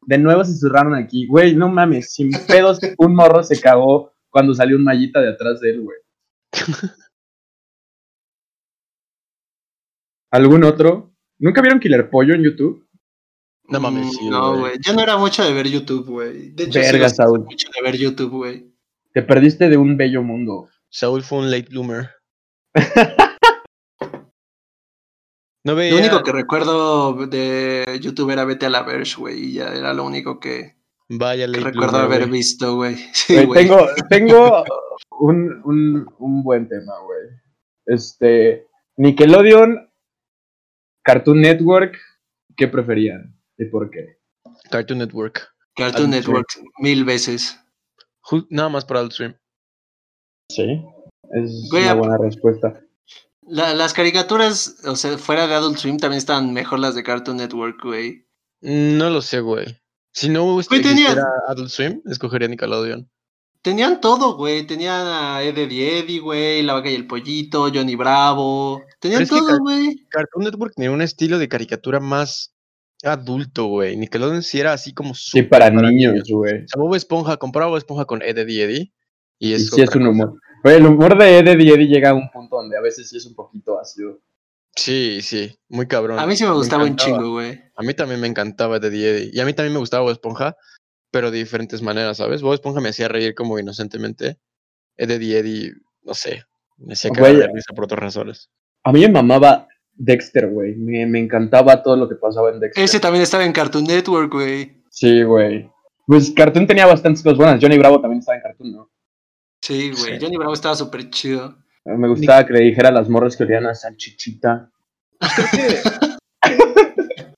De 0.06 0.16
nuevo 0.18 0.42
se 0.44 0.54
zurraron 0.54 0.94
aquí. 0.94 1.26
Güey, 1.26 1.54
no 1.54 1.68
mames, 1.68 2.12
sin 2.14 2.30
pedos, 2.46 2.80
un 2.96 3.14
morro 3.14 3.42
se 3.44 3.60
cagó 3.60 4.12
cuando 4.30 4.54
salió 4.54 4.76
un 4.76 4.84
mallita 4.84 5.20
de 5.20 5.30
atrás 5.30 5.60
de 5.60 5.70
él, 5.70 5.80
güey. 5.82 5.98
¿Algún 10.30 10.64
otro? 10.64 11.14
¿Nunca 11.38 11.60
vieron 11.62 11.80
Killer 11.80 12.10
Pollo 12.10 12.34
en 12.34 12.42
YouTube? 12.42 12.86
No 13.68 13.80
mames, 13.80 14.12
sí, 14.16 14.28
No, 14.28 14.58
güey. 14.58 14.74
yo 14.84 14.94
no 14.94 15.02
era 15.02 15.16
mucho 15.18 15.44
de 15.44 15.52
ver 15.52 15.68
YouTube, 15.68 16.06
güey. 16.06 16.50
De 16.52 16.64
hecho, 16.64 16.78
Verga, 16.80 17.08
sí, 17.08 17.16
Saúl. 17.16 17.40
mucho 17.44 17.68
de 17.74 17.82
ver 17.82 17.96
YouTube, 17.98 18.30
güey. 18.30 18.72
Te 19.12 19.22
perdiste 19.22 19.68
de 19.68 19.76
un 19.76 19.96
bello 19.96 20.22
mundo. 20.22 20.68
Saúl 20.90 21.22
fue 21.22 21.38
un 21.38 21.50
late 21.50 21.68
bloomer. 21.70 22.10
No 25.64 25.74
veía. 25.74 25.92
Lo 25.92 25.98
único 25.98 26.22
que 26.22 26.32
recuerdo 26.32 27.26
de 27.26 27.98
YouTube 28.00 28.30
era 28.30 28.46
Vete 28.46 28.66
a 28.66 28.70
la 28.70 28.84
Verge, 28.84 29.16
güey, 29.16 29.38
y 29.38 29.52
ya 29.54 29.74
era 29.74 29.92
lo 29.92 30.04
único 30.04 30.40
que, 30.40 30.76
Vaya 31.10 31.46
que 31.46 31.60
recuerdo 31.60 31.98
bloomer, 31.98 32.22
haber 32.22 32.30
visto, 32.30 32.76
güey. 32.76 32.96
Sí, 33.12 33.36
tengo, 33.52 33.86
tengo 34.08 34.64
un, 35.18 35.60
un, 35.64 36.06
un 36.20 36.42
buen 36.42 36.68
tema, 36.68 36.94
güey. 37.00 37.20
Este, 37.84 38.66
Nickelodeon, 38.96 39.90
Cartoon 41.02 41.42
Network, 41.42 41.98
¿qué 42.56 42.68
preferían? 42.68 43.38
¿Y 43.58 43.66
por 43.66 43.90
qué? 43.90 44.20
Cartoon 44.70 45.00
Network. 45.00 45.54
Cartoon 45.74 46.12
Adult 46.12 46.26
Network, 46.26 46.48
mil 46.78 47.04
veces. 47.04 47.58
Nada 48.50 48.68
más 48.68 48.84
para 48.84 49.00
Adult 49.00 49.12
Swim. 49.12 49.34
Sí, 50.50 50.82
es 51.32 51.68
Güey, 51.70 51.84
una 51.84 51.94
buena 51.94 52.18
respuesta. 52.18 52.80
La- 53.46 53.74
las 53.74 53.92
caricaturas, 53.92 54.76
o 54.86 54.96
sea, 54.96 55.18
fuera 55.18 55.46
de 55.46 55.54
Adult 55.54 55.78
Swim 55.78 55.98
también 55.98 56.18
estaban 56.18 56.52
mejor 56.52 56.78
las 56.78 56.94
de 56.94 57.02
Cartoon 57.02 57.36
Network, 57.38 57.82
güey. 57.82 58.26
No 58.60 59.10
lo 59.10 59.20
sé, 59.22 59.40
güey. 59.40 59.66
Si 60.12 60.28
no 60.28 60.58
tenía- 60.68 61.16
Adult 61.48 61.70
Swim, 61.70 62.00
escogería 62.06 62.48
Nickelodeon. 62.48 63.08
Tenían 63.60 64.00
todo, 64.00 64.36
güey. 64.36 64.66
Tenían 64.66 65.06
a 65.06 65.42
Eddie 65.42 65.98
Eddie, 65.98 66.20
güey, 66.20 66.62
La 66.62 66.74
Vaca 66.74 66.90
y 66.90 66.94
el 66.94 67.06
Pollito, 67.06 67.68
Johnny 67.72 67.94
Bravo. 67.96 68.82
Tenían 69.00 69.20
Pero 69.20 69.24
es 69.24 69.30
que 69.30 69.36
todo, 69.38 69.46
Car- 69.48 69.58
güey. 69.60 70.06
Cartoon 70.08 70.44
Network 70.44 70.74
tenía 70.74 70.90
un 70.90 71.02
estilo 71.02 71.38
de 71.38 71.48
caricatura 71.48 72.00
más 72.00 72.54
adulto, 73.02 73.66
güey. 73.66 73.96
Nickelodeon 73.96 74.42
sí 74.42 74.60
era 74.60 74.72
así 74.72 74.92
como 74.94 75.14
Sí, 75.14 75.30
súper 75.42 75.48
para 75.48 75.70
niños, 75.70 76.22
güey. 76.30 76.64
O 76.64 76.68
sea, 76.68 76.80
Bob 76.80 76.94
Esponja, 76.94 77.36
compraba 77.36 77.68
Bob 77.68 77.78
Esponja 77.78 78.04
con 78.06 78.22
Ed, 78.22 78.38
Eddie, 78.38 78.62
Eddie. 78.64 78.92
Y 79.38 79.58
sí 79.58 79.80
es 79.80 79.94
un 79.94 80.06
humor. 80.06 80.40
El 80.64 80.86
humor 80.86 81.16
de 81.16 81.38
Eddie 81.38 81.64
y 81.64 81.70
Eddie 81.70 81.86
llega 81.86 82.10
a 82.10 82.14
un 82.14 82.30
punto 82.30 82.56
donde 82.56 82.76
a 82.76 82.80
veces 82.80 83.08
sí 83.08 83.16
es 83.16 83.26
un 83.26 83.34
poquito 83.34 83.78
ácido. 83.78 84.18
Sí, 84.74 85.20
sí, 85.22 85.58
muy 85.68 85.86
cabrón. 85.86 86.18
A 86.18 86.26
mí 86.26 86.36
sí 86.36 86.44
me 86.44 86.52
gustaba 86.52 86.84
un 86.84 86.96
chingo, 86.96 87.32
güey. 87.32 87.60
A 87.74 87.82
mí 87.82 87.94
también 87.94 88.20
me 88.20 88.26
encantaba 88.26 88.76
Ed, 88.76 88.84
Eddie, 88.84 89.10
Eddie. 89.10 89.30
Y 89.32 89.40
a 89.40 89.44
mí 89.44 89.52
también 89.52 89.72
me 89.72 89.80
gustaba 89.80 90.04
Bob 90.04 90.12
Esponja, 90.12 90.56
pero 91.10 91.30
de 91.30 91.38
diferentes 91.38 91.82
maneras, 91.82 92.18
¿sabes? 92.18 92.42
Bob 92.42 92.54
Esponja 92.54 92.80
me 92.80 92.90
hacía 92.90 93.08
reír 93.08 93.34
como 93.34 93.58
inocentemente. 93.58 94.38
Ed, 94.96 95.10
Eddie, 95.10 95.38
Eddie, 95.38 95.72
no 96.02 96.14
sé. 96.14 96.44
Me 96.76 96.92
hacía 96.92 97.10
cagar 97.10 97.34
de 97.34 97.48
risa 97.48 97.72
por 97.74 97.84
otras 97.84 98.00
razones. 98.00 98.50
A 98.84 98.92
mí 98.92 99.00
me 99.00 99.08
mamaba 99.08 99.66
Dexter, 99.94 100.48
güey. 100.48 100.76
Me, 100.76 101.06
me 101.06 101.18
encantaba 101.18 101.82
todo 101.82 101.96
lo 101.96 102.08
que 102.08 102.14
pasaba 102.14 102.50
en 102.50 102.60
Dexter. 102.60 102.84
Ese 102.84 103.00
también 103.00 103.22
estaba 103.22 103.44
en 103.44 103.52
Cartoon 103.52 103.84
Network, 103.84 104.32
güey. 104.32 104.82
Sí, 104.90 105.22
güey. 105.22 105.68
Pues 106.06 106.30
Cartoon 106.30 106.66
tenía 106.66 106.86
bastantes 106.86 107.22
cosas 107.22 107.36
buenas. 107.36 107.60
Johnny 107.60 107.78
Bravo 107.78 108.00
también 108.00 108.20
estaba 108.20 108.36
en 108.36 108.42
Cartoon, 108.42 108.72
¿no? 108.72 108.90
Sí, 109.60 109.90
güey. 109.90 110.14
Sí. 110.14 110.18
Johnny 110.20 110.36
Bravo 110.36 110.54
estaba 110.54 110.74
súper 110.74 111.10
chido. 111.10 111.56
Me 111.84 112.08
gustaba 112.08 112.44
que 112.46 112.52
le 112.52 112.60
dijera 112.60 112.88
a 112.90 112.92
las 112.92 113.08
morras 113.08 113.36
que 113.36 113.44
olían 113.44 113.66
a 113.66 113.74
salchichita. 113.74 114.70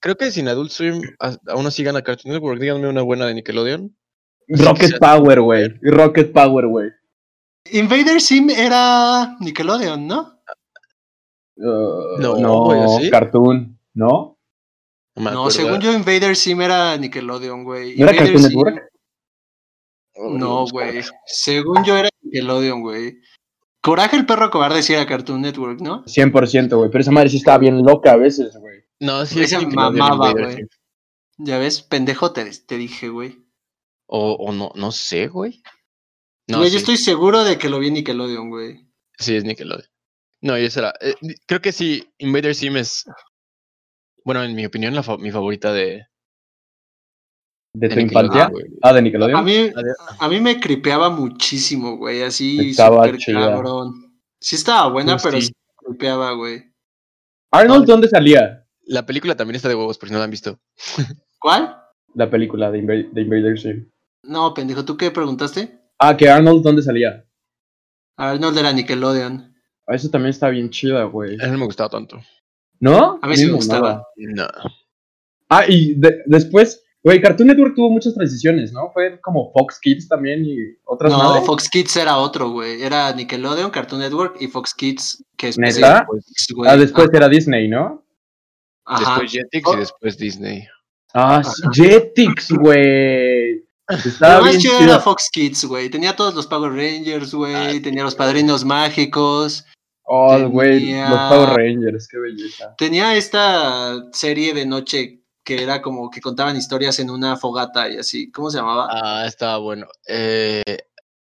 Creo 0.01 0.17
que 0.17 0.31
sin 0.31 0.47
Adult 0.47 0.71
Swim 0.71 1.01
aún 1.47 1.67
así 1.67 1.83
gana 1.83 2.01
Cartoon 2.01 2.33
Network. 2.33 2.59
Díganme 2.59 2.87
una 2.89 3.01
buena 3.03 3.27
de 3.27 3.35
Nickelodeon. 3.35 3.95
Rocket 4.47 4.97
Power, 4.99 5.41
güey. 5.41 5.73
Rocket 5.81 6.31
Power, 6.33 6.65
güey. 6.67 6.89
Invader 7.71 8.19
Sim 8.19 8.49
era 8.49 9.37
Nickelodeon, 9.39 10.07
¿no? 10.07 10.41
Uh, 11.57 12.19
No, 12.19 12.37
no. 12.37 12.99
Cartoon, 13.11 13.77
¿no? 13.93 14.37
No, 15.15 15.49
según 15.51 15.79
yo, 15.79 15.93
Invader 15.93 16.35
Sim 16.35 16.61
era 16.61 16.97
Nickelodeon, 16.97 17.63
güey. 17.63 17.95
¿No 17.97 18.07
era 18.09 18.13
Invader 18.13 18.17
Cartoon 18.17 18.41
Sim- 18.41 18.57
Network? 18.57 18.90
No, 20.29 20.65
güey. 20.67 21.01
Según 21.25 21.83
yo 21.83 21.97
era 21.97 22.09
Nickelodeon, 22.21 22.81
güey. 22.81 23.17
Coraje 23.81 24.15
el 24.15 24.25
perro 24.25 24.49
cobarde 24.51 24.83
sí 24.83 24.93
era 24.93 25.05
Cartoon 25.07 25.41
Network, 25.41 25.81
¿no? 25.81 26.03
100%, 26.05 26.77
güey. 26.77 26.89
Pero 26.91 27.01
esa 27.01 27.11
madre 27.11 27.29
sí 27.29 27.37
estaba 27.37 27.57
bien 27.57 27.81
loca 27.83 28.11
a 28.13 28.17
veces, 28.17 28.55
güey. 28.59 28.81
No, 28.99 29.25
sí 29.25 29.39
es 29.41 29.47
Ese 29.53 29.57
Nickelodeon 29.65 29.95
mamaba, 29.97 30.31
güey. 30.33 30.67
Ya 31.37 31.57
ves, 31.57 31.81
pendejo 31.81 32.31
te, 32.33 32.45
te 32.45 32.77
dije, 32.77 33.09
güey. 33.09 33.39
O, 34.05 34.33
o 34.33 34.51
no, 34.51 34.71
no 34.75 34.91
sé, 34.91 35.27
güey. 35.27 35.63
No, 36.47 36.57
Güey, 36.59 36.69
sí, 36.69 36.73
yo 36.73 36.79
estoy 36.79 36.97
seguro 36.97 37.43
de 37.43 37.57
que 37.57 37.69
lo 37.69 37.79
vi 37.79 37.87
en 37.87 37.93
Nickelodeon, 37.95 38.49
güey. 38.49 38.85
sí 39.17 39.35
es 39.35 39.43
Nickelodeon. 39.45 39.87
No, 40.41 40.57
y 40.59 40.65
esa 40.65 40.79
era. 40.81 40.93
eh, 41.01 41.15
creo 41.47 41.61
que 41.61 41.71
sí, 41.71 42.07
Invader 42.17 42.53
Sim 42.55 42.77
es. 42.77 43.05
Bueno, 44.23 44.43
en 44.43 44.53
mi 44.55 44.65
opinión, 44.65 44.93
la 44.93 45.01
fa- 45.03 45.17
mi 45.17 45.31
favorita 45.31 45.71
de. 45.73 46.05
¿De, 47.73 47.87
de 47.87 47.95
tu 47.95 48.01
Nickelodeon, 48.01 48.25
infancia? 48.33 48.49
güey. 48.49 48.65
Ah, 48.81 48.93
de 48.93 49.01
Nickelodeon. 49.01 49.39
A 49.39 49.41
mí, 49.43 49.71
a 50.19 50.27
mí 50.27 50.39
me 50.41 50.59
cripeaba 50.59 51.09
muchísimo, 51.09 51.97
güey. 51.97 52.21
Así 52.23 52.71
Estaba 52.71 53.05
súper 53.05 53.17
chida. 53.17 53.39
cabrón. 53.51 53.93
Sí 54.39 54.55
estaba 54.55 54.89
buena, 54.89 55.13
Pues 55.13 55.23
pero 55.23 55.37
sí. 55.39 55.47
sí 55.47 55.53
me 55.53 55.87
cripeaba, 55.89 56.31
güey. 56.33 56.63
Arnold, 57.51 57.83
Ah. 57.83 57.87
¿dónde 57.87 58.07
salía? 58.09 58.65
La 58.85 59.05
película 59.05 59.35
también 59.35 59.55
está 59.55 59.69
de 59.69 59.75
huevos, 59.75 59.97
por 59.97 60.09
si 60.09 60.13
no 60.13 60.19
la 60.19 60.25
han 60.25 60.31
visto. 60.31 60.59
¿Cuál? 61.39 61.77
La 62.15 62.29
película 62.29 62.69
de, 62.71 62.79
Inva- 62.83 63.09
de 63.11 63.21
Invader 63.21 63.57
Sim. 63.59 63.89
No, 64.23 64.53
pendejo, 64.53 64.83
¿tú 64.83 64.97
qué 64.97 65.11
preguntaste? 65.11 65.79
Ah, 65.97 66.15
que 66.17 66.29
Arnold, 66.29 66.63
¿dónde 66.63 66.81
salía? 66.81 67.25
Arnold 68.17 68.57
era 68.57 68.73
Nickelodeon. 68.73 69.53
Ah, 69.87 69.95
Eso 69.95 70.09
también 70.09 70.31
está 70.31 70.49
bien 70.49 70.69
chida, 70.69 71.03
güey. 71.05 71.35
A 71.41 71.45
mí 71.45 71.51
no 71.53 71.57
me 71.59 71.65
gustaba 71.65 71.89
tanto. 71.89 72.19
¿No? 72.79 73.19
A 73.21 73.27
mí 73.27 73.37
sí 73.37 73.45
me 73.45 73.53
gustaba. 73.53 74.03
No. 74.17 74.47
Ah, 75.49 75.63
y 75.67 75.95
de- 75.95 76.21
después 76.25 76.83
Güey, 77.03 77.19
Cartoon 77.19 77.47
Network 77.47 77.73
tuvo 77.75 77.89
muchas 77.89 78.13
transiciones, 78.13 78.71
¿no? 78.71 78.91
Fue 78.93 79.19
como 79.21 79.51
Fox 79.53 79.79
Kids 79.81 80.07
también 80.07 80.45
y 80.45 80.55
otras 80.85 81.11
No, 81.11 81.17
madres. 81.17 81.45
Fox 81.47 81.67
Kids 81.67 81.95
era 81.97 82.17
otro, 82.17 82.51
güey. 82.51 82.81
Era 82.83 83.11
Nickelodeon, 83.13 83.71
Cartoon 83.71 84.01
Network 84.01 84.37
y 84.39 84.47
Fox 84.47 84.75
Kids, 84.75 85.23
que 85.35 85.47
es 85.47 85.57
¿Neta? 85.57 86.05
güey. 86.07 86.21
Ah, 86.67 86.77
después 86.77 87.09
era 87.11 87.27
Disney, 87.27 87.67
¿no? 87.67 88.05
Ajá. 88.85 89.19
Después 89.21 89.31
Jetix 89.31 89.73
y 89.73 89.77
después 89.77 90.17
Disney. 90.17 90.67
Ah, 91.13 91.41
sí, 91.43 91.61
Jetix, 91.73 92.51
güey. 92.51 93.65
Lo 93.89 93.97
Estaba 93.97 94.47
bien 94.47 94.59
chido 94.61 94.77
chido. 94.77 94.89
era 94.91 94.99
Fox 94.99 95.29
Kids, 95.31 95.65
güey. 95.65 95.89
Tenía 95.89 96.15
todos 96.15 96.35
los 96.35 96.45
Power 96.47 96.71
Rangers, 96.71 97.33
güey. 97.33 97.79
Tenía 97.81 98.03
los 98.03 98.15
Padrinos 98.15 98.63
Mágicos. 98.63 99.65
Oh, 100.03 100.37
güey, 100.49 100.79
tenía- 100.79 101.09
los 101.09 101.19
Power 101.31 101.49
Rangers, 101.57 102.07
qué 102.07 102.17
belleza. 102.19 102.75
Tenía 102.77 103.15
esta 103.15 104.03
serie 104.13 104.53
de 104.53 104.65
noche 104.65 105.20
que 105.43 105.63
era 105.63 105.81
como 105.81 106.09
que 106.09 106.21
contaban 106.21 106.55
historias 106.57 106.99
en 106.99 107.09
una 107.09 107.35
fogata 107.37 107.89
y 107.89 107.97
así. 107.97 108.31
¿Cómo 108.31 108.49
se 108.51 108.57
llamaba? 108.59 108.87
Ah, 108.91 109.25
estaba 109.25 109.57
bueno. 109.57 109.87
Eh, 110.07 110.63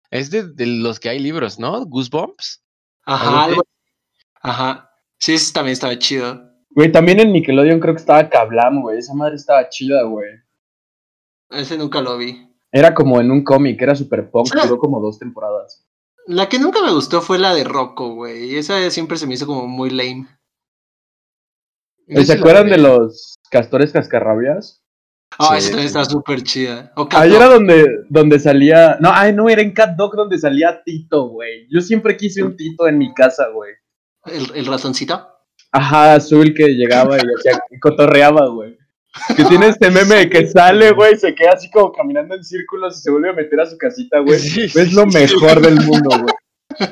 es 0.09 0.29
de, 0.31 0.47
de 0.53 0.65
los 0.65 0.99
que 0.99 1.09
hay 1.09 1.19
libros, 1.19 1.59
¿no? 1.59 1.85
Goosebumps. 1.85 2.61
Ajá, 3.05 3.45
algo 3.45 3.63
Ajá. 4.41 4.91
Sí, 5.19 5.33
ese 5.33 5.53
también 5.53 5.73
estaba 5.73 5.97
chido. 5.99 6.41
Güey, 6.71 6.91
también 6.91 7.19
en 7.19 7.31
Nickelodeon 7.33 7.79
creo 7.79 7.93
que 7.93 7.99
estaba 8.01 8.27
Kablam, 8.29 8.81
güey. 8.81 8.97
Esa 8.99 9.13
madre 9.13 9.35
estaba 9.35 9.67
chida, 9.69 10.03
güey. 10.03 10.29
Ese 11.49 11.77
nunca 11.77 12.01
lo 12.01 12.17
vi. 12.17 12.47
Era 12.71 12.93
como 12.93 13.19
en 13.19 13.29
un 13.29 13.43
cómic, 13.43 13.81
era 13.81 13.95
super 13.95 14.29
punk, 14.31 14.53
Ah. 14.57 14.63
duró 14.65 14.77
como 14.79 14.99
dos 15.01 15.19
temporadas. 15.19 15.85
La 16.27 16.47
que 16.47 16.59
nunca 16.59 16.81
me 16.81 16.91
gustó 16.93 17.21
fue 17.21 17.37
la 17.39 17.53
de 17.53 17.63
Rocco, 17.65 18.13
güey. 18.13 18.55
Esa 18.55 18.89
siempre 18.89 19.17
se 19.17 19.27
me 19.27 19.33
hizo 19.33 19.45
como 19.47 19.67
muy 19.67 19.89
lame. 19.89 20.27
¿Y 22.11 22.25
¿Se 22.25 22.33
acuerdan 22.33 22.69
de 22.69 22.77
los 22.77 23.39
castores 23.49 23.91
cascarrabias? 23.91 24.81
Ah, 25.39 25.55
Sí, 25.59 25.67
también 25.69 25.79
sí. 25.89 25.97
está 25.97 26.05
súper 26.05 26.43
chida. 26.43 26.91
O 26.97 27.07
Ahí 27.11 27.33
era 27.33 27.45
donde, 27.47 27.85
donde 28.09 28.37
salía. 28.39 28.97
No, 28.99 29.09
ay, 29.13 29.33
no, 29.33 29.47
era 29.49 29.61
en 29.61 29.71
Cat 29.73 29.95
Dog 29.95 30.15
donde 30.15 30.37
salía 30.37 30.81
Tito, 30.83 31.29
güey. 31.29 31.67
Yo 31.69 31.79
siempre 31.81 32.17
quise 32.17 32.43
un 32.43 32.57
Tito 32.57 32.87
en 32.87 32.97
mi 32.97 33.13
casa, 33.13 33.47
güey. 33.47 33.71
el, 34.25 34.51
el 34.55 34.65
ratoncito. 34.65 35.27
Ajá, 35.71 36.15
azul 36.15 36.53
que 36.53 36.67
llegaba 36.75 37.15
y 37.15 37.19
hacía, 37.21 37.61
cotorreaba, 37.81 38.47
güey. 38.49 38.77
Que 39.37 39.45
tiene 39.45 39.67
este 39.67 39.89
meme 39.89 40.15
de 40.15 40.29
que 40.29 40.47
sale, 40.47 40.91
güey, 40.91 41.15
se 41.17 41.33
queda 41.33 41.51
así 41.53 41.69
como 41.71 41.91
caminando 41.93 42.35
en 42.35 42.43
círculos 42.43 42.97
y 42.97 43.01
se 43.01 43.11
vuelve 43.11 43.29
a 43.29 43.33
meter 43.33 43.59
a 43.61 43.65
su 43.65 43.77
casita, 43.77 44.19
güey. 44.19 44.37
Sí, 44.39 44.63
Es 44.63 44.91
lo 44.93 45.05
mejor 45.05 45.61
del 45.61 45.75
mundo, 45.81 46.09
güey. 46.09 46.89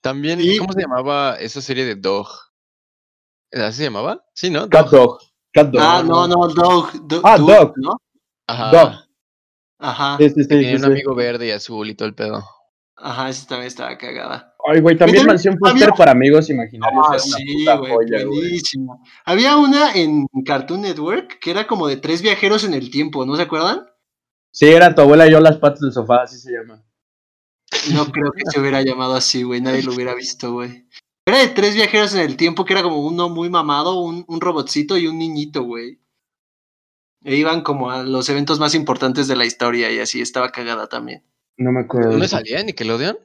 También, 0.00 0.40
Y- 0.40 0.56
¿cómo 0.58 0.72
se 0.72 0.80
llamaba 0.82 1.36
esa 1.40 1.60
serie 1.60 1.84
de 1.84 1.96
Dog? 1.96 2.28
¿Así 3.52 3.78
se 3.78 3.84
llamaba? 3.84 4.24
Sí, 4.34 4.50
¿no? 4.50 4.68
Cat 4.68 4.90
Dog. 4.90 5.18
Cat 5.52 5.68
Dog. 5.68 5.82
Ah, 5.82 6.02
no, 6.06 6.26
no, 6.28 6.48
Dog. 6.48 6.92
Do- 7.06 7.20
Ah, 7.24 7.38
Dude, 7.38 7.54
Dog. 7.54 7.72
¿no? 7.76 7.96
Ajá. 8.46 8.70
Dog. 8.70 8.92
Ajá. 9.78 10.16
Sí, 10.18 10.30
sí, 10.30 10.42
sí, 10.42 10.48
Tenía 10.48 10.68
sí, 10.70 10.74
un 10.76 10.80
sí. 10.80 10.86
amigo 10.86 11.14
verde 11.14 11.46
y 11.46 11.50
azul 11.50 11.88
y 11.88 11.94
todo 11.94 12.08
el 12.08 12.14
pedo. 12.14 12.44
Ajá, 12.98 13.28
esa 13.28 13.46
también 13.46 13.66
estaba 13.68 13.96
cagada. 13.98 14.54
Ay, 14.66 14.80
güey, 14.80 14.96
también 14.96 15.18
También 15.18 15.26
Mansión 15.26 15.58
Foster 15.58 15.82
había- 15.90 15.94
para 15.94 16.12
amigos 16.12 16.48
imaginarios. 16.48 17.04
Ah, 17.06 17.14
era 17.14 17.22
una 17.22 17.36
sí, 17.36 17.64
güey. 17.78 18.24
buenísimo. 18.24 19.04
Había 19.24 19.56
una 19.58 19.92
en 19.94 20.26
Cartoon 20.46 20.80
Network 20.80 21.38
que 21.38 21.50
era 21.50 21.66
como 21.66 21.86
de 21.88 21.98
tres 21.98 22.22
viajeros 22.22 22.64
en 22.64 22.72
el 22.74 22.90
tiempo, 22.90 23.26
¿no 23.26 23.36
se 23.36 23.42
acuerdan? 23.42 23.86
Sí, 24.50 24.66
era 24.66 24.94
tu 24.94 25.02
abuela 25.02 25.26
y 25.26 25.30
yo 25.32 25.40
las 25.40 25.58
patas 25.58 25.80
del 25.80 25.92
sofá, 25.92 26.22
así 26.22 26.38
se 26.38 26.52
llama. 26.52 26.82
No 27.92 28.06
creo 28.06 28.32
que 28.32 28.42
se 28.50 28.58
hubiera 28.58 28.80
llamado 28.82 29.14
así, 29.14 29.42
güey, 29.42 29.60
nadie 29.60 29.82
lo 29.82 29.92
hubiera 29.92 30.14
visto, 30.14 30.52
güey. 30.52 30.86
Era 31.26 31.38
de 31.38 31.48
tres 31.48 31.74
viajeros 31.74 32.14
en 32.14 32.20
el 32.20 32.36
tiempo 32.36 32.64
que 32.64 32.72
era 32.72 32.82
como 32.82 33.00
uno 33.04 33.28
muy 33.28 33.50
mamado, 33.50 34.00
un, 34.00 34.24
un 34.28 34.40
robotcito 34.40 34.96
y 34.96 35.06
un 35.08 35.18
niñito, 35.18 35.62
güey. 35.62 36.00
E 37.24 37.34
iban 37.34 37.62
como 37.62 37.90
a 37.90 38.04
los 38.04 38.28
eventos 38.28 38.60
más 38.60 38.74
importantes 38.74 39.26
de 39.26 39.34
la 39.34 39.44
historia 39.44 39.90
y 39.90 39.98
así 39.98 40.20
estaba 40.20 40.52
cagada 40.52 40.86
también. 40.88 41.24
No 41.58 41.72
me 41.72 41.80
acuerdo. 41.80 42.12
¿Dónde 42.12 42.28
salía? 42.28 42.60
¿En 42.60 42.66
Nickelodeon? 42.66 43.18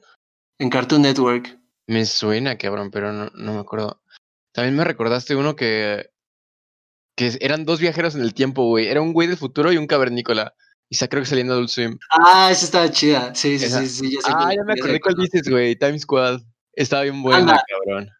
En 0.58 0.70
Cartoon 0.70 1.02
Network. 1.02 1.58
Me 1.86 2.04
suena, 2.06 2.58
cabrón, 2.58 2.90
pero 2.90 3.12
no, 3.12 3.30
no 3.34 3.54
me 3.54 3.60
acuerdo. 3.60 4.02
También 4.52 4.74
me 4.76 4.84
recordaste 4.84 5.36
uno 5.36 5.54
que. 5.54 6.10
que 7.16 7.38
eran 7.40 7.64
dos 7.64 7.78
viajeros 7.80 8.16
en 8.16 8.22
el 8.22 8.34
tiempo, 8.34 8.64
güey. 8.66 8.88
Era 8.88 9.00
un 9.00 9.12
güey 9.12 9.28
del 9.28 9.36
futuro 9.36 9.72
y 9.72 9.76
un 9.76 9.86
cavernícola. 9.86 10.54
Y 10.90 10.96
sa- 10.96 11.08
creo 11.08 11.22
que 11.22 11.28
saliendo 11.28 11.52
Adult 11.54 11.68
Swim. 11.68 11.98
Ah, 12.10 12.48
esa 12.50 12.64
estaba 12.64 12.90
chida. 12.90 13.34
Sí, 13.34 13.58
sí, 13.58 13.66
Esa- 13.66 13.80
sí, 13.80 13.88
sí. 13.88 14.14
Ya 14.14 14.20
sé 14.20 14.30
Ah, 14.32 14.38
cuál- 14.42 14.56
ya 14.56 14.64
me 14.64 14.74
sé 14.74 14.80
acordé 14.80 15.00
cuál. 15.00 15.14
dices, 15.16 15.48
güey. 15.48 15.76
Time 15.76 15.98
Squad. 15.98 16.40
Estaba 16.74 17.02
bien 17.02 17.22
buena, 17.22 17.38
Anda. 17.40 17.64
cabrón. 17.68 18.10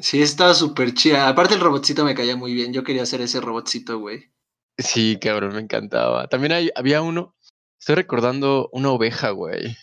Sí, 0.00 0.22
estaba 0.22 0.54
súper 0.54 0.92
chida. 0.94 1.28
Aparte 1.28 1.54
el 1.54 1.60
robotcito 1.60 2.04
me 2.04 2.14
caía 2.14 2.36
muy 2.36 2.52
bien. 2.54 2.72
Yo 2.72 2.82
quería 2.82 3.06
ser 3.06 3.20
ese 3.20 3.40
robotcito, 3.40 3.98
güey. 3.98 4.32
Sí, 4.78 5.18
cabrón, 5.20 5.54
me 5.54 5.60
encantaba. 5.60 6.26
También 6.26 6.52
hay, 6.52 6.70
había 6.74 7.00
uno. 7.02 7.36
Estoy 7.78 7.94
recordando 7.96 8.68
una 8.72 8.90
oveja, 8.90 9.30
güey. 9.30 9.76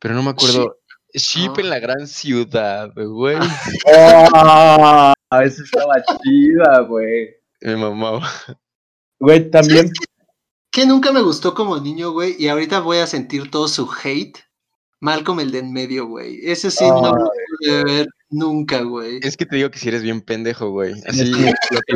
Pero 0.00 0.14
no 0.14 0.22
me 0.22 0.30
acuerdo. 0.30 0.78
Sheep 1.12 1.52
Ah. 1.56 1.60
en 1.60 1.70
la 1.70 1.78
gran 1.78 2.06
ciudad, 2.06 2.90
güey. 2.94 3.36
¡Oh! 3.86 5.12
Esa 5.42 5.62
estaba 5.62 5.94
chida, 6.22 6.80
güey. 6.88 7.36
Me 7.60 7.76
mamaba. 7.76 8.26
Güey, 9.20 9.50
también. 9.50 9.88
¿Sabes 9.88 10.08
Que 10.70 10.86
nunca 10.86 11.12
me 11.12 11.20
gustó 11.22 11.54
como 11.54 11.78
niño, 11.78 12.12
güey. 12.12 12.36
Y 12.38 12.48
ahorita 12.48 12.80
voy 12.80 12.98
a 12.98 13.06
sentir 13.06 13.50
todo 13.50 13.68
su 13.68 13.90
hate. 14.02 14.38
Malcolm 15.00 15.40
el 15.40 15.50
de 15.52 15.58
en 15.60 15.72
medio, 15.72 16.06
güey. 16.06 16.40
Ese 16.42 16.70
sí 16.70 16.84
no 16.84 17.14
lo 17.14 17.30
pude 17.60 17.84
ver 17.84 18.08
nunca, 18.30 18.82
güey. 18.82 19.20
Es 19.22 19.36
que 19.36 19.46
te 19.46 19.56
digo 19.56 19.70
que 19.70 19.78
si 19.78 19.88
eres 19.88 20.02
bien 20.02 20.20
pendejo, 20.20 20.70
güey. 20.70 20.94
Así 21.06 21.24
lo 21.24 21.38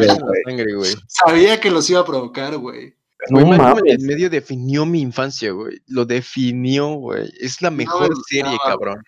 la 0.07 0.15
güey. 0.15 0.43
sangre, 0.47 0.75
güey. 0.75 0.95
Sabía 1.09 1.61
que 1.61 1.71
los 1.71 1.89
iba 1.91 2.01
a 2.01 2.05
provocar, 2.07 2.57
güey. 2.59 2.95
No 3.31 3.39
Güey, 3.45 3.47
Malcolm 3.59 3.77
mames. 3.87 3.95
en 4.01 4.07
medio 4.07 4.31
definió 4.31 4.85
mi 4.85 5.01
infancia, 5.01 5.53
güey. 5.53 5.81
Lo 5.87 6.05
definió, 6.05 6.95
güey. 6.95 7.31
Es 7.41 7.63
la 7.63 7.71
mejor 7.71 8.09
me 8.11 8.17
serie, 8.29 8.51
gustaba, 8.51 8.71
cabrón. 8.71 9.03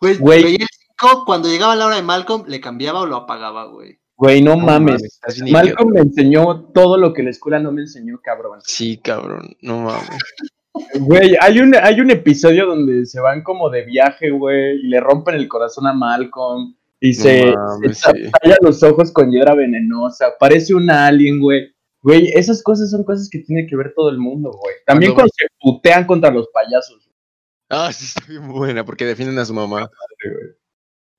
Güey, 0.00 0.56
el 0.58 1.24
cuando 1.26 1.48
llegaba 1.48 1.76
la 1.76 1.86
hora 1.86 1.96
de 1.96 2.02
Malcolm, 2.02 2.44
le 2.46 2.60
cambiaba 2.60 3.00
o 3.00 3.06
lo 3.06 3.16
apagaba, 3.16 3.64
güey. 3.66 3.98
Güey, 4.16 4.42
no, 4.42 4.56
No 4.56 4.64
mames. 4.66 5.18
bien 5.40 5.52
Malcolm 5.52 5.92
me 5.92 6.00
enseñó 6.00 6.64
todo 6.74 6.98
lo 6.98 7.12
que 7.14 7.22
la 7.22 7.30
escuela 7.30 7.58
no 7.58 7.72
me 7.72 7.82
enseñó, 7.82 8.20
cabrón. 8.22 8.60
Sí, 8.64 8.98
cabrón. 8.98 9.56
No 9.62 9.80
mames. 9.80 10.08
Güey, 11.00 11.36
hay 11.40 11.58
un, 11.58 11.74
hay 11.74 12.00
un 12.00 12.10
episodio 12.10 12.66
donde 12.66 13.04
se 13.06 13.20
van 13.20 13.42
como 13.42 13.70
de 13.70 13.84
viaje, 13.84 14.30
güey, 14.30 14.76
y 14.80 14.88
le 14.88 15.00
rompen 15.00 15.34
el 15.34 15.48
corazón 15.48 15.86
a 15.86 15.92
Malcolm. 15.92 16.76
Y 17.00 17.08
No 17.12 17.14
se, 17.22 17.52
mames, 17.54 17.98
se 17.98 18.10
sí. 18.12 18.30
talla 18.42 18.56
los 18.60 18.82
ojos 18.82 19.10
con 19.12 19.30
hiedra 19.30 19.54
venenosa. 19.54 20.32
Parece 20.38 20.74
un 20.74 20.90
alien, 20.90 21.40
güey. 21.40 21.74
Güey, 22.02 22.28
esas 22.34 22.62
cosas 22.62 22.90
son 22.90 23.04
cosas 23.04 23.28
que 23.30 23.40
tiene 23.40 23.66
que 23.66 23.74
ver 23.76 23.92
todo 23.96 24.10
el 24.10 24.18
mundo, 24.18 24.50
güey. 24.52 24.74
También 24.86 25.12
Cuando- 25.14 25.30
cuando 25.30 25.32
se 25.36 25.46
putean 25.60 26.06
contra 26.06 26.30
los 26.30 26.48
payasos. 26.48 27.10
Ah, 27.68 27.90
sí, 27.92 28.04
está 28.06 28.22
bien 28.30 28.48
buena 28.48 28.84
porque 28.84 29.06
defienden 29.06 29.38
a 29.38 29.44
su 29.44 29.54
mamá. 29.54 29.88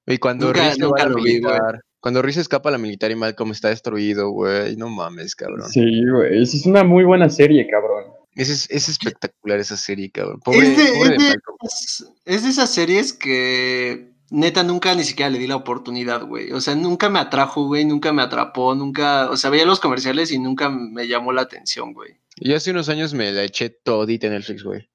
Y 0.07 0.17
cuando 0.17 0.47
Nunca- 0.47 0.67
va 0.69 0.75
nunca 0.77 1.03
a 1.03 1.05
la 1.05 1.11
lo 1.11 1.15
vi, 1.17 1.39
güey. 1.39 1.53
militar. 1.53 1.81
Cuando 1.99 2.21
Reese 2.23 2.41
escapa 2.41 2.69
a 2.69 2.71
la 2.71 2.77
militar 2.79 3.11
y 3.11 3.15
Malcolm 3.15 3.51
está 3.51 3.69
destruido, 3.69 4.29
güey. 4.31 4.75
No 4.75 4.89
mames, 4.89 5.35
cabrón. 5.35 5.67
Sí, 5.69 5.85
güey. 6.09 6.41
Esa 6.41 6.57
es 6.57 6.65
una 6.65 6.83
muy 6.83 7.03
buena 7.03 7.29
serie, 7.29 7.67
cabrón. 7.67 8.05
Es, 8.35 8.49
es, 8.49 8.69
es 8.69 8.87
espectacular 8.89 9.59
esa 9.59 9.75
serie, 9.77 10.09
cabrón. 10.09 10.39
Pobre, 10.39 10.59
Es 10.59 10.77
de, 10.77 10.83
pobre 10.93 11.09
de 11.09 11.15
es 11.15 11.21
de 11.23 11.29
Malcolm. 11.29 11.57
esas- 11.63 12.11
es 12.25 12.43
de 12.43 12.49
esas 12.49 12.69
series 12.73 13.13
que 13.13 14.09
neta 14.29 14.63
nunca 14.63 14.95
ni 14.95 15.03
siquiera 15.03 15.29
le 15.29 15.37
di 15.39 15.47
la 15.47 15.57
oportunidad, 15.57 16.23
güey. 16.23 16.51
O 16.53 16.61
sea, 16.61 16.73
nunca 16.75 17.09
me 17.09 17.19
atrajo, 17.19 17.65
güey, 17.67 17.83
nunca 17.83 18.13
me 18.13 18.21
atrapó, 18.21 18.73
nunca, 18.75 19.29
o 19.29 19.35
sea, 19.35 19.49
veía 19.49 19.65
los 19.65 19.81
comerciales 19.81 20.31
y 20.31 20.39
nunca 20.39 20.69
me 20.69 21.07
llamó 21.07 21.33
la 21.33 21.41
atención, 21.41 21.91
güey. 21.93 22.15
Yo 22.37 22.55
hace 22.55 22.71
unos 22.71 22.87
años 22.87 23.13
me 23.13 23.31
la 23.31 23.43
eché 23.43 23.69
todita 23.69 24.27
en 24.27 24.33
Netflix, 24.33 24.63
güey. 24.63 24.89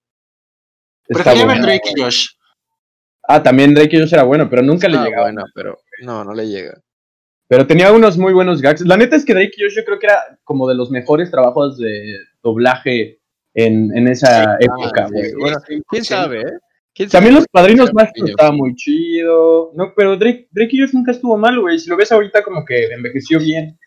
Prefería 1.07 1.47
ver 1.47 1.61
Drake 1.61 1.91
y 1.95 2.01
Josh. 2.01 2.29
Ah, 3.29 3.43
también 3.43 3.75
Drake 3.75 3.97
y 3.97 4.01
Josh 4.01 4.15
era 4.15 4.23
bueno, 4.23 4.49
pero 4.49 4.63
nunca 4.63 4.89
le 4.89 4.97
llegaba. 4.99 5.25
buena, 5.25 5.45
pero 5.55 5.79
no, 6.03 6.25
no 6.25 6.33
le 6.33 6.49
llega. 6.49 6.81
Pero 7.49 7.67
tenía 7.67 7.93
unos 7.93 8.17
muy 8.19 8.33
buenos 8.33 8.61
gags. 8.61 8.81
La 8.81 8.97
neta 8.97 9.15
es 9.15 9.25
que 9.25 9.35
Drake 9.35 9.53
y 9.57 9.63
Josh 9.63 9.77
yo 9.77 9.85
creo 9.85 9.99
que 9.99 10.07
era 10.07 10.39
como 10.43 10.67
de 10.69 10.75
los 10.75 10.91
mejores 10.91 11.31
trabajos 11.31 11.79
de 11.79 12.19
doblaje 12.43 13.21
en, 13.57 13.97
en 13.97 14.07
esa 14.07 14.57
época, 14.61 15.09
sí, 15.09 15.13
güey. 15.15 15.33
Bueno, 15.35 15.57
¿Quién 15.89 16.05
sabe, 16.05 16.41
eh? 16.43 16.59
¿Quién 16.95 17.09
También 17.09 17.35
sabe? 17.35 17.41
los 17.41 17.49
padrinos 17.51 17.93
mágicos 17.93 18.31
estaba 18.31 18.53
muy 18.53 18.75
chido. 18.75 19.73
No, 19.75 19.93
pero 19.97 20.17
Drake, 20.17 20.49
Drake 20.51 20.77
y 20.77 20.81
Josh 20.81 20.95
nunca 20.95 21.13
estuvo 21.13 21.37
mal, 21.37 21.59
güey. 21.59 21.79
Si 21.79 21.89
lo 21.91 21.97
ves 21.97 22.13
ahorita 22.13 22.43
como 22.43 22.65
que 22.65 22.85
envejeció 22.87 23.39
bien. 23.39 23.79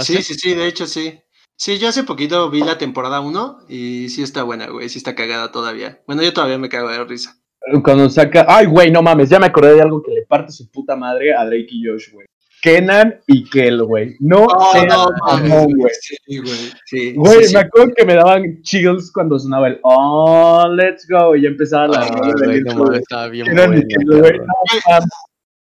Sí, 0.00 0.22
sí, 0.22 0.34
sí, 0.34 0.54
de 0.54 0.66
hecho 0.66 0.86
sí. 0.86 1.20
Sí, 1.56 1.78
yo 1.78 1.88
hace 1.88 2.04
poquito 2.04 2.50
vi 2.50 2.60
la 2.60 2.78
temporada 2.78 3.20
1 3.20 3.66
y 3.68 4.08
sí 4.08 4.22
está 4.22 4.42
buena, 4.42 4.68
güey, 4.68 4.88
sí 4.88 4.98
está 4.98 5.14
cagada 5.14 5.52
todavía. 5.52 6.00
Bueno, 6.06 6.22
yo 6.22 6.32
todavía 6.32 6.58
me 6.58 6.68
cago 6.68 6.88
de 6.88 7.04
risa. 7.04 7.36
Cuando 7.84 8.10
saca. 8.10 8.46
Ay, 8.48 8.66
güey, 8.66 8.90
no 8.90 9.02
mames, 9.02 9.28
ya 9.28 9.38
me 9.38 9.46
acordé 9.46 9.74
de 9.74 9.82
algo 9.82 10.02
que 10.02 10.12
le 10.12 10.26
parte 10.26 10.50
su 10.52 10.70
puta 10.70 10.96
madre 10.96 11.34
a 11.34 11.44
Drake 11.44 11.68
y 11.68 11.86
Josh, 11.86 12.12
güey. 12.12 12.26
Kenan 12.62 13.20
y 13.26 13.44
Kel, 13.50 13.82
güey. 13.82 14.16
No, 14.20 14.46
Oh, 14.46 14.72
seas 14.72 14.96
no, 15.42 15.64
güey. 15.64 15.92
Sí, 16.00 16.38
güey. 16.38 16.72
Sí, 16.86 17.12
Güey, 17.14 17.38
sí, 17.40 17.44
sí. 17.48 17.54
me 17.54 17.60
acuerdo 17.60 17.92
que 17.96 18.04
me 18.06 18.14
daban 18.14 18.62
chills 18.62 19.10
cuando 19.12 19.38
sonaba 19.38 19.68
el 19.68 19.80
Oh, 19.82 20.66
let's 20.74 21.06
go. 21.08 21.34
Y 21.36 21.42
ya 21.42 21.48
empezaba 21.48 21.88
la. 21.88 22.02
Ah, 22.04 22.32
güey, 22.44 22.60
no 22.62 22.74
mames, 22.74 22.88
güey. 22.88 22.98
estaba 23.00 23.28
bien 23.28 23.46
Kenan 23.46 23.64
y 23.64 23.66
buena, 23.76 23.86
Kel, 23.88 24.06
güey, 24.06 24.22
cabrón. 24.22 24.46
no 24.46 24.54
mames. 24.90 25.04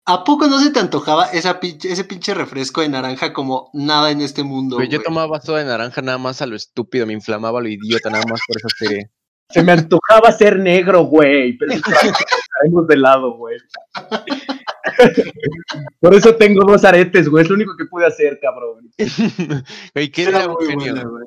¿A 0.10 0.24
poco 0.24 0.48
no 0.48 0.60
se 0.60 0.72
te 0.72 0.80
antojaba 0.80 1.26
esa 1.34 1.60
pinche- 1.60 1.90
ese 1.92 2.06
pinche 2.06 2.34
refresco 2.34 2.80
de 2.82 2.88
naranja 2.88 3.34
como 3.34 3.70
nada 3.74 4.10
en 4.10 4.22
este 4.22 4.42
mundo? 4.42 4.78
Güey, 4.78 4.88
yo 4.88 5.02
tomaba 5.02 5.28
vaso 5.28 5.54
de 5.56 5.66
naranja 5.66 6.02
nada 6.02 6.18
más 6.18 6.42
a 6.42 6.46
lo 6.48 6.56
estúpido, 6.56 7.06
me 7.06 7.12
inflamaba 7.14 7.60
a 7.60 7.62
lo 7.62 7.68
idiota 7.68 8.10
nada 8.10 8.24
más 8.30 8.40
por 8.48 8.58
esa 8.58 8.70
serie. 8.80 9.10
Se 9.50 9.62
me 9.64 9.74
antojaba 9.74 10.32
ser 10.32 10.60
negro, 10.60 11.04
güey. 11.04 11.58
Pero 11.58 11.74
caemos 12.62 12.88
de 12.88 12.98
lado, 12.98 13.36
güey. 13.38 13.58
Por 16.00 16.14
eso 16.16 16.36
tengo 16.36 16.64
dos 16.66 16.84
aretes, 16.84 17.30
güey. 17.30 17.44
Es 17.44 17.50
lo 17.50 17.56
único 17.56 17.76
que 17.78 17.86
pude 17.86 18.06
hacer, 18.06 18.40
cabrón. 18.42 18.90
Güey, 19.94 20.10
que 20.12 20.24
él 20.24 20.30
Era 20.30 20.40
era 20.44 20.48
un 20.54 20.58
genio. 20.60 20.94
buena, 20.94 21.04
güey. 21.04 21.26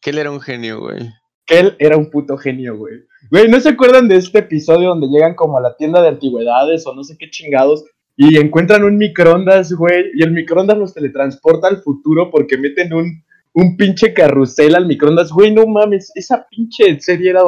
Que 0.00 0.10
él 0.10 0.18
era 0.18 0.30
un 0.30 0.40
genio, 0.40 0.80
güey. 0.80 1.10
Que 1.46 1.58
él 1.60 1.76
era 1.78 1.96
un 1.96 2.10
puto 2.10 2.36
genio, 2.38 2.76
güey. 2.76 2.94
Güey, 3.30 3.48
¿no 3.48 3.60
se 3.60 3.70
acuerdan 3.70 4.08
de 4.08 4.16
este 4.16 4.38
episodio 4.38 4.88
donde 4.90 5.08
llegan 5.08 5.34
como 5.34 5.58
a 5.58 5.60
la 5.60 5.76
tienda 5.76 6.00
de 6.02 6.08
antigüedades 6.08 6.86
o 6.86 6.94
no 6.94 7.04
sé 7.04 7.16
qué 7.18 7.28
chingados 7.30 7.84
y 8.16 8.38
encuentran 8.38 8.84
un 8.84 8.96
microondas, 8.98 9.72
güey? 9.72 10.06
Y 10.14 10.22
el 10.22 10.32
microondas 10.32 10.78
los 10.78 10.94
teletransporta 10.94 11.68
al 11.68 11.82
futuro 11.82 12.30
porque 12.30 12.56
meten 12.56 12.92
un, 12.94 13.24
un 13.52 13.76
pinche 13.76 14.14
carrusel 14.14 14.74
al 14.74 14.86
microondas. 14.86 15.30
Güey, 15.32 15.52
no 15.52 15.66
mames, 15.66 16.12
esa 16.14 16.46
pinche 16.50 16.98
serie 17.00 17.30
era 17.30 17.42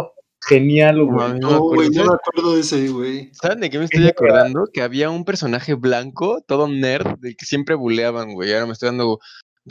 genial, 0.48 1.04
güey. 1.04 1.28
No 1.28 1.34
me 1.34 1.38
No, 1.40 1.46
acuerdo. 1.48 1.74
güey, 1.74 1.88
no 1.90 2.04
me 2.04 2.14
acuerdo 2.14 2.54
de 2.54 2.60
ese, 2.60 2.88
güey. 2.88 3.30
¿Saben 3.34 3.60
de 3.60 3.70
qué 3.70 3.78
me 3.78 3.84
estoy 3.84 4.06
acordando? 4.08 4.66
Que 4.72 4.82
había 4.82 5.10
un 5.10 5.24
personaje 5.24 5.74
blanco, 5.74 6.42
todo 6.46 6.68
nerd, 6.68 7.18
del 7.18 7.36
que 7.36 7.44
siempre 7.46 7.74
buleaban, 7.74 8.34
güey. 8.34 8.52
Ahora 8.52 8.66
me 8.66 8.72
estoy 8.72 8.88
dando 8.88 9.20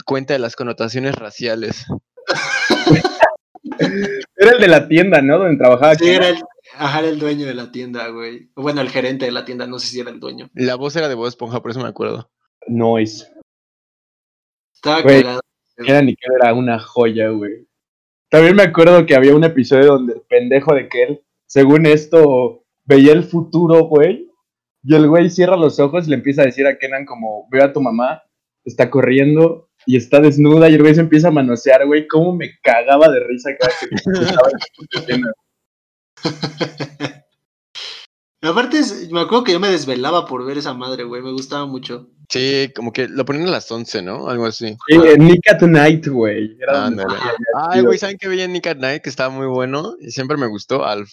cuenta 0.06 0.32
de 0.34 0.38
las 0.40 0.56
connotaciones 0.56 1.14
raciales. 1.16 1.86
Era 4.36 4.52
el 4.52 4.60
de 4.60 4.68
la 4.68 4.88
tienda, 4.88 5.20
¿no? 5.22 5.38
Donde 5.38 5.56
trabajaba. 5.58 5.94
Sí, 5.94 6.04
aquí. 6.06 6.14
era 6.16 6.28
el, 6.28 6.36
ajá, 6.76 6.98
era 7.00 7.08
el 7.08 7.18
dueño 7.18 7.46
de 7.46 7.54
la 7.54 7.70
tienda, 7.72 8.08
güey. 8.08 8.50
Bueno, 8.54 8.80
el 8.80 8.90
gerente 8.90 9.24
de 9.26 9.32
la 9.32 9.44
tienda, 9.44 9.66
no 9.66 9.78
sé 9.78 9.88
si 9.88 10.00
era 10.00 10.10
el 10.10 10.20
dueño. 10.20 10.50
La 10.54 10.74
voz 10.76 10.96
era 10.96 11.08
de 11.08 11.14
Bob 11.14 11.26
Esponja, 11.28 11.60
por 11.62 11.70
eso 11.70 11.80
me 11.80 11.88
acuerdo. 11.88 12.30
Noise. 12.66 13.26
Estaba 14.74 15.02
Güey. 15.02 15.22
cagado. 15.22 15.40
Era 15.78 16.02
ni 16.02 16.14
que 16.14 16.26
era 16.40 16.52
una 16.54 16.78
joya, 16.78 17.28
güey. 17.30 17.66
También 18.32 18.56
me 18.56 18.62
acuerdo 18.62 19.04
que 19.04 19.14
había 19.14 19.36
un 19.36 19.44
episodio 19.44 19.88
donde 19.88 20.14
el 20.14 20.22
pendejo 20.22 20.74
de 20.74 20.88
que 20.88 21.02
él, 21.02 21.20
según 21.44 21.84
esto, 21.84 22.64
veía 22.82 23.12
el 23.12 23.24
futuro, 23.24 23.84
güey. 23.84 24.30
Y 24.82 24.94
el 24.94 25.06
güey 25.06 25.28
cierra 25.28 25.54
los 25.54 25.78
ojos 25.78 26.06
y 26.06 26.10
le 26.10 26.16
empieza 26.16 26.40
a 26.40 26.46
decir 26.46 26.66
a 26.66 26.78
Kenan 26.78 27.04
como, 27.04 27.46
veo 27.50 27.62
a 27.62 27.74
tu 27.74 27.82
mamá, 27.82 28.22
está 28.64 28.88
corriendo 28.88 29.68
y 29.84 29.98
está 29.98 30.18
desnuda 30.18 30.70
y 30.70 30.76
el 30.76 30.80
güey 30.80 30.94
se 30.94 31.02
empieza 31.02 31.28
a 31.28 31.30
manosear, 31.30 31.86
güey. 31.86 32.08
Cómo 32.08 32.34
me 32.34 32.58
cagaba 32.62 33.10
de 33.10 33.20
risa 33.20 33.50
cada 33.54 33.70
que 33.78 33.94
estaba 34.24 34.48
en 34.48 34.56
esa 34.56 34.66
puta 34.78 34.98
escena. 34.98 35.32
Aparte, 38.42 38.78
es- 38.78 39.10
me 39.10 39.20
acuerdo 39.20 39.44
que 39.44 39.52
yo 39.52 39.60
me 39.60 39.68
desvelaba 39.70 40.26
por 40.26 40.44
ver 40.44 40.58
esa 40.58 40.74
madre, 40.74 41.04
güey. 41.04 41.22
Me 41.22 41.32
gustaba 41.32 41.64
mucho. 41.66 42.08
Sí, 42.28 42.70
como 42.74 42.92
que 42.92 43.08
lo 43.08 43.24
ponían 43.24 43.46
a 43.48 43.50
las 43.52 43.70
11, 43.70 44.02
¿no? 44.02 44.28
Algo 44.28 44.46
así. 44.46 44.76
Sí, 44.88 44.96
eh, 44.96 45.16
Nick 45.18 45.48
at 45.50 45.60
Night, 45.62 46.06
güey. 46.08 46.56
Ándale. 46.66 47.14
Ay, 47.70 47.82
güey, 47.82 47.98
¿saben 47.98 48.16
qué 48.18 48.26
veía 48.28 48.44
en 48.44 48.52
Nick 48.52 48.66
at 48.66 48.76
Night? 48.78 49.02
Que 49.02 49.10
estaba 49.10 49.28
muy 49.32 49.46
bueno. 49.46 49.94
Y 50.00 50.10
siempre 50.10 50.36
me 50.36 50.46
gustó 50.46 50.84
Alf. 50.84 51.10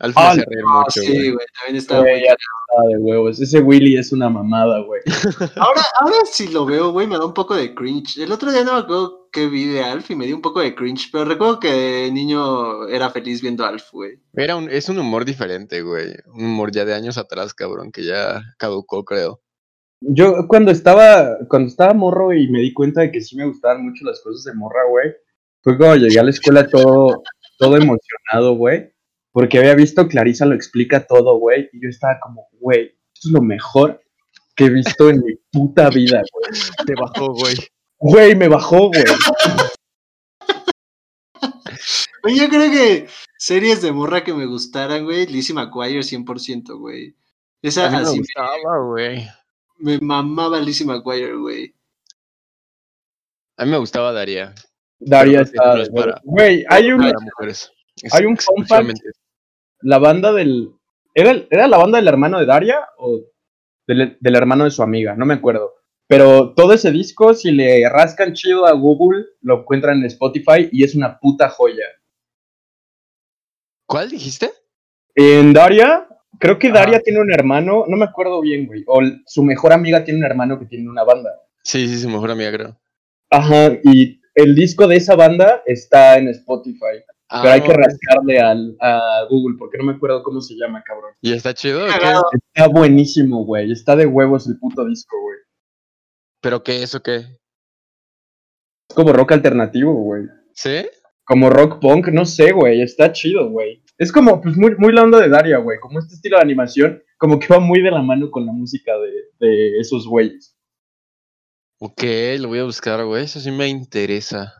Hacía 0.00 0.44
reír 0.48 0.64
Ah, 0.66 0.82
mucho, 0.84 1.00
sí, 1.00 1.30
güey. 1.32 1.46
También 1.58 1.84
Güey, 1.88 2.24
estaba 2.24 2.88
de 2.88 2.96
huevos. 2.98 3.40
Ese 3.40 3.60
Willy 3.60 3.96
es 3.96 4.12
una 4.12 4.28
mamada, 4.28 4.80
güey. 4.80 5.00
Ahora, 5.56 5.82
ahora 6.00 6.16
si 6.30 6.48
lo 6.48 6.64
veo, 6.66 6.92
güey, 6.92 7.06
me 7.06 7.16
da 7.16 7.24
un 7.26 7.34
poco 7.34 7.56
de 7.56 7.74
cringe. 7.74 8.18
El 8.18 8.30
otro 8.30 8.52
día 8.52 8.62
no 8.62 8.74
me 8.74 8.80
acuerdo 8.80 9.28
qué 9.32 9.48
vi 9.48 9.66
de 9.66 9.82
Alf 9.82 10.10
y 10.10 10.16
me 10.16 10.26
dio 10.26 10.36
un 10.36 10.42
poco 10.42 10.60
de 10.60 10.74
cringe, 10.74 11.08
pero 11.10 11.24
recuerdo 11.24 11.58
que 11.58 11.72
de 11.72 12.12
niño 12.12 12.86
era 12.88 13.10
feliz 13.10 13.42
viendo 13.42 13.64
a 13.64 13.68
Alf, 13.68 13.90
güey. 13.92 14.20
Era 14.34 14.56
un, 14.56 14.70
es 14.70 14.88
un 14.88 14.98
humor 14.98 15.24
diferente, 15.24 15.82
güey. 15.82 16.14
Un 16.32 16.44
humor 16.44 16.70
ya 16.70 16.84
de 16.84 16.94
años 16.94 17.18
atrás, 17.18 17.52
cabrón, 17.52 17.90
que 17.90 18.04
ya 18.04 18.42
caducó, 18.58 19.04
creo. 19.04 19.40
Yo 20.00 20.46
cuando 20.46 20.70
estaba, 20.70 21.36
cuando 21.48 21.68
estaba 21.68 21.92
morro 21.92 22.32
y 22.32 22.48
me 22.48 22.60
di 22.60 22.72
cuenta 22.72 23.00
de 23.00 23.10
que 23.10 23.20
sí 23.20 23.36
me 23.36 23.46
gustaban 23.46 23.84
mucho 23.84 24.04
las 24.04 24.20
cosas 24.20 24.44
de 24.44 24.54
morra, 24.54 24.82
güey, 24.88 25.12
fue 25.62 25.76
cuando 25.76 25.96
llegué 25.96 26.20
a 26.20 26.22
la 26.22 26.30
escuela 26.30 26.68
todo, 26.68 27.22
todo 27.58 27.76
emocionado, 27.76 28.54
güey, 28.54 28.92
porque 29.38 29.56
había 29.56 29.76
visto 29.76 30.08
Clarisa 30.08 30.46
lo 30.46 30.56
explica 30.56 31.06
todo, 31.06 31.38
güey, 31.38 31.70
y 31.72 31.80
yo 31.80 31.88
estaba 31.88 32.18
como, 32.18 32.48
güey, 32.54 32.98
esto 33.14 33.28
es 33.28 33.30
lo 33.32 33.40
mejor 33.40 34.02
que 34.56 34.64
he 34.64 34.68
visto 34.68 35.10
en 35.10 35.22
mi 35.22 35.36
puta 35.52 35.90
vida, 35.90 36.24
güey. 36.32 36.60
Te 36.84 36.94
bajó, 37.00 37.32
güey. 37.34 37.54
Güey, 37.98 38.34
me 38.34 38.48
bajó, 38.48 38.88
güey. 38.88 39.04
Oye, 42.24 42.36
yo 42.36 42.48
creo 42.48 42.68
que 42.68 43.06
series 43.36 43.80
de 43.80 43.92
morra 43.92 44.24
que 44.24 44.34
me 44.34 44.44
gustaran, 44.44 45.04
güey, 45.04 45.28
Lizzie 45.28 45.54
McGuire 45.54 46.00
100%, 46.00 46.76
güey. 46.76 47.14
Esa 47.62 47.86
A 47.86 47.90
mí 47.90 47.96
me 47.96 48.02
así 48.02 48.18
gustaba, 48.18 48.84
güey. 48.86 49.24
me 49.76 49.98
mamaba 50.00 50.58
Lizzie 50.58 50.84
McGuire, 50.84 51.36
güey. 51.36 51.76
A 53.56 53.64
mí 53.64 53.70
me 53.70 53.78
gustaba. 53.78 54.12
Daria 54.12 54.52
Pero 54.98 55.42
está, 55.42 56.20
güey, 56.24 56.64
hay 56.68 56.90
un, 56.90 56.98
Para 56.98 57.20
mujeres. 57.20 57.70
Es 58.02 58.12
hay 58.12 58.24
un 58.24 58.36
la 59.80 59.98
banda 59.98 60.32
del, 60.32 60.72
¿era, 61.14 61.44
¿era 61.50 61.68
la 61.68 61.78
banda 61.78 61.98
del 61.98 62.08
hermano 62.08 62.38
de 62.38 62.46
Daria 62.46 62.78
o 62.98 63.20
del, 63.86 64.16
del 64.20 64.34
hermano 64.36 64.64
de 64.64 64.70
su 64.70 64.82
amiga? 64.82 65.14
No 65.14 65.26
me 65.26 65.34
acuerdo. 65.34 65.74
Pero 66.06 66.54
todo 66.54 66.72
ese 66.72 66.90
disco, 66.90 67.34
si 67.34 67.50
le 67.50 67.86
rascan 67.88 68.32
chido 68.32 68.66
a 68.66 68.72
Google, 68.72 69.26
lo 69.42 69.60
encuentran 69.60 69.98
en 69.98 70.06
Spotify 70.06 70.68
y 70.72 70.82
es 70.82 70.94
una 70.94 71.18
puta 71.18 71.50
joya. 71.50 71.84
¿Cuál 73.86 74.08
dijiste? 74.10 74.50
En 75.14 75.52
Daria, 75.52 76.06
creo 76.38 76.58
que 76.58 76.68
Ajá. 76.68 76.80
Daria 76.80 77.00
tiene 77.00 77.20
un 77.20 77.30
hermano, 77.30 77.84
no 77.86 77.96
me 77.96 78.04
acuerdo 78.04 78.40
bien, 78.40 78.66
güey. 78.66 78.84
O 78.86 79.00
su 79.26 79.42
mejor 79.42 79.72
amiga 79.72 80.02
tiene 80.02 80.20
un 80.20 80.26
hermano 80.26 80.58
que 80.58 80.66
tiene 80.66 80.88
una 80.88 81.04
banda. 81.04 81.30
Sí, 81.62 81.86
sí, 81.88 81.98
su 81.98 82.08
mejor 82.08 82.30
amiga, 82.30 82.52
creo. 82.52 82.80
Ajá, 83.30 83.72
y 83.84 84.18
el 84.34 84.54
disco 84.54 84.86
de 84.86 84.96
esa 84.96 85.14
banda 85.14 85.62
está 85.66 86.16
en 86.16 86.28
Spotify. 86.28 87.02
Pero 87.30 87.50
hay 87.50 87.60
que 87.60 87.72
Ah, 87.72 87.76
rascarle 87.76 88.40
al, 88.40 88.76
a 88.80 89.26
Google 89.28 89.56
porque 89.58 89.76
no 89.78 89.84
me 89.84 89.92
acuerdo 89.92 90.22
cómo 90.22 90.40
se 90.40 90.54
llama, 90.54 90.82
cabrón. 90.82 91.12
¿Y 91.20 91.32
está 91.32 91.52
chido? 91.52 91.84
o 91.84 91.88
qué? 91.88 92.38
Está 92.54 92.68
buenísimo, 92.68 93.44
güey. 93.44 93.70
Está 93.70 93.96
de 93.96 94.06
huevos 94.06 94.48
el 94.48 94.58
puto 94.58 94.84
disco, 94.86 95.20
güey. 95.20 95.38
¿Pero 96.40 96.62
qué? 96.62 96.82
¿Eso 96.82 97.02
qué? 97.02 97.16
Es 98.88 98.94
como 98.94 99.12
rock 99.12 99.32
alternativo, 99.32 99.92
güey. 99.92 100.24
¿Sí? 100.54 100.86
Como 101.24 101.50
rock 101.50 101.80
punk, 101.80 102.08
no 102.08 102.24
sé, 102.24 102.52
güey. 102.52 102.80
Está 102.80 103.12
chido, 103.12 103.50
güey. 103.50 103.82
Es 103.98 104.10
como, 104.10 104.40
pues, 104.40 104.56
muy, 104.56 104.74
muy 104.76 104.92
la 104.92 105.02
onda 105.02 105.20
de 105.20 105.28
Daria, 105.28 105.58
güey. 105.58 105.78
Como 105.80 105.98
este 105.98 106.14
estilo 106.14 106.38
de 106.38 106.44
animación, 106.44 107.02
como 107.18 107.38
que 107.38 107.48
va 107.48 107.60
muy 107.60 107.82
de 107.82 107.90
la 107.90 108.00
mano 108.00 108.30
con 108.30 108.46
la 108.46 108.52
música 108.52 108.92
de, 108.96 109.46
de 109.46 109.78
esos 109.80 110.06
güeyes. 110.06 110.56
Ok, 111.80 112.02
lo 112.38 112.48
voy 112.48 112.60
a 112.60 112.64
buscar, 112.64 113.04
güey. 113.04 113.24
Eso 113.24 113.38
sí 113.40 113.50
me 113.50 113.68
interesa. 113.68 114.54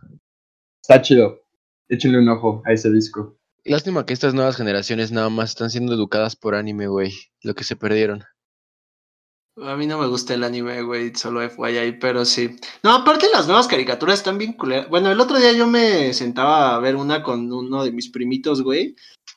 Está 0.83 1.01
chido. 1.01 1.41
Échenle 1.89 2.19
un 2.19 2.29
ojo 2.29 2.63
a 2.67 2.73
ese 2.73 2.91
disco. 2.91 3.39
Lástima 3.65 4.07
que 4.07 4.15
estas 4.15 4.35
nuevas 4.35 4.57
generaciones 4.57 5.13
nada 5.13 5.29
más 5.29 5.51
están 5.51 5.71
siendo 5.71 5.95
educadas 5.95 6.37
por 6.37 6.55
anime, 6.55 6.87
güey. 6.87 7.13
Lo 7.43 7.55
que 7.55 7.65
se 7.65 7.77
perdieron. 7.77 8.25
A 9.61 9.77
mí 9.77 9.87
no 9.87 9.99
me 9.99 10.07
gusta 10.07 10.35
el 10.35 10.45
anime, 10.45 10.83
güey, 10.83 11.13
solo 11.17 11.41
FYI, 11.43 11.99
pero 12.01 12.25
sí. 12.25 12.57
No, 12.85 12.93
aparte 12.93 13.27
las 13.33 13.47
nuevas 13.47 13.67
caricaturas 13.67 14.19
están 14.19 14.39
bien 14.39 14.53
culeras. 14.53 14.89
Bueno, 14.89 15.11
el 15.11 15.21
otro 15.21 15.39
día 15.39 15.53
yo 15.53 15.67
me 15.67 16.15
sentaba 16.15 16.77
a 16.77 16.79
ver 16.79 16.95
una 16.95 17.23
con 17.23 17.53
uno 17.53 17.83
de 17.83 17.91
mis 17.91 18.09
primitos, 18.09 18.63
güey. 18.63 18.95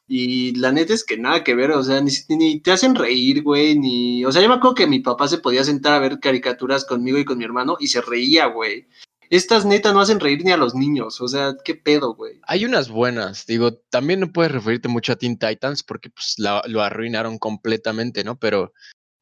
Y 0.08 0.54
la 0.56 0.72
neta 0.72 0.94
es 0.94 1.04
que 1.04 1.18
nada 1.18 1.44
que 1.44 1.56
ver, 1.56 1.72
o 1.72 1.82
sea, 1.84 2.02
ni, 2.02 2.12
ni 2.30 2.60
te 2.60 2.72
hacen 2.72 2.96
reír, 2.96 3.42
güey, 3.42 3.78
ni... 3.80 4.24
O 4.26 4.32
sea, 4.32 4.42
yo 4.42 4.50
me 4.50 4.56
acuerdo 4.56 4.76
que 4.76 4.88
mi 4.88 5.00
papá 5.00 5.28
se 5.28 5.40
podía 5.40 5.64
sentar 5.64 5.94
a 5.94 6.00
ver 6.00 6.20
caricaturas 6.20 6.86
conmigo 6.86 7.18
y 7.18 7.26
con 7.26 7.38
mi 7.38 7.44
hermano 7.44 7.78
y 7.80 7.88
se 7.88 8.02
reía, 8.02 8.46
güey. 8.46 8.88
Estas 9.32 9.66
neta 9.66 9.94
no 9.94 10.02
hacen 10.02 10.20
reír 10.20 10.44
ni 10.44 10.52
a 10.52 10.58
los 10.58 10.76
niños, 10.76 11.22
o 11.22 11.28
sea, 11.30 11.56
qué 11.64 11.74
pedo, 11.74 12.14
güey. 12.16 12.40
Hay 12.44 12.66
unas 12.66 12.90
buenas, 12.90 13.46
digo, 13.46 13.74
también 13.90 14.20
no 14.20 14.32
puedes 14.34 14.52
referirte 14.52 14.90
mucho 14.90 15.14
a 15.14 15.16
Teen 15.16 15.40
Titans 15.40 15.84
porque 15.84 16.10
pues 16.10 16.36
la- 16.38 16.62
lo 16.68 16.82
arruinaron 16.84 17.40
completamente, 17.40 18.26
¿no? 18.26 18.38
Pero, 18.38 18.74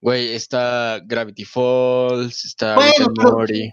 güey, 0.01 0.29
está 0.33 0.99
Gravity 1.05 1.45
Falls, 1.45 2.43
está 2.43 2.73
Bueno, 2.75 3.13
pero- 3.15 3.31
Morty. 3.33 3.69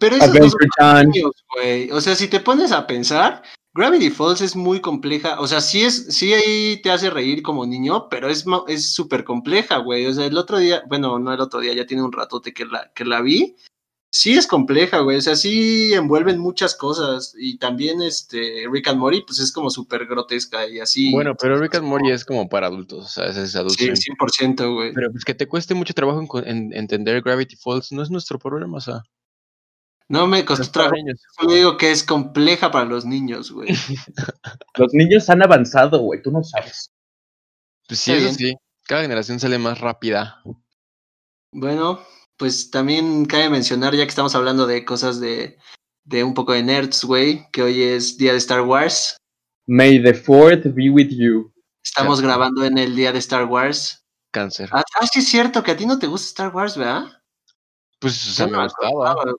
Pero 0.00 0.16
esos 0.16 0.34
no 0.34 0.48
son 0.80 1.10
niños, 1.10 1.30
güey. 1.54 1.90
O 1.92 2.00
sea, 2.00 2.16
si 2.16 2.26
te 2.26 2.40
pones 2.40 2.72
a 2.72 2.86
pensar, 2.88 3.42
Gravity 3.74 4.10
Falls 4.10 4.40
es 4.40 4.56
muy 4.56 4.80
compleja. 4.80 5.38
O 5.40 5.46
sea, 5.46 5.60
sí 5.60 5.82
es, 5.84 6.06
sí 6.16 6.32
ahí 6.32 6.80
te 6.82 6.90
hace 6.90 7.10
reír 7.10 7.42
como 7.42 7.66
niño, 7.66 8.08
pero 8.08 8.28
es 8.28 8.46
mo- 8.46 8.64
es 8.66 8.92
súper 8.94 9.22
compleja, 9.24 9.76
güey. 9.76 10.06
O 10.06 10.12
sea, 10.14 10.24
el 10.26 10.38
otro 10.38 10.58
día, 10.58 10.82
bueno, 10.88 11.18
no 11.20 11.32
el 11.32 11.40
otro 11.40 11.60
día, 11.60 11.72
ya 11.74 11.86
tiene 11.86 12.02
un 12.02 12.10
ratote 12.12 12.52
que 12.52 12.64
la, 12.64 12.90
que 12.94 13.04
la 13.04 13.20
vi. 13.20 13.54
Sí 14.18 14.32
es 14.32 14.46
compleja, 14.46 15.00
güey. 15.00 15.18
O 15.18 15.20
sea, 15.20 15.36
sí 15.36 15.92
envuelven 15.92 16.38
muchas 16.38 16.74
cosas. 16.74 17.34
Y 17.36 17.58
también 17.58 18.00
este 18.00 18.64
Rick 18.72 18.88
and 18.88 18.98
Morty, 18.98 19.20
pues 19.20 19.38
es 19.40 19.52
como 19.52 19.68
súper 19.68 20.06
grotesca 20.06 20.66
y 20.66 20.80
así. 20.80 21.12
Bueno, 21.12 21.34
pero 21.38 21.58
Rick 21.58 21.74
and 21.74 21.84
Morty 21.84 22.12
es 22.12 22.24
como 22.24 22.48
para 22.48 22.68
adultos, 22.68 23.04
o 23.04 23.08
sea, 23.08 23.26
ese 23.26 23.42
es 23.42 23.54
adulto. 23.54 23.74
Sí, 23.74 23.90
100%, 23.90 24.74
güey. 24.74 24.94
Pero 24.94 25.12
pues 25.12 25.22
que 25.22 25.34
te 25.34 25.46
cueste 25.46 25.74
mucho 25.74 25.92
trabajo 25.92 26.18
en, 26.38 26.48
en 26.48 26.72
entender 26.72 27.20
Gravity 27.20 27.56
Falls 27.56 27.92
no 27.92 28.02
es 28.02 28.10
nuestro 28.10 28.38
problema, 28.38 28.78
o 28.78 28.80
sea. 28.80 29.02
No 30.08 30.26
me 30.26 30.46
costó 30.46 30.70
trabajo. 30.70 30.96
Solo 31.38 31.52
digo 31.52 31.76
que 31.76 31.90
es 31.90 32.02
compleja 32.02 32.70
para 32.70 32.86
los 32.86 33.04
niños, 33.04 33.50
güey. 33.50 33.68
Los 34.78 34.94
niños 34.94 35.28
han 35.28 35.42
avanzado, 35.42 35.98
güey. 35.98 36.22
Tú 36.22 36.30
no 36.30 36.42
sabes. 36.42 36.90
Pues 37.86 38.00
sí, 38.00 38.12
eso 38.12 38.32
sí. 38.32 38.54
Cada 38.84 39.02
generación 39.02 39.40
sale 39.40 39.58
más 39.58 39.78
rápida. 39.78 40.40
Bueno, 41.52 42.00
pues 42.36 42.70
también 42.70 43.24
cabe 43.26 43.50
mencionar, 43.50 43.94
ya 43.94 44.04
que 44.04 44.10
estamos 44.10 44.34
hablando 44.34 44.66
de 44.66 44.84
cosas 44.84 45.20
de, 45.20 45.58
de 46.04 46.24
un 46.24 46.34
poco 46.34 46.52
de 46.52 46.62
nerds, 46.62 47.04
güey, 47.04 47.46
que 47.52 47.62
hoy 47.62 47.82
es 47.82 48.18
día 48.18 48.32
de 48.32 48.38
Star 48.38 48.62
Wars. 48.62 49.16
May 49.66 50.02
the 50.02 50.14
fourth 50.14 50.64
be 50.74 50.90
with 50.90 51.08
you. 51.10 51.52
Estamos 51.84 52.20
grabando 52.20 52.64
en 52.64 52.78
el 52.78 52.94
día 52.94 53.12
de 53.12 53.18
Star 53.18 53.44
Wars. 53.44 54.04
Cáncer. 54.32 54.68
Ah, 54.72 54.82
ah, 55.00 55.06
sí 55.06 55.20
es 55.20 55.28
cierto 55.28 55.62
que 55.62 55.70
a 55.70 55.76
ti 55.76 55.86
no 55.86 55.98
te 55.98 56.06
gusta 56.06 56.26
Star 56.28 56.54
Wars, 56.54 56.76
¿verdad? 56.76 57.06
Pues, 57.98 58.26
o 58.28 58.32
sea, 58.32 58.46
me 58.46 58.62
gustaba. 58.62 59.14
güey. 59.14 59.34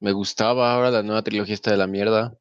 Me 0.00 0.12
gustaba 0.12 0.72
ahora 0.72 0.90
la 0.90 1.02
nueva 1.02 1.22
trilogía 1.22 1.54
esta 1.54 1.70
de 1.70 1.78
la 1.78 1.86
mierda. 1.86 2.38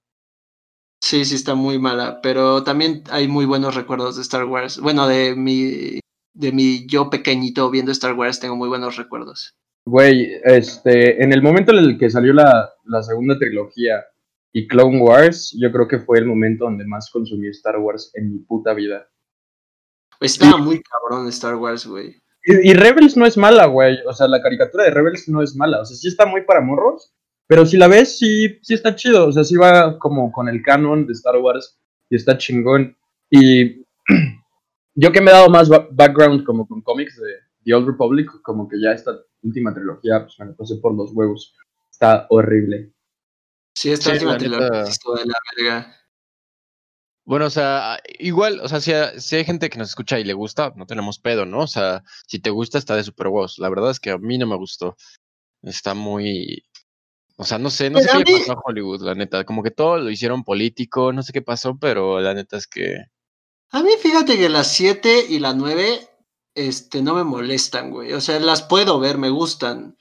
Sí, 1.02 1.26
sí 1.26 1.36
está 1.36 1.56
muy 1.56 1.80
mala, 1.80 2.22
pero 2.22 2.64
también 2.64 3.04
hay 3.10 3.28
muy 3.28 3.46
buenos 3.46 3.76
recuerdos 3.76 4.16
de 4.16 4.22
Star 4.22 4.46
Wars. 4.46 4.80
Bueno, 4.80 5.08
de 5.08 5.36
mi 5.36 6.00
de 6.34 6.52
mi 6.52 6.88
yo 6.88 7.10
pequeñito 7.10 7.70
viendo 7.70 7.92
Star 7.92 8.14
Wars 8.14 8.40
tengo 8.40 8.56
muy 8.56 8.70
buenos 8.70 8.98
recuerdos. 8.98 9.56
Güey, 9.86 10.32
este, 10.44 11.22
en 11.24 11.34
el 11.34 11.42
momento 11.42 11.72
en 11.72 11.80
el 11.80 11.98
que 11.98 12.10
salió 12.10 12.34
la, 12.34 12.70
la 12.86 13.04
segunda 13.04 13.38
trilogía 13.38 14.04
y 14.54 14.68
Clone 14.68 15.02
Wars, 15.02 15.56
yo 15.60 15.72
creo 15.72 15.88
que 15.88 16.00
fue 16.00 16.20
el 16.20 16.26
momento 16.26 16.66
donde 16.66 16.86
más 16.86 17.10
consumí 17.12 17.48
Star 17.50 17.78
Wars 17.78 18.12
en 18.14 18.32
mi 18.32 18.40
puta 18.40 18.74
vida. 18.74 19.10
Estaba 20.22 20.58
muy 20.58 20.82
cabrón 20.82 21.28
Star 21.30 21.56
Wars, 21.56 21.86
güey. 21.86 22.22
Y, 22.46 22.72
y 22.72 22.74
Rebels 22.74 23.18
no 23.18 23.26
es 23.26 23.36
mala, 23.36 23.66
güey. 23.66 23.98
O 24.06 24.14
sea, 24.14 24.28
la 24.28 24.42
caricatura 24.42 24.86
de 24.86 24.92
Rebels 24.92 25.28
no 25.28 25.42
es 25.42 25.56
mala. 25.56 25.82
O 25.82 25.86
sea, 25.86 25.98
sí 25.98 26.08
está 26.08 26.26
muy 26.26 26.44
para 26.44 26.62
morros, 26.62 27.14
pero 27.48 27.66
si 27.66 27.78
la 27.78 27.88
ves, 27.88 28.18
sí, 28.20 28.60
sí 28.62 28.74
está 28.74 28.96
chido. 28.96 29.28
O 29.28 29.32
sea, 29.32 29.44
sí 29.44 29.56
va 29.56 30.00
como 30.00 30.32
con 30.32 30.48
el 30.48 30.62
canon 30.62 31.06
de 31.08 31.14
Star 31.14 31.38
Wars 31.38 31.78
y 32.10 32.16
está 32.16 32.38
chingón. 32.38 32.96
Y 33.30 33.84
yo 34.96 35.12
que 35.12 35.22
me 35.22 35.32
he 35.32 35.34
dado 35.34 35.50
más 35.50 35.70
ba- 35.70 35.88
background 35.92 36.44
como 36.46 36.68
con 36.68 36.82
cómics 36.82 37.18
de 37.18 37.34
The 37.66 37.74
Old 37.74 37.88
Republic, 37.88 38.30
como 38.44 38.68
que 38.68 38.80
ya 38.82 38.92
esta 38.92 39.12
última 39.42 39.74
trilogía, 39.74 40.22
pues 40.24 40.40
me 40.40 40.46
la 40.48 40.54
pasé 40.56 40.76
por 40.78 40.96
los 40.96 41.12
huevos. 41.14 41.56
Está 41.92 42.26
horrible. 42.30 42.94
Sí, 43.76 43.92
esta 43.92 44.10
Sí, 44.12 44.12
última 44.18 44.38
trilogía 44.38 44.82
estuvo 44.84 45.16
de 45.16 45.26
la 45.26 45.34
verga. 45.56 45.96
Bueno, 47.26 47.46
o 47.46 47.50
sea, 47.50 48.00
igual, 48.20 48.60
o 48.62 48.68
sea, 48.68 48.82
si, 48.82 48.92
ha- 48.92 49.18
si 49.20 49.38
hay 49.38 49.46
gente 49.46 49.70
que 49.70 49.78
nos 49.80 49.90
escucha 49.90 50.20
y 50.20 50.26
le 50.26 50.34
gusta, 50.34 50.74
no 50.76 50.86
tenemos 50.86 51.20
pedo, 51.20 51.46
¿no? 51.46 51.60
O 51.62 51.68
sea, 51.68 52.04
si 52.28 52.40
te 52.40 52.50
gusta, 52.50 52.78
está 52.78 52.96
de 52.98 53.04
super 53.04 53.28
huevos. 53.28 53.60
La 53.60 53.70
verdad 53.70 53.92
es 53.92 54.00
que 54.02 54.12
a 54.12 54.18
mí 54.18 54.38
no 54.38 54.46
me 54.46 54.58
gustó. 54.58 54.98
Está 55.62 55.94
muy. 55.94 56.64
O 57.38 57.46
sea, 57.46 57.58
no 57.58 57.70
sé, 57.70 57.90
no 57.90 58.00
sé 58.00 58.10
qué 58.12 58.18
le 58.20 58.26
mí- 58.26 58.40
pasó 58.40 58.52
a 58.54 58.62
Hollywood, 58.66 59.02
la 59.04 59.16
neta. 59.16 59.46
Como 59.46 59.64
que 59.64 59.72
todo 59.72 59.98
lo 60.00 60.10
hicieron 60.10 60.44
político, 60.44 61.14
no 61.14 61.24
sé 61.24 61.32
qué 61.32 61.42
pasó, 61.42 61.78
pero 61.80 62.20
la 62.20 62.34
neta 62.34 62.58
es 62.58 62.68
que. 62.68 62.98
A 63.74 63.82
mí 63.82 63.90
fíjate 64.00 64.38
que 64.38 64.50
las 64.50 64.72
7 64.74 65.26
y 65.30 65.40
la 65.40 65.54
9 65.54 66.08
este, 66.54 67.02
no 67.02 67.16
me 67.16 67.24
molestan, 67.24 67.90
güey. 67.90 68.14
O 68.14 68.22
sea, 68.22 68.40
las 68.40 68.62
puedo 68.62 69.00
ver, 69.00 69.18
me 69.18 69.32
gustan. 69.32 69.98